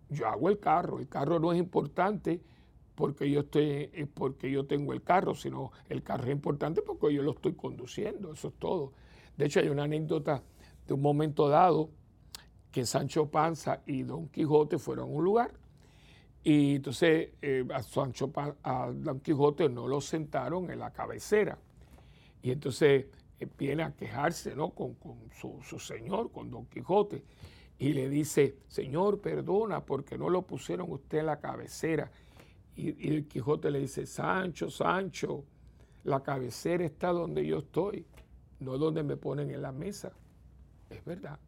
yo 0.09 0.26
hago 0.28 0.48
el 0.48 0.59
carro. 0.59 0.98
El 0.98 1.09
carro 1.09 1.38
no 1.38 1.52
es 1.52 1.59
importante 1.59 2.40
porque 2.94 3.30
yo 3.30 3.40
estoy, 3.40 3.90
eh, 3.92 4.06
porque 4.12 4.50
yo 4.50 4.66
tengo 4.66 4.92
el 4.92 5.02
carro, 5.02 5.34
sino 5.34 5.72
el 5.88 6.02
carro 6.02 6.24
es 6.24 6.30
importante 6.30 6.82
porque 6.82 7.12
yo 7.14 7.22
lo 7.22 7.32
estoy 7.32 7.54
conduciendo, 7.54 8.32
eso 8.32 8.48
es 8.48 8.54
todo. 8.54 8.92
De 9.36 9.46
hecho, 9.46 9.61
hay 9.61 9.68
una 9.68 9.84
anécdota 9.84 10.42
de 10.86 10.94
un 10.94 11.00
momento 11.00 11.48
dado 11.48 11.90
que 12.72 12.84
Sancho 12.84 13.30
Panza 13.30 13.82
y 13.86 14.02
Don 14.02 14.28
Quijote 14.28 14.78
fueron 14.78 15.11
a 15.11 15.12
un 15.12 15.24
lugar 15.24 15.52
y 16.42 16.76
entonces 16.76 17.30
eh, 17.42 17.64
a, 17.72 17.82
Sancho 17.82 18.32
a 18.62 18.90
Don 18.92 19.20
Quijote 19.20 19.68
no 19.68 19.86
lo 19.86 20.00
sentaron 20.00 20.70
en 20.70 20.78
la 20.78 20.92
cabecera. 20.92 21.59
Y 22.42 22.50
entonces 22.50 23.06
eh, 23.38 23.48
viene 23.59 23.82
a 23.82 23.92
quejarse 23.94 24.54
¿no? 24.54 24.70
con, 24.70 24.96
su, 25.38 25.61
su, 25.62 25.78
señor, 25.78 26.30
con 26.30 26.50
Don 26.50 26.66
Quijote, 26.66 27.22
y 27.78 27.92
le 27.92 28.08
dice, 28.08 28.56
Señor, 28.66 29.20
perdona 29.20 29.84
porque 29.84 30.18
no 30.18 30.28
lo 30.28 30.42
pusieron 30.42 30.90
usted 30.90 31.18
en 31.18 31.26
la 31.26 31.38
cabecera. 31.38 32.10
Y, 32.74 33.08
el 33.08 33.26
Quijote 33.28 33.70
le 33.70 33.80
dice, 33.80 34.04
Sancho, 34.04 34.68
Sancho, 34.68 35.44
la 36.04 36.22
cabecera 36.22 36.84
está 36.84 37.08
donde 37.08 37.46
yo 37.46 37.58
estoy, 37.58 38.04
no 38.60 38.78
donde 38.78 39.02
me 39.04 39.16
ponen 39.16 39.50
en 39.50 39.62
la 39.62 39.72
mesa. 39.72 40.12
Es 40.90 41.04
verdad. 41.04 41.38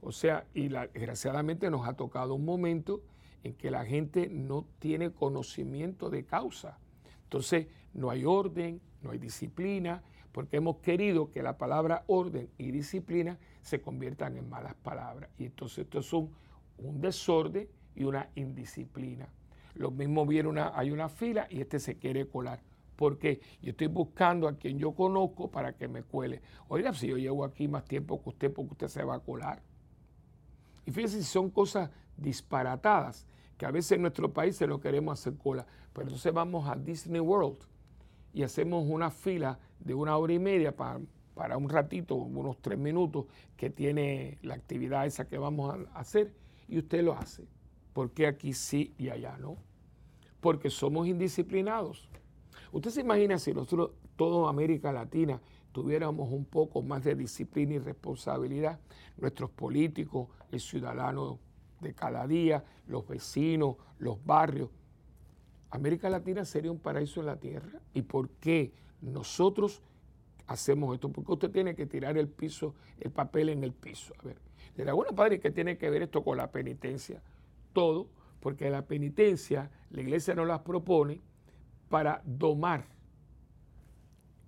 O 0.00 0.12
sea, 0.12 0.46
y 0.54 0.68
desgraciadamente 0.68 1.70
nos 1.70 1.88
ha 1.88 1.94
tocado 1.94 2.34
un 2.34 2.44
momento 2.44 3.02
en 3.42 3.54
que 3.54 3.70
la 3.70 3.84
gente 3.84 4.28
no 4.28 4.64
tiene 4.78 5.10
conocimiento 5.10 6.08
de 6.08 6.24
causa. 6.24 6.78
Entonces, 7.24 7.66
no 7.94 8.10
hay 8.10 8.24
orden, 8.24 8.80
no 9.02 9.10
hay 9.10 9.18
disciplina, 9.18 10.02
porque 10.30 10.58
hemos 10.58 10.76
querido 10.76 11.30
que 11.30 11.42
la 11.42 11.58
palabra 11.58 12.04
orden 12.06 12.48
y 12.58 12.70
disciplina 12.70 13.38
se 13.68 13.80
conviertan 13.80 14.36
en 14.36 14.48
malas 14.48 14.74
palabras. 14.74 15.30
Y 15.38 15.46
entonces 15.46 15.78
esto 15.78 15.98
es 15.98 16.12
un, 16.12 16.30
desorden 17.00 17.68
y 17.94 18.04
una 18.04 18.28
indisciplina. 18.34 19.28
Lo 19.74 19.90
mismo 19.90 20.26
viene 20.26 20.48
una, 20.48 20.72
hay 20.76 20.90
una 20.90 21.08
fila 21.08 21.46
y 21.50 21.60
este 21.60 21.78
se 21.78 21.96
quiere 21.98 22.26
colar. 22.26 22.60
Porque 22.96 23.40
yo 23.62 23.70
estoy 23.70 23.86
buscando 23.86 24.48
a 24.48 24.56
quien 24.56 24.78
yo 24.78 24.92
conozco 24.92 25.50
para 25.50 25.74
que 25.74 25.86
me 25.86 26.02
cuele. 26.02 26.40
Oiga, 26.68 26.92
si 26.94 27.06
yo 27.06 27.16
llevo 27.16 27.44
aquí 27.44 27.68
más 27.68 27.84
tiempo 27.84 28.20
que 28.22 28.30
usted, 28.30 28.52
porque 28.52 28.72
usted 28.72 28.88
se 28.88 29.04
va 29.04 29.16
a 29.16 29.20
colar. 29.20 29.62
Y 30.84 30.90
fíjense 30.90 31.22
son 31.22 31.50
cosas 31.50 31.90
disparatadas, 32.16 33.26
que 33.56 33.66
a 33.66 33.70
veces 33.70 33.92
en 33.92 34.02
nuestro 34.02 34.32
país 34.32 34.56
se 34.56 34.66
lo 34.66 34.80
queremos 34.80 35.20
hacer 35.20 35.36
cola. 35.36 35.66
Pero 35.92 36.06
entonces 36.06 36.32
vamos 36.32 36.68
a 36.68 36.74
Disney 36.74 37.20
World 37.20 37.58
y 38.32 38.42
hacemos 38.42 38.84
una 38.88 39.10
fila 39.10 39.58
de 39.78 39.94
una 39.94 40.16
hora 40.16 40.32
y 40.32 40.38
media 40.38 40.74
para, 40.74 41.00
para 41.38 41.56
un 41.56 41.68
ratito, 41.68 42.16
unos 42.16 42.60
tres 42.60 42.76
minutos, 42.76 43.26
que 43.56 43.70
tiene 43.70 44.38
la 44.42 44.54
actividad 44.54 45.06
esa 45.06 45.28
que 45.28 45.38
vamos 45.38 45.72
a 45.72 45.96
hacer, 45.96 46.34
y 46.66 46.78
usted 46.78 47.04
lo 47.04 47.12
hace. 47.12 47.46
porque 47.92 48.26
aquí 48.26 48.52
sí 48.52 48.92
y 48.98 49.08
allá 49.10 49.36
no? 49.38 49.56
porque 50.40 50.68
somos 50.68 51.06
indisciplinados. 51.06 52.08
Usted 52.72 52.90
se 52.90 53.02
imagina 53.02 53.38
si 53.38 53.52
nosotros, 53.52 53.92
toda 54.16 54.50
América 54.50 54.90
Latina, 54.90 55.40
tuviéramos 55.70 56.28
un 56.32 56.44
poco 56.44 56.82
más 56.82 57.04
de 57.04 57.14
disciplina 57.14 57.74
y 57.74 57.78
responsabilidad, 57.78 58.80
nuestros 59.16 59.50
políticos, 59.50 60.28
el 60.50 60.58
ciudadano 60.58 61.38
de 61.80 61.94
cada 61.94 62.26
día, 62.26 62.64
los 62.88 63.06
vecinos, 63.06 63.76
los 64.00 64.24
barrios. 64.24 64.70
América 65.70 66.10
Latina 66.10 66.44
sería 66.44 66.72
un 66.72 66.80
paraíso 66.80 67.20
en 67.20 67.26
la 67.26 67.36
tierra. 67.36 67.80
¿Y 67.94 68.02
por 68.02 68.28
qué 68.30 68.72
nosotros 69.00 69.82
hacemos 70.48 70.94
esto? 70.94 71.10
Porque 71.10 71.32
usted 71.32 71.50
tiene 71.50 71.74
que 71.74 71.86
tirar 71.86 72.18
el 72.18 72.28
piso, 72.28 72.74
el 72.98 73.12
papel 73.12 73.50
en 73.50 73.62
el 73.62 73.72
piso. 73.72 74.12
A 74.18 74.26
ver, 74.26 74.36
de 74.76 74.92
bueno, 74.92 75.14
padre, 75.14 75.38
¿qué 75.38 75.50
tiene 75.50 75.78
que 75.78 75.88
ver 75.90 76.02
esto 76.02 76.24
con 76.24 76.36
la 76.36 76.50
penitencia? 76.50 77.22
Todo 77.72 78.08
porque 78.40 78.70
la 78.70 78.82
penitencia 78.86 79.70
la 79.90 80.02
iglesia 80.02 80.34
nos 80.34 80.46
las 80.46 80.60
propone 80.60 81.20
para 81.88 82.22
domar 82.24 82.84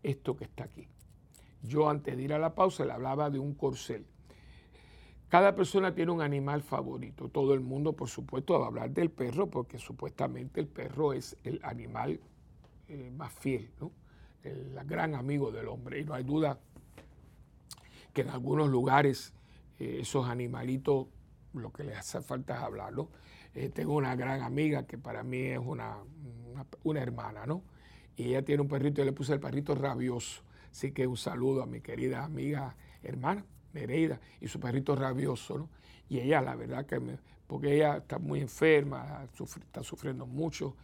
esto 0.03 0.36
que 0.36 0.44
está 0.44 0.64
aquí. 0.64 0.86
Yo 1.62 1.88
antes 1.88 2.16
de 2.16 2.22
ir 2.22 2.32
a 2.32 2.38
la 2.38 2.55
pausa 2.55 2.84
le 2.84 2.92
hablaba 2.92 3.30
de 3.30 3.38
un 3.38 3.55
corcel. 3.55 4.07
Cada 5.28 5.55
persona 5.55 5.94
tiene 5.94 6.11
un 6.11 6.22
animal 6.22 6.62
favorito. 6.62 7.28
Todo 7.28 7.55
el 7.55 7.61
mundo, 7.61 7.94
por 7.94 8.09
supuesto, 8.09 8.59
va 8.59 8.66
a 8.66 8.68
hablar 8.68 8.90
del 8.90 9.11
perro 9.11 9.48
porque 9.48 9.78
supuestamente 9.78 10.61
el 10.61 10.66
perro 10.66 11.12
es 11.12 11.36
el 11.44 11.61
animal 11.62 12.20
eh, 12.88 13.11
más 13.16 13.32
fiel, 13.32 13.70
el 14.43 14.78
gran 14.84 15.14
amigo 15.14 15.51
del 15.51 15.68
hombre. 15.68 16.01
Y 16.01 16.05
no 16.05 16.14
hay 16.14 16.24
duda 16.24 16.59
que 18.12 18.22
en 18.22 18.30
algunos 18.30 18.68
lugares 18.68 19.32
eh, 19.78 19.99
esos 20.01 20.26
animalitos 20.28 21.07
lo 21.55 21.72
que 21.72 21.84
les 21.84 21.99
hace 21.99 22.20
falta 22.20 22.57
es 22.57 22.61
hablarlo. 22.61 23.09
Eh, 23.55 23.68
tengo 23.70 23.95
una 23.95 24.14
gran 24.14 24.43
amiga 24.43 24.86
que 24.86 24.99
para 24.99 25.22
mí 25.22 25.38
es 25.38 25.59
una, 25.59 25.99
una, 26.84 27.01
hermana, 27.01 27.47
¿no? 27.47 27.62
Y 28.16 28.28
ella 28.28 28.45
tiene 28.45 28.62
un 28.62 28.68
perrito, 28.68 29.03
y 29.03 29.05
le 29.05 29.12
puse 29.12 29.32
el 29.32 29.41
perrito 29.41 29.74
rabioso. 29.74 30.43
Así 30.70 30.93
que 30.93 31.07
un 31.07 31.16
saludo 31.16 31.62
a 31.62 31.66
mi 31.66 31.80
querida 31.80 32.24
amiga 32.24 32.76
hermana, 33.03 33.45
Nereida, 33.72 34.20
y 34.41 34.47
su 34.47 34.61
perrito 34.61 34.95
rabioso, 34.95 35.59
¿no? 35.59 35.68
Y 36.09 36.20
ella, 36.20 36.41
la 36.41 36.55
verdad 36.55 36.86
que 36.86 37.01
me, 37.01 37.18
porque 37.47 37.74
ella 37.74 37.99
está 37.99 38.18
muy 38.18 38.41
enferma, 38.41 39.26
está 39.32 39.82
sufriendo 39.82 40.26
mucho, 40.26 40.76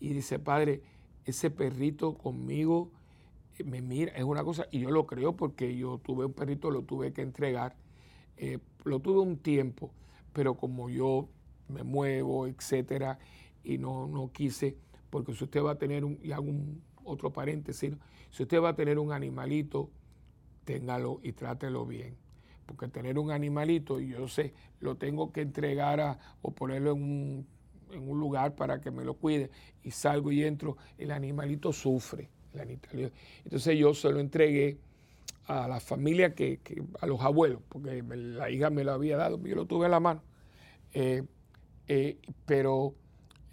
y 0.00 0.12
dice, 0.12 0.38
padre, 0.38 0.82
ese 1.24 1.50
perrito 1.50 2.14
conmigo 2.14 2.90
me 3.62 3.80
mira, 3.80 4.12
es 4.16 4.24
una 4.24 4.42
cosa, 4.42 4.66
y 4.70 4.80
yo 4.80 4.90
lo 4.90 5.06
creo 5.06 5.36
porque 5.36 5.76
yo 5.76 5.98
tuve 5.98 6.24
un 6.24 6.32
perrito, 6.32 6.70
lo 6.70 6.82
tuve 6.82 7.12
que 7.12 7.22
entregar, 7.22 7.76
eh, 8.36 8.58
lo 8.84 9.00
tuve 9.00 9.20
un 9.20 9.36
tiempo, 9.38 9.92
pero 10.32 10.56
como 10.56 10.90
yo 10.90 11.28
me 11.68 11.84
muevo, 11.84 12.46
etcétera, 12.48 13.18
y 13.62 13.78
no, 13.78 14.08
no 14.08 14.32
quise, 14.32 14.76
porque 15.10 15.34
si 15.34 15.44
usted 15.44 15.62
va 15.62 15.72
a 15.72 15.78
tener 15.78 16.04
un, 16.04 16.18
y 16.22 16.32
hago 16.32 16.44
un 16.44 16.82
otro 17.04 17.32
paréntesis, 17.32 17.94
si 18.30 18.42
usted 18.42 18.60
va 18.60 18.70
a 18.70 18.74
tener 18.74 18.98
un 18.98 19.12
animalito, 19.12 19.90
téngalo 20.64 21.20
y 21.22 21.32
trátelo 21.32 21.86
bien. 21.86 22.16
Porque 22.66 22.88
tener 22.88 23.18
un 23.18 23.30
animalito, 23.30 24.00
y 24.00 24.08
yo 24.08 24.26
sé, 24.26 24.54
lo 24.80 24.96
tengo 24.96 25.32
que 25.32 25.42
entregar 25.42 26.00
a, 26.00 26.18
o 26.42 26.50
ponerlo 26.52 26.92
en 26.92 27.02
un, 27.02 27.46
en 27.92 28.08
un 28.08 28.18
lugar 28.18 28.54
para 28.56 28.80
que 28.80 28.90
me 28.90 29.04
lo 29.04 29.14
cuide, 29.14 29.50
y 29.82 29.90
salgo 29.90 30.32
y 30.32 30.42
entro, 30.42 30.76
el 30.98 31.10
animalito 31.10 31.72
sufre. 31.72 32.30
Entonces 32.54 33.78
yo 33.78 33.94
se 33.94 34.10
lo 34.10 34.20
entregué 34.20 34.78
a 35.46 35.68
la 35.68 35.80
familia, 35.80 36.34
que, 36.34 36.60
a 37.00 37.06
los 37.06 37.20
abuelos, 37.20 37.60
porque 37.68 38.02
la 38.02 38.50
hija 38.50 38.70
me 38.70 38.84
lo 38.84 38.92
había 38.92 39.16
dado, 39.16 39.38
yo 39.44 39.54
lo 39.54 39.66
tuve 39.66 39.86
en 39.86 39.90
la 39.90 40.00
mano. 40.00 40.22
Eh, 40.92 41.22
eh, 41.88 42.18
pero 42.46 42.94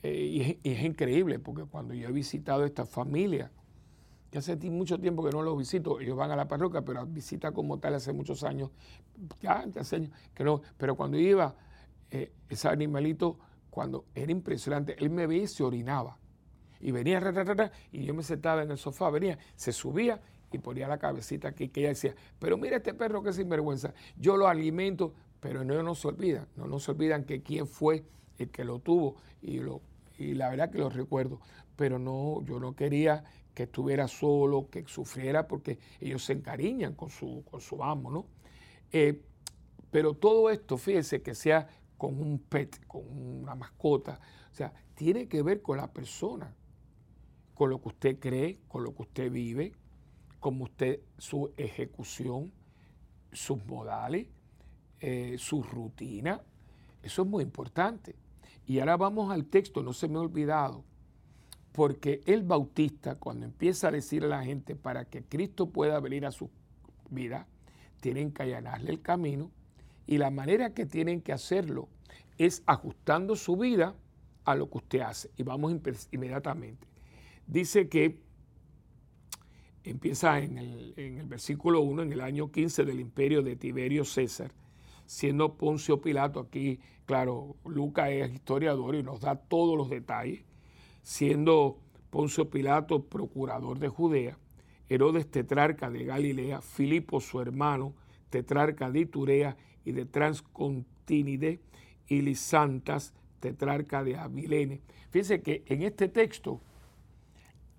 eh, 0.03 0.57
y, 0.63 0.69
es, 0.69 0.83
increíble, 0.83 1.39
porque 1.39 1.63
cuando 1.63 1.93
yo 1.93 2.07
he 2.07 2.11
visitado 2.11 2.63
esta 2.63 2.85
familia, 2.85 3.51
ya 4.31 4.39
hace 4.39 4.55
mucho 4.69 4.99
tiempo 4.99 5.23
que 5.23 5.31
no 5.31 5.41
los 5.41 5.57
visito, 5.57 5.99
ellos 5.99 6.15
van 6.15 6.31
a 6.31 6.35
la 6.35 6.47
parroquia, 6.47 6.81
pero 6.83 7.05
visita 7.05 7.51
como 7.51 7.79
tal 7.79 7.95
hace 7.95 8.13
muchos 8.13 8.43
años, 8.43 8.69
ya 9.41 9.65
hace 9.75 9.97
años 9.97 10.11
que 10.33 10.45
no, 10.45 10.61
pero 10.77 10.95
cuando 10.95 11.17
iba, 11.17 11.53
ese 12.49 12.67
animalito, 12.67 13.37
cuando 13.69 14.05
era 14.15 14.31
impresionante, 14.31 14.95
él 14.99 15.09
me 15.09 15.27
veía 15.27 15.43
y 15.43 15.47
se 15.47 15.63
orinaba 15.63 16.17
y 16.81 16.91
venía, 16.91 17.21
y 17.91 18.03
yo 18.03 18.13
me 18.13 18.23
sentaba 18.23 18.63
en 18.63 18.71
el 18.71 18.77
sofá, 18.77 19.09
venía, 19.09 19.37
se 19.55 19.71
subía 19.71 20.21
y 20.51 20.57
ponía 20.57 20.87
la 20.87 20.97
cabecita 20.97 21.49
aquí, 21.49 21.69
que 21.69 21.81
ella 21.81 21.89
decía, 21.89 22.15
pero 22.39 22.57
mira 22.57 22.77
este 22.77 22.93
perro 22.93 23.23
que 23.23 23.31
sinvergüenza, 23.33 23.93
yo 24.17 24.35
lo 24.37 24.47
alimento, 24.47 25.13
pero 25.39 25.63
no 25.63 25.81
nos 25.81 26.03
olvidan, 26.05 26.47
no 26.55 26.67
nos 26.67 26.87
olvidan 26.89 27.23
que 27.23 27.41
quién 27.41 27.67
fue 27.67 28.03
el 28.37 28.49
que 28.49 28.63
lo 28.63 28.79
tuvo 28.79 29.15
y, 29.41 29.59
lo, 29.59 29.81
y 30.17 30.33
la 30.33 30.49
verdad 30.49 30.71
que 30.71 30.79
lo 30.79 30.89
recuerdo, 30.89 31.39
pero 31.75 31.99
no, 31.99 32.43
yo 32.43 32.59
no 32.59 32.75
quería 32.75 33.23
que 33.53 33.63
estuviera 33.63 34.07
solo, 34.07 34.69
que 34.69 34.85
sufriera, 34.87 35.47
porque 35.47 35.79
ellos 35.99 36.23
se 36.23 36.33
encariñan 36.33 36.95
con 36.95 37.09
su, 37.09 37.43
con 37.49 37.61
su 37.61 37.83
amo, 37.83 38.11
¿no? 38.11 38.25
Eh, 38.91 39.21
pero 39.89 40.13
todo 40.13 40.49
esto, 40.49 40.77
fíjese 40.77 41.21
que 41.21 41.35
sea 41.35 41.67
con 41.97 42.19
un 42.19 42.39
pet, 42.39 42.85
con 42.87 43.03
una 43.07 43.55
mascota, 43.55 44.19
o 44.51 44.55
sea, 44.55 44.73
tiene 44.95 45.27
que 45.27 45.41
ver 45.43 45.61
con 45.61 45.77
la 45.77 45.91
persona 45.91 46.53
con 47.61 47.69
lo 47.69 47.79
que 47.79 47.89
usted 47.89 48.17
cree, 48.17 48.57
con 48.67 48.83
lo 48.83 48.95
que 48.95 49.03
usted 49.03 49.31
vive, 49.31 49.71
como 50.39 50.63
usted, 50.63 50.99
su 51.19 51.53
ejecución, 51.57 52.51
sus 53.31 53.63
modales, 53.67 54.25
eh, 54.99 55.35
su 55.37 55.61
rutina. 55.61 56.41
Eso 57.03 57.21
es 57.21 57.27
muy 57.27 57.43
importante. 57.43 58.15
Y 58.65 58.79
ahora 58.79 58.97
vamos 58.97 59.31
al 59.31 59.45
texto, 59.45 59.83
no 59.83 59.93
se 59.93 60.07
me 60.07 60.17
ha 60.17 60.21
olvidado, 60.21 60.83
porque 61.71 62.21
el 62.25 62.41
bautista, 62.41 63.19
cuando 63.19 63.45
empieza 63.45 63.89
a 63.89 63.91
decir 63.91 64.23
a 64.23 64.27
la 64.27 64.43
gente 64.43 64.75
para 64.75 65.05
que 65.05 65.23
Cristo 65.23 65.69
pueda 65.69 65.99
venir 65.99 66.25
a 66.25 66.31
su 66.31 66.49
vida, 67.11 67.45
tienen 67.99 68.31
que 68.31 68.41
allanarle 68.41 68.89
el 68.89 69.03
camino 69.03 69.51
y 70.07 70.17
la 70.17 70.31
manera 70.31 70.73
que 70.73 70.87
tienen 70.87 71.21
que 71.21 71.31
hacerlo 71.31 71.89
es 72.39 72.63
ajustando 72.65 73.35
su 73.35 73.55
vida 73.55 73.93
a 74.45 74.55
lo 74.55 74.67
que 74.67 74.79
usted 74.79 75.01
hace. 75.01 75.29
Y 75.37 75.43
vamos 75.43 75.75
inmediatamente 76.11 76.90
dice 77.47 77.89
que 77.89 78.19
empieza 79.83 80.39
en 80.39 80.57
el, 80.57 81.25
versículo 81.25 81.81
1, 81.81 82.03
en 82.03 82.13
el 82.13 82.21
año 82.21 82.51
15 82.51 82.85
del 82.85 82.99
imperio 82.99 83.41
de 83.41 83.55
Tiberio 83.55 84.05
César, 84.05 84.51
siendo 85.05 85.55
Poncio 85.57 86.01
Pilato, 86.01 86.39
aquí, 86.39 86.79
claro, 87.05 87.55
Lucas 87.65 88.09
es 88.09 88.33
historiador 88.33 88.95
y 88.95 89.03
nos 89.03 89.21
da 89.21 89.35
todos 89.35 89.77
los 89.77 89.89
detalles, 89.89 90.43
siendo 91.01 91.79
Poncio 92.09 92.49
Pilato 92.49 93.05
procurador 93.05 93.79
de 93.79 93.89
Judea, 93.89 94.37
Herodes 94.89 95.29
tetrarca 95.31 95.89
de 95.89 96.03
Galilea, 96.03 96.61
Filipo 96.61 97.21
su 97.21 97.39
hermano, 97.39 97.95
tetrarca 98.29 98.91
de 98.91 98.99
Iturea 98.99 99.57
y 99.85 99.93
de 99.93 100.05
Transcontinide, 100.05 101.59
y 102.07 102.21
Lisantas, 102.21 103.13
tetrarca 103.39 104.03
de 104.03 104.17
Abilene. 104.17 104.81
Fíjense 105.11 105.41
que 105.41 105.63
en 105.67 105.81
este 105.83 106.09
texto 106.09 106.61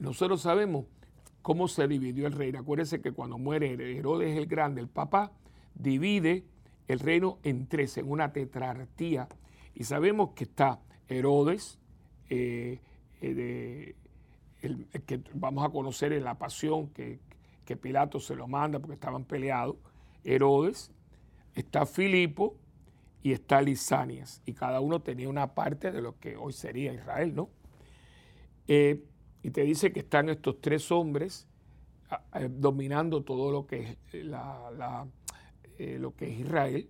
nosotros 0.02 0.42
sabemos 0.42 0.86
cómo 1.42 1.68
se 1.68 1.86
dividió 1.86 2.26
el 2.26 2.32
reino. 2.32 2.58
Acuérdense 2.58 3.00
que 3.00 3.12
cuando 3.12 3.38
muere 3.38 3.74
Herodes 3.96 4.36
el 4.36 4.46
Grande, 4.46 4.80
el 4.80 4.88
papá, 4.88 5.32
divide 5.74 6.44
el 6.88 6.98
reino 6.98 7.38
en 7.44 7.68
tres, 7.68 7.96
en 7.98 8.10
una 8.10 8.32
tetrarquía. 8.32 9.28
Y 9.74 9.84
sabemos 9.84 10.30
que 10.30 10.44
está 10.44 10.80
Herodes, 11.08 11.78
eh, 12.28 12.80
eh, 13.20 13.94
que 15.06 15.22
vamos 15.34 15.64
a 15.64 15.70
conocer 15.70 16.12
en 16.12 16.24
la 16.24 16.36
pasión 16.36 16.88
que, 16.88 17.20
que 17.64 17.76
Pilato 17.76 18.18
se 18.18 18.34
lo 18.34 18.48
manda 18.48 18.80
porque 18.80 18.94
estaban 18.94 19.24
peleados. 19.24 19.76
Herodes, 20.24 20.90
está 21.54 21.86
Filipo 21.86 22.56
y 23.22 23.30
está 23.30 23.62
Lisanias. 23.62 24.42
Y 24.46 24.54
cada 24.54 24.80
uno 24.80 25.00
tenía 25.00 25.28
una 25.28 25.54
parte 25.54 25.92
de 25.92 26.02
lo 26.02 26.18
que 26.18 26.36
hoy 26.36 26.52
sería 26.52 26.92
Israel, 26.92 27.36
¿no? 27.36 27.50
Eh, 28.66 29.04
y 29.42 29.50
te 29.50 29.62
dice 29.62 29.92
que 29.92 30.00
están 30.00 30.28
estos 30.28 30.60
tres 30.60 30.90
hombres 30.92 31.48
dominando 32.50 33.22
todo 33.22 33.50
lo 33.50 33.66
que 33.66 33.80
es 33.82 33.96
eh, 34.12 34.30
eh, 35.78 35.98
lo 35.98 36.14
que 36.14 36.30
es 36.30 36.40
Israel 36.40 36.88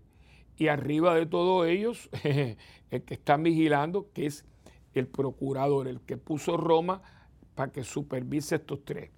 y 0.57 0.69
arriba 0.69 1.15
de 1.15 1.27
todos 1.27 1.67
ellos 1.67 2.11
el 2.23 3.03
que 3.03 3.15
están 3.15 3.43
vigilando 3.43 4.09
que 4.13 4.27
es 4.27 4.45
el 4.95 5.07
procurador 5.07 5.89
el 5.89 6.01
que 6.01 6.17
puso 6.17 6.57
Roma 6.57 7.03
para 7.55 7.71
que 7.71 7.85
supervise 7.85 8.57
estos 8.57 8.83
tres. 8.85 9.11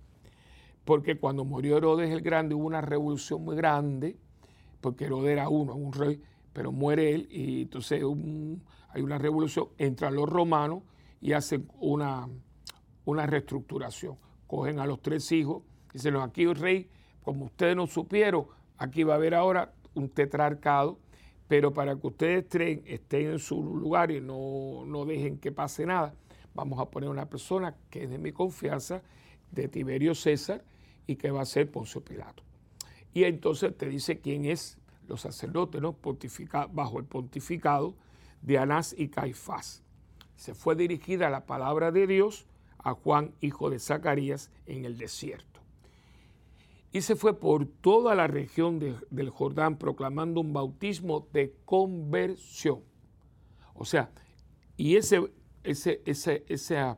Porque 0.84 1.16
cuando 1.16 1.44
murió 1.44 1.76
Herodes 1.78 2.10
el 2.10 2.20
Grande 2.20 2.54
hubo 2.54 2.66
una 2.66 2.80
revolución 2.80 3.42
muy 3.42 3.56
grande 3.56 4.16
porque 4.80 5.06
Herodes 5.06 5.32
era 5.32 5.48
uno 5.48 5.74
un 5.74 5.92
rey 5.92 6.20
pero 6.52 6.70
muere 6.70 7.14
él 7.14 7.28
y 7.30 7.62
entonces 7.62 8.02
hay 8.90 9.02
una 9.02 9.18
revolución 9.18 9.68
entran 9.78 10.14
los 10.14 10.28
romanos 10.28 10.82
y 11.20 11.32
hacen 11.32 11.66
una 11.80 12.28
una 13.04 13.26
reestructuración. 13.26 14.16
Cogen 14.46 14.78
a 14.78 14.86
los 14.86 15.00
tres 15.00 15.30
hijos, 15.32 15.62
dicen, 15.92 16.16
aquí 16.16 16.42
el 16.42 16.54
rey, 16.54 16.88
como 17.22 17.46
ustedes 17.46 17.76
no 17.76 17.86
supieron, 17.86 18.46
aquí 18.78 19.02
va 19.02 19.14
a 19.14 19.16
haber 19.16 19.34
ahora 19.34 19.72
un 19.94 20.08
tetrarcado, 20.08 20.98
pero 21.48 21.72
para 21.72 21.96
que 21.96 22.06
ustedes 22.06 22.46
estén 22.86 23.32
en 23.32 23.38
su 23.38 23.62
lugar 23.62 24.10
y 24.10 24.20
no, 24.20 24.84
no 24.86 25.04
dejen 25.04 25.38
que 25.38 25.52
pase 25.52 25.86
nada, 25.86 26.14
vamos 26.54 26.80
a 26.80 26.90
poner 26.90 27.08
una 27.08 27.28
persona 27.28 27.76
que 27.90 28.04
es 28.04 28.10
de 28.10 28.18
mi 28.18 28.32
confianza, 28.32 29.02
de 29.50 29.68
Tiberio 29.68 30.14
César, 30.14 30.64
y 31.06 31.16
que 31.16 31.30
va 31.30 31.42
a 31.42 31.46
ser 31.46 31.70
Poncio 31.70 32.02
Pilato. 32.02 32.42
Y 33.12 33.24
entonces 33.24 33.76
te 33.76 33.88
dice 33.88 34.20
quién 34.20 34.44
es 34.44 34.78
los 35.06 35.20
sacerdotes, 35.20 35.80
¿no? 35.80 35.96
bajo 36.72 36.98
el 36.98 37.04
pontificado 37.04 37.94
de 38.42 38.58
Anás 38.58 38.94
y 38.96 39.08
Caifás. 39.08 39.82
Se 40.36 40.54
fue 40.54 40.74
dirigida 40.74 41.30
la 41.30 41.46
palabra 41.46 41.92
de 41.92 42.06
Dios 42.06 42.46
a 42.84 42.92
Juan, 42.92 43.34
hijo 43.40 43.70
de 43.70 43.80
Zacarías, 43.80 44.50
en 44.66 44.84
el 44.84 44.96
desierto. 44.96 45.60
Y 46.92 47.00
se 47.00 47.16
fue 47.16 47.36
por 47.40 47.66
toda 47.66 48.14
la 48.14 48.28
región 48.28 48.78
del 49.10 49.30
Jordán 49.30 49.78
proclamando 49.78 50.40
un 50.40 50.52
bautismo 50.52 51.26
de 51.32 51.52
conversión. 51.64 52.82
O 53.74 53.84
sea, 53.84 54.10
y 54.76 54.94
ese, 54.94 55.28
ese, 55.64 56.02
ese, 56.04 56.44
ese 56.46 56.94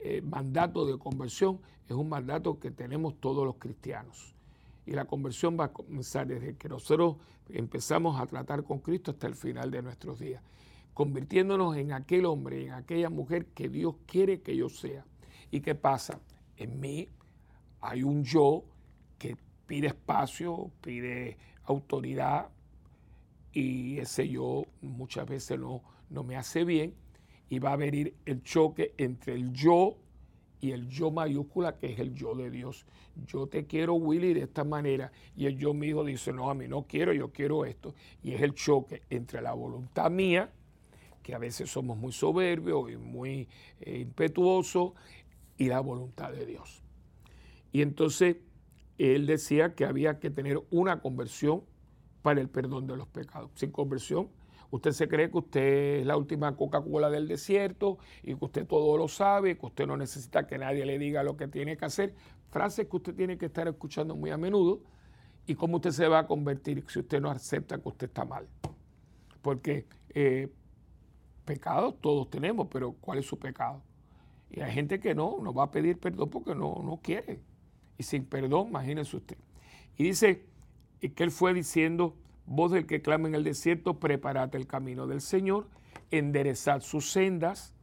eh, 0.00 0.22
mandato 0.22 0.86
de 0.86 0.96
conversión 0.98 1.60
es 1.86 1.94
un 1.94 2.08
mandato 2.08 2.58
que 2.58 2.70
tenemos 2.70 3.20
todos 3.20 3.44
los 3.44 3.56
cristianos. 3.56 4.34
Y 4.86 4.92
la 4.92 5.04
conversión 5.04 5.58
va 5.58 5.64
a 5.64 5.72
comenzar 5.72 6.26
desde 6.26 6.56
que 6.56 6.68
nosotros 6.68 7.16
empezamos 7.50 8.18
a 8.18 8.26
tratar 8.26 8.64
con 8.64 8.78
Cristo 8.78 9.10
hasta 9.10 9.26
el 9.26 9.34
final 9.34 9.70
de 9.70 9.82
nuestros 9.82 10.20
días, 10.20 10.42
convirtiéndonos 10.94 11.76
en 11.76 11.92
aquel 11.92 12.24
hombre, 12.24 12.64
en 12.64 12.72
aquella 12.72 13.10
mujer 13.10 13.46
que 13.46 13.68
Dios 13.68 13.96
quiere 14.06 14.40
que 14.40 14.56
yo 14.56 14.68
sea. 14.68 15.04
¿Y 15.54 15.60
qué 15.60 15.76
pasa? 15.76 16.18
En 16.56 16.80
mí 16.80 17.08
hay 17.80 18.02
un 18.02 18.24
yo 18.24 18.64
que 19.16 19.36
pide 19.68 19.86
espacio, 19.86 20.72
pide 20.80 21.36
autoridad 21.62 22.48
y 23.52 23.98
ese 23.98 24.28
yo 24.28 24.64
muchas 24.80 25.28
veces 25.28 25.60
no, 25.60 25.80
no 26.10 26.24
me 26.24 26.34
hace 26.34 26.64
bien 26.64 26.96
y 27.48 27.60
va 27.60 27.74
a 27.74 27.76
venir 27.76 28.16
el 28.26 28.42
choque 28.42 28.94
entre 28.98 29.34
el 29.34 29.52
yo 29.52 29.96
y 30.60 30.72
el 30.72 30.88
yo 30.88 31.12
mayúscula 31.12 31.78
que 31.78 31.92
es 31.92 32.00
el 32.00 32.16
yo 32.16 32.34
de 32.34 32.50
Dios. 32.50 32.84
Yo 33.24 33.46
te 33.46 33.64
quiero, 33.64 33.94
Willy, 33.94 34.34
de 34.34 34.42
esta 34.42 34.64
manera. 34.64 35.12
Y 35.36 35.46
el 35.46 35.56
yo 35.56 35.72
mío 35.72 36.02
dice, 36.02 36.32
no, 36.32 36.50
a 36.50 36.54
mí 36.54 36.66
no 36.66 36.88
quiero, 36.88 37.12
yo 37.12 37.30
quiero 37.30 37.64
esto. 37.64 37.94
Y 38.24 38.32
es 38.32 38.42
el 38.42 38.54
choque 38.54 39.02
entre 39.08 39.40
la 39.40 39.52
voluntad 39.52 40.10
mía, 40.10 40.50
que 41.24 41.34
a 41.34 41.38
veces 41.38 41.70
somos 41.70 41.96
muy 41.96 42.12
soberbios 42.12 42.90
y 42.90 42.96
muy 42.96 43.48
eh, 43.80 44.00
impetuosos, 44.00 44.92
y 45.56 45.68
la 45.68 45.80
voluntad 45.80 46.32
de 46.32 46.46
Dios. 46.46 46.82
Y 47.72 47.82
entonces 47.82 48.36
él 48.98 49.26
decía 49.26 49.74
que 49.74 49.84
había 49.84 50.20
que 50.20 50.30
tener 50.30 50.62
una 50.70 51.00
conversión 51.00 51.62
para 52.22 52.40
el 52.40 52.48
perdón 52.48 52.86
de 52.86 52.96
los 52.96 53.08
pecados. 53.08 53.50
Sin 53.54 53.70
conversión, 53.70 54.28
usted 54.70 54.92
se 54.92 55.08
cree 55.08 55.30
que 55.30 55.38
usted 55.38 56.00
es 56.00 56.06
la 56.06 56.16
última 56.16 56.56
Coca-Cola 56.56 57.10
del 57.10 57.28
desierto 57.28 57.98
y 58.22 58.34
que 58.34 58.44
usted 58.44 58.66
todo 58.66 58.96
lo 58.96 59.08
sabe, 59.08 59.58
que 59.58 59.66
usted 59.66 59.86
no 59.86 59.96
necesita 59.96 60.46
que 60.46 60.56
nadie 60.58 60.86
le 60.86 60.98
diga 60.98 61.22
lo 61.22 61.36
que 61.36 61.48
tiene 61.48 61.76
que 61.76 61.84
hacer. 61.84 62.14
Frases 62.50 62.86
que 62.86 62.96
usted 62.96 63.14
tiene 63.14 63.36
que 63.36 63.46
estar 63.46 63.66
escuchando 63.68 64.14
muy 64.16 64.30
a 64.30 64.36
menudo. 64.36 64.80
¿Y 65.46 65.54
cómo 65.54 65.76
usted 65.76 65.90
se 65.90 66.08
va 66.08 66.20
a 66.20 66.26
convertir 66.26 66.82
si 66.88 67.00
usted 67.00 67.20
no 67.20 67.30
acepta 67.30 67.78
que 67.78 67.88
usted 67.88 68.06
está 68.06 68.24
mal? 68.24 68.48
Porque 69.42 69.86
eh, 70.08 70.48
pecados 71.44 72.00
todos 72.00 72.30
tenemos, 72.30 72.68
pero 72.70 72.92
¿cuál 72.92 73.18
es 73.18 73.26
su 73.26 73.38
pecado? 73.38 73.82
Y 74.54 74.60
hay 74.60 74.72
gente 74.72 75.00
que 75.00 75.16
no, 75.16 75.38
no 75.42 75.52
va 75.52 75.64
a 75.64 75.70
pedir 75.72 75.98
perdón 75.98 76.30
porque 76.30 76.54
no, 76.54 76.80
no 76.84 77.00
quiere. 77.02 77.40
Y 77.98 78.04
sin 78.04 78.24
perdón, 78.24 78.68
imagínese 78.68 79.16
usted. 79.16 79.36
Y 79.96 80.04
dice 80.04 80.46
que 81.00 81.24
él 81.24 81.32
fue 81.32 81.52
diciendo, 81.52 82.14
voz 82.46 82.70
del 82.70 82.86
que 82.86 83.02
clama 83.02 83.26
en 83.26 83.34
el 83.34 83.42
desierto, 83.42 83.98
preparate 83.98 84.56
el 84.56 84.68
camino 84.68 85.08
del 85.08 85.20
Señor, 85.20 85.66
enderezad 86.12 86.82
sus 86.82 87.10
sendas, 87.10 87.74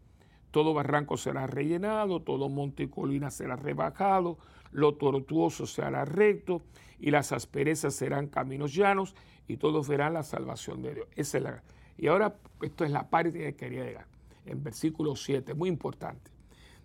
todo 0.52 0.74
barranco 0.74 1.18
será 1.18 1.46
rellenado, 1.46 2.22
todo 2.22 2.48
monte 2.48 2.84
y 2.84 2.88
colina 2.88 3.32
será 3.32 3.58
rebajado, 3.58 4.38
lo 4.72 4.96
tortuoso 4.96 5.66
se 5.68 5.82
hará 5.82 6.06
recto, 6.06 6.62
y 7.00 7.12
las 7.12 7.34
asperezas 7.34 7.96
serán 7.96 8.28
caminos 8.28 8.74
llanos, 8.74 9.14
y 9.46 9.58
todos 9.58 9.90
verán 9.90 10.14
la 10.14 10.24
salvación 10.24 10.82
de 10.82 10.96
Dios. 10.96 11.08
Esa 11.18 11.38
es 11.38 11.44
la, 11.44 11.64
y 11.98 12.08
ahora, 12.08 12.38
esto 12.62 12.86
es 12.86 12.92
la 12.92 13.10
parte 13.10 13.34
que 13.34 13.56
quería 13.56 13.84
llegar, 13.84 14.08
en 14.46 14.64
versículo 14.64 15.18
7, 15.18 15.54
muy 15.54 15.68
importante. 15.68 16.32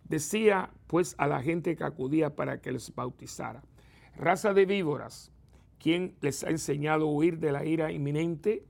Decía 0.08 0.70
pues 0.86 1.16
a 1.18 1.26
la 1.26 1.42
gente 1.42 1.74
que 1.74 1.82
acudía 1.82 2.36
para 2.36 2.60
que 2.60 2.70
les 2.70 2.94
bautizara, 2.94 3.64
raza 4.16 4.54
de 4.54 4.64
víboras, 4.64 5.32
¿quién 5.80 6.14
les 6.20 6.44
ha 6.44 6.50
enseñado 6.50 7.06
a 7.06 7.12
huir 7.12 7.40
de 7.40 7.50
la 7.50 7.64
ira 7.64 7.90
inminente? 7.90 8.64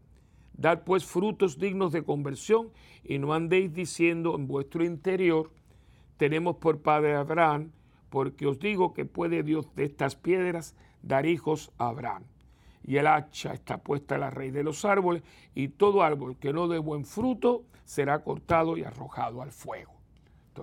Dad 0.54 0.84
pues 0.84 1.04
frutos 1.04 1.58
dignos 1.58 1.92
de 1.92 2.04
conversión 2.04 2.70
y 3.04 3.18
no 3.18 3.34
andéis 3.34 3.74
diciendo 3.74 4.34
en 4.34 4.46
vuestro 4.46 4.82
interior, 4.82 5.50
tenemos 6.16 6.56
por 6.56 6.80
padre 6.80 7.14
Abraham, 7.14 7.70
porque 8.08 8.46
os 8.46 8.58
digo 8.58 8.94
que 8.94 9.04
puede 9.04 9.42
Dios 9.42 9.68
de 9.74 9.84
estas 9.84 10.16
piedras 10.16 10.74
dar 11.02 11.26
hijos 11.26 11.70
a 11.76 11.88
Abraham. 11.88 12.22
Y 12.82 12.96
el 12.96 13.06
hacha 13.06 13.52
está 13.52 13.76
puesta 13.76 14.14
a 14.14 14.18
la 14.18 14.30
raíz 14.30 14.54
de 14.54 14.64
los 14.64 14.86
árboles, 14.86 15.22
y 15.54 15.68
todo 15.68 16.02
árbol 16.02 16.38
que 16.38 16.54
no 16.54 16.66
dé 16.66 16.78
buen 16.78 17.04
fruto 17.04 17.64
será 17.84 18.24
cortado 18.24 18.78
y 18.78 18.84
arrojado 18.84 19.42
al 19.42 19.52
fuego 19.52 19.95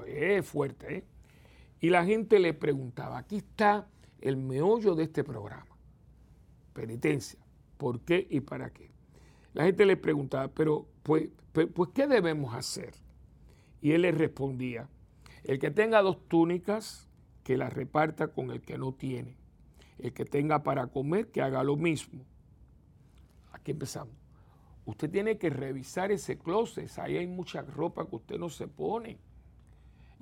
es 0.06 0.46
fuerte. 0.46 0.98
¿eh? 0.98 1.04
Y 1.80 1.90
la 1.90 2.06
gente 2.06 2.40
le 2.40 2.54
preguntaba, 2.54 3.18
aquí 3.18 3.38
está 3.38 3.88
el 4.22 4.38
meollo 4.38 4.96
de 4.96 5.04
este 5.04 5.24
programa, 5.24 5.78
penitencia, 6.74 7.40
¿por 7.78 8.02
qué 8.02 8.26
y 8.30 8.40
para 8.40 8.72
qué? 8.72 8.90
La 9.54 9.66
gente 9.66 9.86
le 9.86 9.98
preguntaba, 9.98 10.48
pero 10.48 10.88
pues, 11.04 11.30
pues, 11.52 11.68
pues 11.74 11.90
¿qué 11.94 12.08
debemos 12.08 12.56
hacer? 12.56 12.94
Y 13.82 13.92
él 13.92 14.04
le 14.04 14.12
respondía, 14.12 14.88
el 15.44 15.60
que 15.60 15.72
tenga 15.72 16.02
dos 16.02 16.28
túnicas, 16.28 17.10
que 17.44 17.58
las 17.58 17.74
reparta 17.74 18.30
con 18.30 18.50
el 18.50 18.62
que 18.62 18.78
no 18.78 18.94
tiene. 18.94 19.36
El 20.00 20.14
que 20.14 20.26
tenga 20.26 20.64
para 20.64 20.88
comer, 20.88 21.30
que 21.32 21.42
haga 21.42 21.64
lo 21.64 21.76
mismo. 21.76 22.26
Aquí 23.52 23.72
empezamos. 23.72 24.16
Usted 24.86 25.10
tiene 25.10 25.38
que 25.38 25.50
revisar 25.50 26.12
ese 26.12 26.38
closet. 26.38 26.90
Ahí 26.98 27.18
hay 27.18 27.28
mucha 27.28 27.62
ropa 27.62 28.08
que 28.08 28.16
usted 28.16 28.38
no 28.38 28.50
se 28.50 28.68
pone 28.68 29.18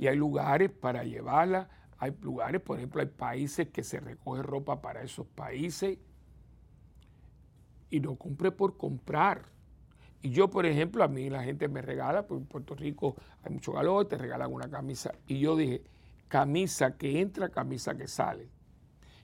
y 0.01 0.07
hay 0.07 0.15
lugares 0.15 0.71
para 0.71 1.03
llevarla. 1.03 1.69
Hay 1.99 2.11
lugares, 2.21 2.59
por 2.59 2.75
ejemplo, 2.79 3.01
hay 3.01 3.07
países 3.07 3.67
que 3.67 3.83
se 3.83 3.99
recoge 3.99 4.41
ropa 4.41 4.81
para 4.81 5.03
esos 5.03 5.27
países 5.27 5.99
y 7.91 7.99
no 7.99 8.15
compre 8.15 8.51
por 8.51 8.77
comprar. 8.77 9.43
Y 10.23 10.31
yo, 10.31 10.49
por 10.49 10.65
ejemplo, 10.65 11.03
a 11.03 11.07
mí 11.07 11.29
la 11.29 11.43
gente 11.43 11.67
me 11.67 11.83
regala, 11.83 12.25
porque 12.25 12.41
en 12.41 12.47
Puerto 12.47 12.73
Rico 12.73 13.15
hay 13.43 13.53
mucho 13.53 13.73
calor, 13.73 14.07
te 14.07 14.17
regalan 14.17 14.51
una 14.51 14.71
camisa. 14.71 15.11
Y 15.27 15.39
yo 15.39 15.55
dije, 15.55 15.83
camisa 16.27 16.97
que 16.97 17.21
entra, 17.21 17.49
camisa 17.49 17.95
que 17.95 18.07
sale. 18.07 18.49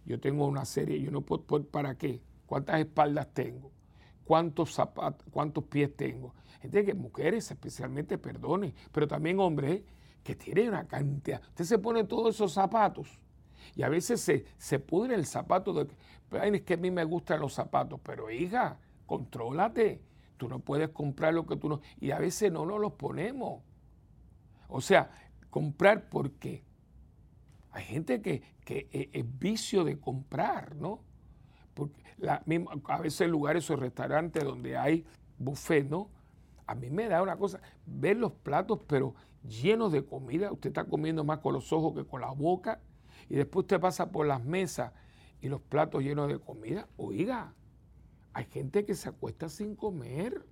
Yo 0.05 0.19
tengo 0.19 0.45
una 0.45 0.63
serie, 0.63 1.01
yo 1.01 1.09
no 1.09 1.21
puedo, 1.21 1.43
¿para 1.65 1.97
qué? 1.97 2.21
¿Cuántas 2.45 2.79
espaldas 2.79 3.33
tengo? 3.33 3.71
¿Cuántos 4.25 4.75
zapatos, 4.75 5.25
cuántos 5.31 5.63
pies 5.63 5.95
tengo? 5.97 6.35
Gente 6.61 6.85
que 6.85 6.93
mujeres 6.93 7.49
especialmente, 7.49 8.19
perdone, 8.19 8.75
pero 8.91 9.07
también 9.07 9.39
hombres, 9.39 9.81
que 10.27 10.35
tiene 10.35 10.67
una 10.67 10.85
cantidad. 10.85 11.41
Usted 11.41 11.63
se 11.63 11.79
pone 11.79 12.03
todos 12.03 12.35
esos 12.35 12.51
zapatos 12.51 13.17
y 13.77 13.83
a 13.83 13.87
veces 13.87 14.19
se, 14.19 14.43
se 14.57 14.77
pudre 14.77 15.15
el 15.15 15.25
zapato. 15.25 15.71
De, 15.71 15.87
es 16.43 16.61
que 16.63 16.73
a 16.73 16.77
mí 16.77 16.91
me 16.91 17.05
gustan 17.05 17.39
los 17.39 17.53
zapatos, 17.53 18.01
pero 18.03 18.29
hija, 18.29 18.77
contrólate. 19.05 20.01
Tú 20.35 20.49
no 20.49 20.59
puedes 20.59 20.89
comprar 20.89 21.33
lo 21.33 21.47
que 21.47 21.55
tú 21.55 21.69
no. 21.69 21.79
Y 22.01 22.11
a 22.11 22.19
veces 22.19 22.51
no 22.51 22.65
nos 22.65 22.77
los 22.77 22.91
ponemos. 22.91 23.63
O 24.67 24.81
sea, 24.81 25.09
comprar 25.49 26.09
porque 26.09 26.65
hay 27.71 27.85
gente 27.85 28.21
que, 28.21 28.41
que 28.65 28.89
es, 28.91 29.39
vicio 29.39 29.85
de 29.85 29.97
comprar, 29.97 30.75
¿no? 30.75 30.99
Porque 31.73 32.03
la, 32.17 32.43
a 32.89 32.97
veces 32.97 33.29
lugares 33.29 33.69
o 33.69 33.77
restaurantes 33.77 34.43
donde 34.43 34.75
hay 34.75 35.05
buffet, 35.37 35.87
¿no? 35.87 36.09
A 36.65 36.75
mí 36.75 36.89
me 36.89 37.07
da 37.07 37.21
una 37.21 37.37
cosa, 37.37 37.61
ver 37.85 38.17
los 38.17 38.33
platos, 38.33 38.81
pero 38.87 39.15
llenos 39.47 39.91
de 39.91 40.05
comida, 40.05 40.51
usted 40.51 40.69
está 40.69 40.85
comiendo 40.85 41.23
más 41.23 41.39
con 41.39 41.53
los 41.53 41.71
ojos 41.73 41.95
que 41.95 42.05
con 42.05 42.21
la 42.21 42.31
boca, 42.31 42.81
y 43.29 43.35
después 43.35 43.63
usted 43.63 43.79
pasa 43.79 44.11
por 44.11 44.25
las 44.25 44.43
mesas 44.43 44.93
y 45.41 45.49
los 45.49 45.61
platos 45.61 46.03
llenos 46.03 46.27
de 46.27 46.39
comida. 46.39 46.87
Oiga, 46.97 47.53
hay 48.33 48.45
gente 48.45 48.85
que 48.85 48.95
se 48.95 49.09
acuesta 49.09 49.49
sin 49.49 49.75
comer 49.75 50.45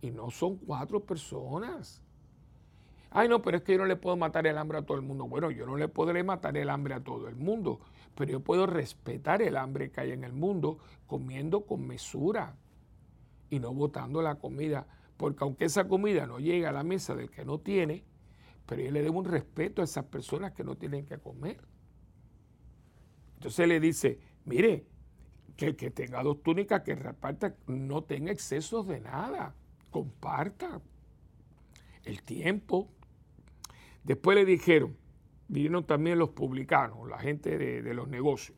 y 0.00 0.10
no 0.10 0.30
son 0.30 0.56
cuatro 0.56 1.04
personas. 1.04 2.02
Ay, 3.10 3.28
no, 3.28 3.42
pero 3.42 3.56
es 3.56 3.64
que 3.64 3.72
yo 3.72 3.78
no 3.78 3.86
le 3.86 3.96
puedo 3.96 4.16
matar 4.16 4.46
el 4.46 4.56
hambre 4.56 4.78
a 4.78 4.82
todo 4.82 4.96
el 4.96 5.02
mundo. 5.02 5.26
Bueno, 5.26 5.50
yo 5.50 5.66
no 5.66 5.76
le 5.76 5.88
podré 5.88 6.22
matar 6.22 6.56
el 6.56 6.70
hambre 6.70 6.94
a 6.94 7.02
todo 7.02 7.26
el 7.26 7.34
mundo, 7.34 7.80
pero 8.14 8.30
yo 8.30 8.40
puedo 8.40 8.66
respetar 8.66 9.42
el 9.42 9.56
hambre 9.56 9.90
que 9.90 10.00
hay 10.00 10.12
en 10.12 10.22
el 10.22 10.32
mundo 10.32 10.78
comiendo 11.06 11.66
con 11.66 11.86
mesura 11.86 12.56
y 13.50 13.58
no 13.58 13.74
botando 13.74 14.22
la 14.22 14.36
comida 14.36 14.86
porque 15.20 15.44
aunque 15.44 15.66
esa 15.66 15.86
comida 15.86 16.26
no 16.26 16.38
llega 16.38 16.70
a 16.70 16.72
la 16.72 16.82
mesa 16.82 17.14
del 17.14 17.30
que 17.30 17.44
no 17.44 17.60
tiene, 17.60 18.06
pero 18.64 18.80
yo 18.80 18.90
le 18.90 19.02
debo 19.02 19.18
un 19.18 19.26
respeto 19.26 19.82
a 19.82 19.84
esas 19.84 20.06
personas 20.06 20.52
que 20.52 20.64
no 20.64 20.76
tienen 20.76 21.04
que 21.04 21.18
comer. 21.18 21.60
Entonces 23.34 23.68
le 23.68 23.80
dice, 23.80 24.18
mire, 24.46 24.86
que 25.58 25.66
el 25.66 25.76
que 25.76 25.90
tenga 25.90 26.22
dos 26.22 26.42
túnicas 26.42 26.80
que 26.80 26.94
reparta 26.94 27.54
no 27.66 28.02
tenga 28.02 28.32
excesos 28.32 28.86
de 28.86 29.00
nada, 29.00 29.54
comparta 29.90 30.80
el 32.04 32.22
tiempo. 32.22 32.88
Después 34.02 34.38
le 34.38 34.46
dijeron, 34.46 34.96
vinieron 35.48 35.84
también 35.84 36.18
los 36.18 36.30
publicanos, 36.30 37.06
la 37.06 37.18
gente 37.18 37.58
de, 37.58 37.82
de 37.82 37.92
los 37.92 38.08
negocios, 38.08 38.56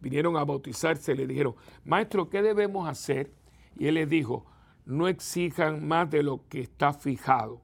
vinieron 0.00 0.36
a 0.36 0.44
bautizarse, 0.44 1.14
le 1.14 1.28
dijeron, 1.28 1.54
maestro, 1.84 2.28
¿qué 2.28 2.42
debemos 2.42 2.88
hacer? 2.88 3.32
Y 3.78 3.86
él 3.86 3.94
les 3.94 4.08
dijo, 4.08 4.46
no 4.86 5.08
exijan 5.08 5.86
más 5.86 6.08
de 6.08 6.22
lo 6.22 6.46
que 6.48 6.60
está 6.60 6.92
fijado. 6.92 7.60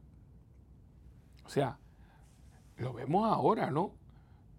O 1.44 1.48
sea, 1.48 1.78
lo 2.76 2.92
vemos 2.92 3.26
ahora, 3.26 3.70
¿no? 3.70 3.92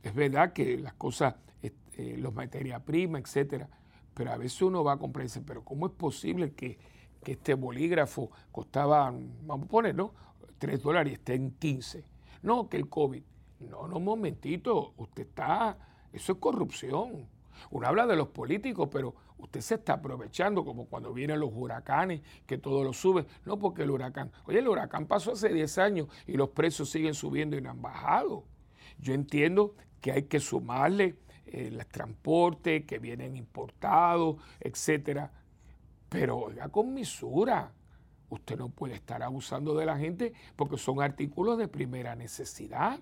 Es 0.02 0.16
verdad 0.16 0.54
que 0.54 0.78
las 0.78 0.94
cosas, 0.94 1.36
este, 1.62 2.18
los 2.18 2.34
materias 2.34 2.82
primas, 2.82 3.22
etcétera, 3.22 3.70
pero 4.14 4.32
a 4.32 4.38
veces 4.38 4.62
uno 4.62 4.84
va 4.84 4.94
a 4.94 4.98
comprar 4.98 5.24
y 5.24 5.28
dice, 5.28 5.42
pero 5.42 5.64
¿cómo 5.64 5.88
es 5.88 5.94
posible 5.94 6.54
que, 6.54 6.80
este 7.26 7.54
bolígrafo 7.54 8.32
costaba, 8.52 9.10
vamos 9.44 9.68
a 9.68 9.70
poner, 9.70 9.96
¿no? 9.96 10.14
3 10.58 10.84
dólares 10.84 11.12
y 11.12 11.14
esté 11.14 11.36
en 11.36 11.52
15? 11.52 12.04
No, 12.42 12.68
que 12.68 12.76
el 12.76 12.90
COVID. 12.90 13.24
No, 13.62 13.88
no, 13.88 13.96
un 13.96 14.04
momentito, 14.04 14.94
usted 14.98 15.24
está, 15.24 15.78
eso 16.12 16.34
es 16.34 16.38
corrupción. 16.40 17.30
Uno 17.72 17.88
habla 17.88 18.06
de 18.08 18.18
los 18.18 18.28
políticos, 18.28 18.90
pero 18.92 19.16
usted 19.44 19.62
se 19.62 19.76
está 19.76 19.94
aprovechando 19.94 20.64
como 20.64 20.86
cuando 20.86 21.14
vienen 21.14 21.40
los 21.40 21.52
huracanes, 21.54 22.22
que 22.46 22.58
todo 22.58 22.84
lo 22.84 22.94
sube. 22.94 23.26
No 23.46 23.60
porque 23.60 23.84
el 23.84 23.92
huracán, 23.92 24.32
oye, 24.46 24.60
el 24.60 24.68
huracán 24.68 25.06
pasó 25.06 25.34
hace 25.34 25.50
10 25.50 25.78
años 25.78 26.08
y 26.26 26.34
los 26.34 26.50
precios 26.50 26.90
siguen 26.90 27.14
subiendo 27.14 27.58
y 27.58 27.62
no 27.62 27.70
han 27.70 27.82
bajado. 27.82 28.46
Yo 29.00 29.14
entiendo 29.14 29.76
que 30.02 30.12
hay 30.12 30.24
que 30.24 30.40
sumarle 30.40 31.18
eh, 31.46 31.68
el 31.68 31.86
transporte 31.88 32.86
que 32.86 33.00
vienen 33.00 33.36
importados, 33.36 34.38
etcétera. 34.60 35.32
Pero 36.10 36.38
oiga 36.38 36.70
con 36.70 36.94
misura. 36.94 37.72
Usted 38.30 38.58
no 38.58 38.70
puede 38.70 38.96
estar 38.96 39.22
abusando 39.22 39.76
de 39.76 39.86
la 39.86 39.98
gente 39.98 40.34
porque 40.56 40.78
son 40.78 41.02
artículos 41.02 41.58
de 41.58 41.68
primera 41.68 42.16
necesidad. 42.16 43.00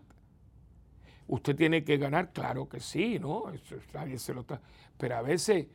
Usted 1.27 1.55
tiene 1.55 1.85
que 1.85 1.97
ganar, 1.97 2.33
claro 2.33 2.67
que 2.67 2.81
sí, 2.81 3.17
¿no? 3.17 3.45
Nadie 3.93 4.19
se 4.19 4.33
lo 4.33 4.41
está. 4.41 4.59
Pero 4.97 5.15
a 5.15 5.21
veces 5.21 5.67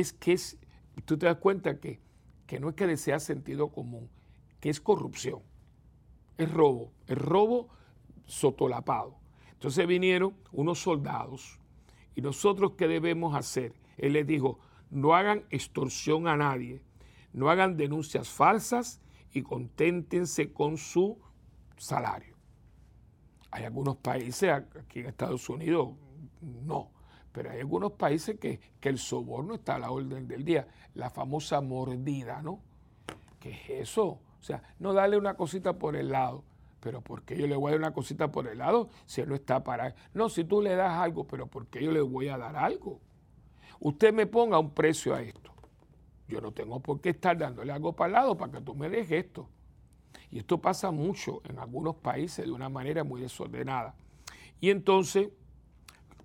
es 0.00 0.12
que 0.12 0.32
es, 0.32 0.58
tú 1.04 1.18
te 1.18 1.26
das 1.26 1.36
cuenta 1.36 1.78
que, 1.78 2.00
que 2.46 2.60
no 2.60 2.70
es 2.70 2.74
que 2.74 2.86
desea 2.86 3.18
sentido 3.18 3.68
común, 3.68 4.08
que 4.60 4.70
es 4.70 4.80
corrupción, 4.80 5.42
es 6.36 6.50
robo, 6.50 6.92
es 7.06 7.18
robo 7.18 7.68
sotolapado. 8.26 9.18
Entonces 9.52 9.86
vinieron 9.86 10.36
unos 10.52 10.78
soldados 10.78 11.58
¿Y 12.18 12.20
nosotros 12.20 12.72
qué 12.76 12.88
debemos 12.88 13.36
hacer? 13.36 13.74
Él 13.96 14.14
les 14.14 14.26
dijo, 14.26 14.58
no 14.90 15.14
hagan 15.14 15.44
extorsión 15.50 16.26
a 16.26 16.36
nadie, 16.36 16.82
no 17.32 17.48
hagan 17.48 17.76
denuncias 17.76 18.28
falsas 18.28 19.00
y 19.32 19.42
conténtense 19.42 20.52
con 20.52 20.78
su 20.78 21.16
salario. 21.76 22.34
Hay 23.52 23.62
algunos 23.62 23.98
países, 23.98 24.50
aquí 24.50 24.98
en 24.98 25.06
Estados 25.06 25.48
Unidos, 25.48 25.90
no, 26.40 26.90
pero 27.32 27.50
hay 27.50 27.60
algunos 27.60 27.92
países 27.92 28.38
que, 28.38 28.60
que 28.80 28.88
el 28.88 28.98
soborno 28.98 29.54
está 29.54 29.76
a 29.76 29.78
la 29.78 29.90
orden 29.90 30.26
del 30.26 30.44
día, 30.44 30.66
la 30.94 31.10
famosa 31.10 31.60
mordida, 31.60 32.42
¿no? 32.42 32.60
¿Qué 33.40 33.50
es 33.50 33.70
eso? 33.88 34.06
O 34.06 34.42
sea, 34.42 34.62
no 34.78 34.92
darle 34.92 35.16
una 35.16 35.34
cosita 35.34 35.78
por 35.78 35.96
el 35.96 36.10
lado. 36.10 36.44
Pero 36.80 37.00
¿por 37.00 37.22
qué 37.22 37.36
yo 37.36 37.46
le 37.46 37.56
voy 37.56 37.70
a 37.70 37.72
dar 37.72 37.80
una 37.80 37.92
cosita 37.92 38.30
por 38.30 38.46
el 38.46 38.58
lado 38.58 38.88
si 39.04 39.20
él 39.20 39.28
no 39.28 39.34
está 39.34 39.64
para... 39.64 39.94
No, 40.14 40.28
si 40.28 40.44
tú 40.44 40.62
le 40.62 40.76
das 40.76 40.98
algo, 40.98 41.26
pero 41.26 41.46
¿por 41.46 41.66
qué 41.66 41.82
yo 41.82 41.90
le 41.90 42.00
voy 42.00 42.28
a 42.28 42.38
dar 42.38 42.56
algo? 42.56 43.00
Usted 43.80 44.12
me 44.12 44.26
ponga 44.26 44.58
un 44.58 44.70
precio 44.70 45.14
a 45.14 45.22
esto. 45.22 45.52
Yo 46.28 46.40
no 46.40 46.52
tengo 46.52 46.80
por 46.80 47.00
qué 47.00 47.10
estar 47.10 47.36
dándole 47.36 47.72
algo 47.72 47.94
para 47.94 48.06
el 48.06 48.12
lado 48.12 48.36
para 48.36 48.52
que 48.52 48.60
tú 48.60 48.74
me 48.74 48.88
dejes 48.88 49.24
esto. 49.24 49.48
Y 50.30 50.38
esto 50.38 50.58
pasa 50.60 50.90
mucho 50.90 51.40
en 51.44 51.58
algunos 51.58 51.96
países 51.96 52.44
de 52.44 52.52
una 52.52 52.68
manera 52.68 53.02
muy 53.02 53.22
desordenada. 53.22 53.94
Y 54.60 54.70
entonces, 54.70 55.30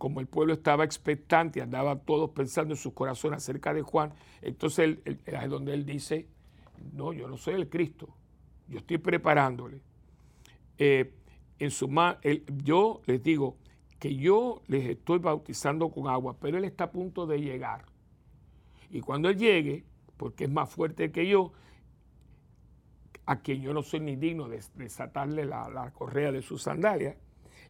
como 0.03 0.19
el 0.19 0.27
pueblo 0.27 0.51
estaba 0.51 0.83
expectante 0.83 1.61
andaba 1.61 1.97
todos 1.97 2.31
pensando 2.31 2.73
en 2.73 2.77
sus 2.77 2.91
corazones 2.91 3.37
acerca 3.37 3.73
de 3.73 3.83
Juan, 3.83 4.11
entonces 4.41 4.97
es 5.05 5.49
donde 5.49 5.73
él 5.73 5.85
dice, 5.85 6.27
no, 6.91 7.13
yo 7.13 7.29
no 7.29 7.37
soy 7.37 7.53
el 7.53 7.69
Cristo, 7.69 8.09
yo 8.67 8.79
estoy 8.79 8.97
preparándole. 8.97 9.79
Eh, 10.77 11.13
en 11.57 11.71
su 11.71 11.89
yo 12.65 13.01
les 13.05 13.23
digo 13.23 13.55
que 13.97 14.13
yo 14.13 14.61
les 14.67 14.89
estoy 14.89 15.19
bautizando 15.19 15.89
con 15.89 16.09
agua, 16.09 16.35
pero 16.37 16.57
él 16.57 16.65
está 16.65 16.83
a 16.83 16.91
punto 16.91 17.25
de 17.25 17.39
llegar. 17.39 17.85
Y 18.89 18.99
cuando 18.99 19.29
él 19.29 19.37
llegue, 19.37 19.85
porque 20.17 20.43
es 20.43 20.51
más 20.51 20.69
fuerte 20.69 21.13
que 21.13 21.29
yo, 21.29 21.53
a 23.25 23.39
quien 23.39 23.61
yo 23.61 23.73
no 23.73 23.81
soy 23.81 24.01
ni 24.01 24.17
digno 24.17 24.49
de 24.49 24.61
desatarle 24.75 25.45
la, 25.45 25.93
correa 25.93 26.33
de 26.33 26.41
sus 26.41 26.61
sandalias, 26.61 27.15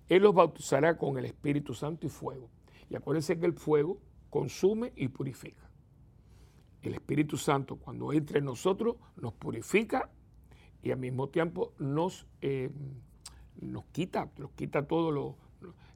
Él 0.09 0.23
los 0.23 0.33
bautizará 0.33 0.97
con 0.97 1.17
el 1.17 1.25
Espíritu 1.25 1.73
Santo 1.73 2.07
y 2.07 2.09
fuego. 2.09 2.49
Y 2.89 2.95
acuérdense 2.95 3.39
que 3.39 3.45
el 3.45 3.53
fuego 3.53 3.99
consume 4.29 4.93
y 4.95 5.07
purifica. 5.07 5.69
El 6.81 6.93
Espíritu 6.93 7.37
Santo 7.37 7.77
cuando 7.77 8.11
entre 8.11 8.39
en 8.39 8.45
nosotros 8.45 8.97
nos 9.15 9.33
purifica 9.33 10.09
y 10.81 10.91
al 10.91 10.99
mismo 10.99 11.29
tiempo 11.29 11.73
nos, 11.79 12.27
eh, 12.41 12.69
nos 13.61 13.85
quita, 13.85 14.29
nos 14.37 14.51
quita 14.51 14.85
todo 14.85 15.11
lo, 15.11 15.37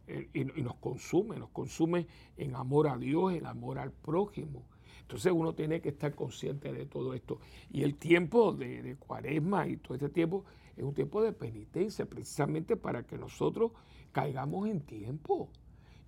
eh, 0.07 0.29
y 0.33 0.61
nos 0.61 0.75
consume, 0.75 1.37
nos 1.37 1.49
consume 1.49 2.07
en 2.37 2.55
amor 2.55 2.87
a 2.87 2.97
Dios, 2.97 3.33
en 3.33 3.45
amor 3.45 3.79
al 3.79 3.91
prójimo 3.91 4.63
entonces 5.07 5.31
uno 5.33 5.53
tiene 5.55 5.79
que 5.79 5.87
estar 5.87 6.13
consciente 6.13 6.73
de 6.73 6.85
todo 6.85 7.13
esto. 7.13 7.39
Y 7.71 7.83
el 7.83 7.95
tiempo 7.95 8.51
de, 8.51 8.97
cuaresma 8.99 9.65
y 9.65 9.77
todo 9.77 9.93
este 9.93 10.09
tiempo 10.09 10.43
es 10.75 10.83
un 10.83 10.93
tiempo 10.93 11.23
de 11.23 11.31
penitencia, 11.31 12.05
precisamente 12.05 12.75
para 12.75 13.03
que 13.03 13.17
nosotros 13.17 13.71
caigamos 14.18 14.68
en 14.68 14.82
tiempo 14.82 15.47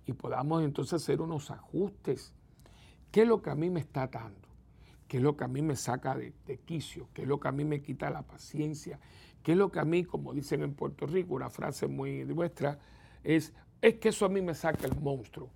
y 0.04 0.12
podamos 0.14 0.64
entonces 0.64 0.94
hacer 0.94 1.20
unos 1.20 1.52
ajustes. 1.52 2.34
¿Qué 3.12 3.22
es 3.22 3.28
lo 3.28 3.40
que 3.40 3.50
a 3.50 3.54
mí 3.54 3.70
me 3.70 3.78
está 3.78 4.08
dando? 4.08 4.48
¿Qué 5.06 5.18
es 5.18 5.22
lo 5.22 5.36
que 5.36 5.44
a 5.44 5.46
mí 5.46 5.62
me 5.62 5.76
saca 5.76 6.16
de, 6.16 6.32
de 6.44 6.58
quicio? 6.58 7.06
¿Qué 7.14 7.22
es 7.22 7.28
lo 7.28 7.38
que 7.38 7.46
a 7.46 7.52
mí 7.52 7.64
me 7.64 7.80
quita 7.80 8.10
la 8.10 8.22
paciencia? 8.22 8.98
¿Qué 9.44 9.52
es 9.52 9.58
lo 9.58 9.70
que 9.70 9.78
a 9.78 9.84
mí, 9.84 10.02
como 10.02 10.34
dicen 10.34 10.64
en 10.64 10.74
Puerto 10.74 11.06
Rico, 11.06 11.34
una 11.34 11.50
frase 11.50 11.86
muy 11.86 12.24
nuestra, 12.24 12.80
es, 13.22 13.52
es 13.80 13.94
que 14.00 14.08
eso 14.08 14.26
a 14.26 14.28
mí 14.28 14.42
me 14.42 14.54
saca 14.54 14.88
el 14.88 15.00
monstruo. 15.00 15.48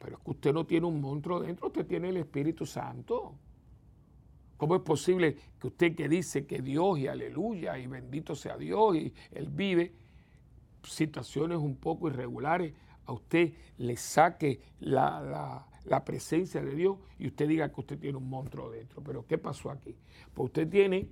Pero 0.00 0.16
es 0.16 0.24
que 0.24 0.30
usted 0.32 0.52
no 0.52 0.66
tiene 0.66 0.88
un 0.88 1.00
monstruo 1.00 1.38
dentro, 1.38 1.68
usted 1.68 1.86
tiene 1.86 2.08
el 2.08 2.16
Espíritu 2.16 2.66
Santo. 2.66 3.36
¿Cómo 4.56 4.74
es 4.74 4.82
posible 4.82 5.36
que 5.60 5.68
usted 5.68 5.94
que 5.94 6.08
dice 6.08 6.44
que 6.44 6.60
Dios 6.60 6.98
y 6.98 7.06
aleluya 7.06 7.78
y 7.78 7.86
bendito 7.86 8.34
sea 8.34 8.56
Dios 8.56 8.96
y 8.96 9.14
Él 9.30 9.48
vive 9.48 10.09
situaciones 10.82 11.58
un 11.58 11.76
poco 11.76 12.08
irregulares, 12.08 12.74
a 13.06 13.12
usted 13.12 13.52
le 13.78 13.96
saque 13.96 14.60
la, 14.80 15.66
presencia 16.04 16.62
de 16.62 16.74
Dios 16.74 16.98
y 17.18 17.26
usted 17.26 17.48
diga 17.48 17.72
que 17.72 17.80
usted 17.80 17.98
tiene 17.98 18.18
un 18.18 18.28
monstruo 18.28 18.70
dentro? 18.70 19.02
Pero 19.02 19.26
¿qué 19.26 19.38
pasó 19.38 19.70
aquí? 19.70 19.96
Pues 20.32 20.46
usted 20.46 20.68
tiene 20.68 21.08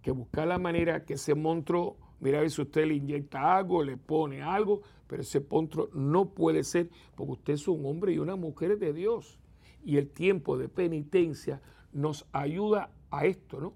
que 0.00 0.10
buscar 0.10 0.48
la 0.48 0.58
manera 0.58 1.04
que 1.04 1.14
ese 1.14 1.34
monstruo 1.34 1.96
Mira 2.20 2.38
a 2.38 2.40
ver 2.40 2.50
si 2.50 2.62
usted 2.62 2.86
le 2.86 2.94
inyecta 2.94 3.56
algo, 3.56 3.82
le 3.82 3.96
pone 3.96 4.42
algo, 4.42 4.82
pero 5.06 5.22
ese 5.22 5.44
monstruo 5.48 5.88
no 5.92 6.30
puede 6.30 6.64
ser 6.64 6.90
porque 7.14 7.32
usted 7.32 7.52
es 7.54 7.68
un 7.68 7.86
hombre 7.86 8.12
y 8.12 8.18
una 8.18 8.36
mujer 8.36 8.78
de 8.78 8.92
Dios. 8.92 9.38
Y 9.84 9.96
el 9.96 10.10
tiempo 10.10 10.58
de 10.58 10.68
penitencia 10.68 11.62
nos 11.92 12.26
ayuda 12.32 12.90
a 13.10 13.24
esto, 13.26 13.60
¿no? 13.60 13.74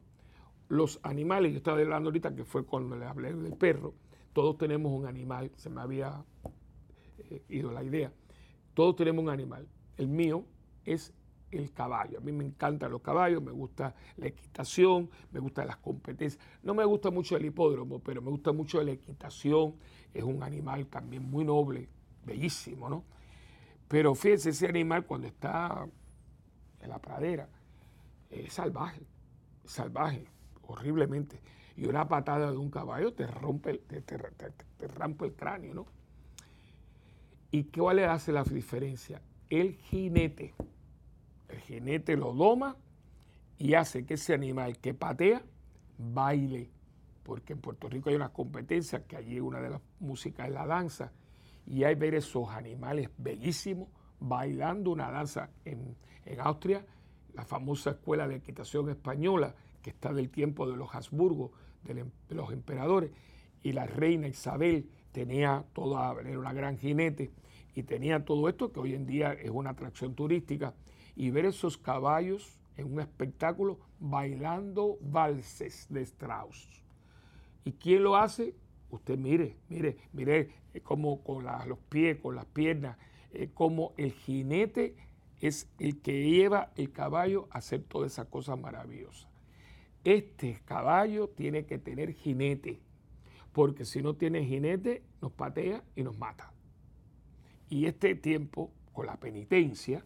Los 0.69 0.99
animales, 1.03 1.53
yo 1.53 1.59
estaba 1.59 1.79
hablando 1.79 2.09
ahorita 2.09 2.35
que 2.35 2.45
fue 2.45 2.65
cuando 2.65 2.97
le 2.97 3.05
hablé 3.05 3.33
del 3.33 3.53
perro, 3.53 3.95
todos 4.33 4.57
tenemos 4.57 4.93
un 4.93 5.07
animal, 5.07 5.51
se 5.57 5.71
me 5.71 5.81
había 5.81 6.25
eh, 7.19 7.43
ido 7.49 7.71
la 7.71 7.83
idea, 7.83 8.13
todos 8.75 8.97
tenemos 8.97 9.23
un 9.23 9.31
animal. 9.31 9.69
El 9.97 10.09
mío 10.09 10.45
es 10.85 11.13
el 11.51 11.73
caballo. 11.73 12.19
A 12.19 12.21
mí 12.21 12.33
me 12.33 12.45
encantan 12.45 12.91
los 12.91 13.03
caballos, 13.03 13.43
me 13.43 13.53
gusta 13.53 13.95
la 14.17 14.27
equitación, 14.27 15.11
me 15.31 15.41
gustan 15.41 15.67
las 15.67 15.77
competencias. 15.77 16.43
No 16.63 16.75
me 16.75 16.85
gusta 16.85 17.11
mucho 17.11 17.37
el 17.37 17.45
hipódromo, 17.45 17.99
pero 18.01 18.23
me 18.23 18.31
gusta 18.31 18.53
mucho 18.53 18.83
la 18.83 18.93
equitación. 18.93 19.77
Es 20.13 20.25
un 20.25 20.43
animal 20.43 20.87
también 20.87 21.31
muy 21.31 21.45
noble, 21.45 21.89
bellísimo, 22.25 22.89
¿no? 22.89 23.05
Pero 23.89 24.15
fíjense, 24.15 24.51
ese 24.51 24.67
animal 24.67 25.05
cuando 25.05 25.27
está 25.27 25.87
en 26.81 26.89
la 26.89 26.99
pradera 26.99 27.49
es 28.31 28.55
salvaje, 28.55 29.07
salvaje, 29.65 30.25
horriblemente. 30.63 31.41
Y 31.77 31.87
una 31.87 32.07
patada 32.07 32.51
de 32.51 32.57
un 32.57 32.71
caballo 32.71 33.13
te 33.15 33.27
rompe, 33.27 33.79
te, 33.79 34.03
te, 34.03 34.19
te 34.19 35.25
el 35.25 35.35
cráneo, 35.35 35.75
¿no? 35.75 35.87
¿Y 37.51 37.65
cuál 37.65 37.97
le 37.97 38.07
hace 38.07 38.33
la 38.33 38.45
diferencia? 38.45 39.21
El 39.49 39.75
jinete 39.75 40.55
el 41.53 41.61
jinete 41.61 42.17
lo 42.17 42.33
doma 42.33 42.77
y 43.59 43.75
hace 43.75 44.05
que 44.05 44.15
ese 44.15 44.35
animal 44.35 44.79
que 44.79 44.95
patea 44.95 45.43
baile. 45.99 46.71
Porque 47.23 47.53
en 47.53 47.61
Puerto 47.61 47.89
Rico 47.89 48.11
hay 48.11 48.17
unas 48.17 48.31
competencias, 48.31 49.03
que 49.03 49.17
allí 49.17 49.39
una 49.39 49.61
de 49.61 49.71
las 49.71 49.81
músicas 50.01 50.49
es 50.49 50.55
la 50.55 50.67
danza, 50.67 51.13
y 51.67 51.85
hay 51.85 51.95
ver 51.95 52.15
esos 52.15 52.49
animales 52.49 53.11
bellísimos 53.17 53.89
bailando 54.19 54.91
una 54.91 55.11
danza 55.11 55.51
en, 55.65 55.97
Austria, 56.39 56.85
la 57.35 57.45
famosa 57.45 57.91
escuela 57.91 58.27
de 58.27 58.37
equitación 58.37 58.89
española, 58.91 59.55
que 59.83 59.91
está 59.91 60.13
del 60.13 60.31
tiempo 60.31 60.71
de 60.71 60.77
los 60.77 60.95
Habsburgo, 60.95 61.53
em, 61.87 62.11
de 62.29 62.35
los 62.35 62.53
emperadores, 62.53 63.11
y 63.63 63.73
la 63.73 63.87
reina 63.87 64.29
Isabel 64.29 64.89
tenía 65.13 65.65
toda, 65.73 66.19
era 66.21 66.39
una 66.39 66.53
gran 66.53 66.79
jinete, 66.79 67.31
y 67.75 67.83
tenía 67.83 68.25
todo 68.25 68.49
esto 68.49 68.73
que 68.73 68.81
hoy 68.81 68.95
en 68.95 69.07
día 69.07 69.33
es 69.33 69.51
una 69.51 69.71
atracción 69.71 70.15
turística 70.15 70.75
y 71.17 71.31
ver 71.31 71.47
esos 71.47 71.79
caballos 71.79 72.59
en 72.77 72.93
un 72.93 73.01
espectáculo 73.01 73.79
bailando 73.99 74.99
valses 75.01 75.87
de 75.89 76.03
Strauss. 76.03 76.83
¿Y 77.65 77.73
quién 77.73 78.03
lo 78.03 78.17
hace? 78.17 78.55
Usted 78.91 79.19
mire, 79.19 79.57
mire, 79.69 79.97
mire 80.13 80.51
eh, 80.75 80.81
cómo 80.81 81.23
con 81.23 81.45
los 81.45 81.79
pies, 81.89 82.19
con 82.19 82.35
las 82.35 82.47
piernas, 82.47 82.99
eh, 83.33 83.51
como 83.55 83.95
el 83.97 84.13
jinete 84.13 84.95
es 85.41 85.69
el 85.79 86.01
que 86.01 86.29
lleva 86.29 86.73
el 86.77 86.93
caballo 86.93 87.49
a 87.51 87.59
hacer 87.59 87.83
toda 87.83 88.07
esa 88.07 88.27
cosa 88.27 88.55
maravillosa. 88.57 89.29
Este 90.05 90.61
caballo 90.65 91.29
tiene 91.29 91.65
que 91.65 91.79
tener 91.79 92.13
jinete, 92.13 92.81
porque 93.53 93.85
si 93.85 94.03
no 94.03 94.15
tiene 94.15 94.45
jinete, 94.45 95.03
nos 95.21 95.33
patea 95.33 95.85
y 95.95 96.03
nos 96.03 96.19
mata. 96.19 96.53
Y 97.69 97.87
este 97.87 98.15
tiempo, 98.15 98.73
con 98.93 99.07
la 99.07 99.17
penitencia, 99.17 100.05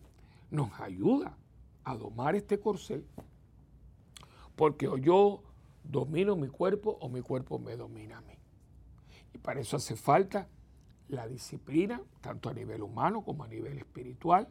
nos 0.51 0.79
ayuda 0.81 1.37
a 1.85 1.97
domar 1.97 2.35
este 2.35 2.61
corcel, 2.61 3.07
porque 4.55 4.89
o 4.89 4.97
yo 4.99 5.43
domino 5.83 6.37
mi 6.37 6.49
cuerpo 6.49 6.99
o 7.01 7.09
mi 7.09 7.23
cuerpo 7.23 7.59
me 7.59 7.77
domina 7.77 8.19
a 8.19 8.21
mí. 8.23 8.35
Y 9.33 9.39
para 9.39 9.61
eso 9.61 9.77
hace 9.77 9.97
falta 9.97 10.49
la 11.09 11.27
disciplina, 11.27 12.03
tanto 12.21 12.49
a 12.49 12.55
nivel 12.55 12.83
humano 12.83 13.23
como 13.23 13.45
a 13.45 13.49
nivel 13.49 13.79
espiritual, 13.79 14.49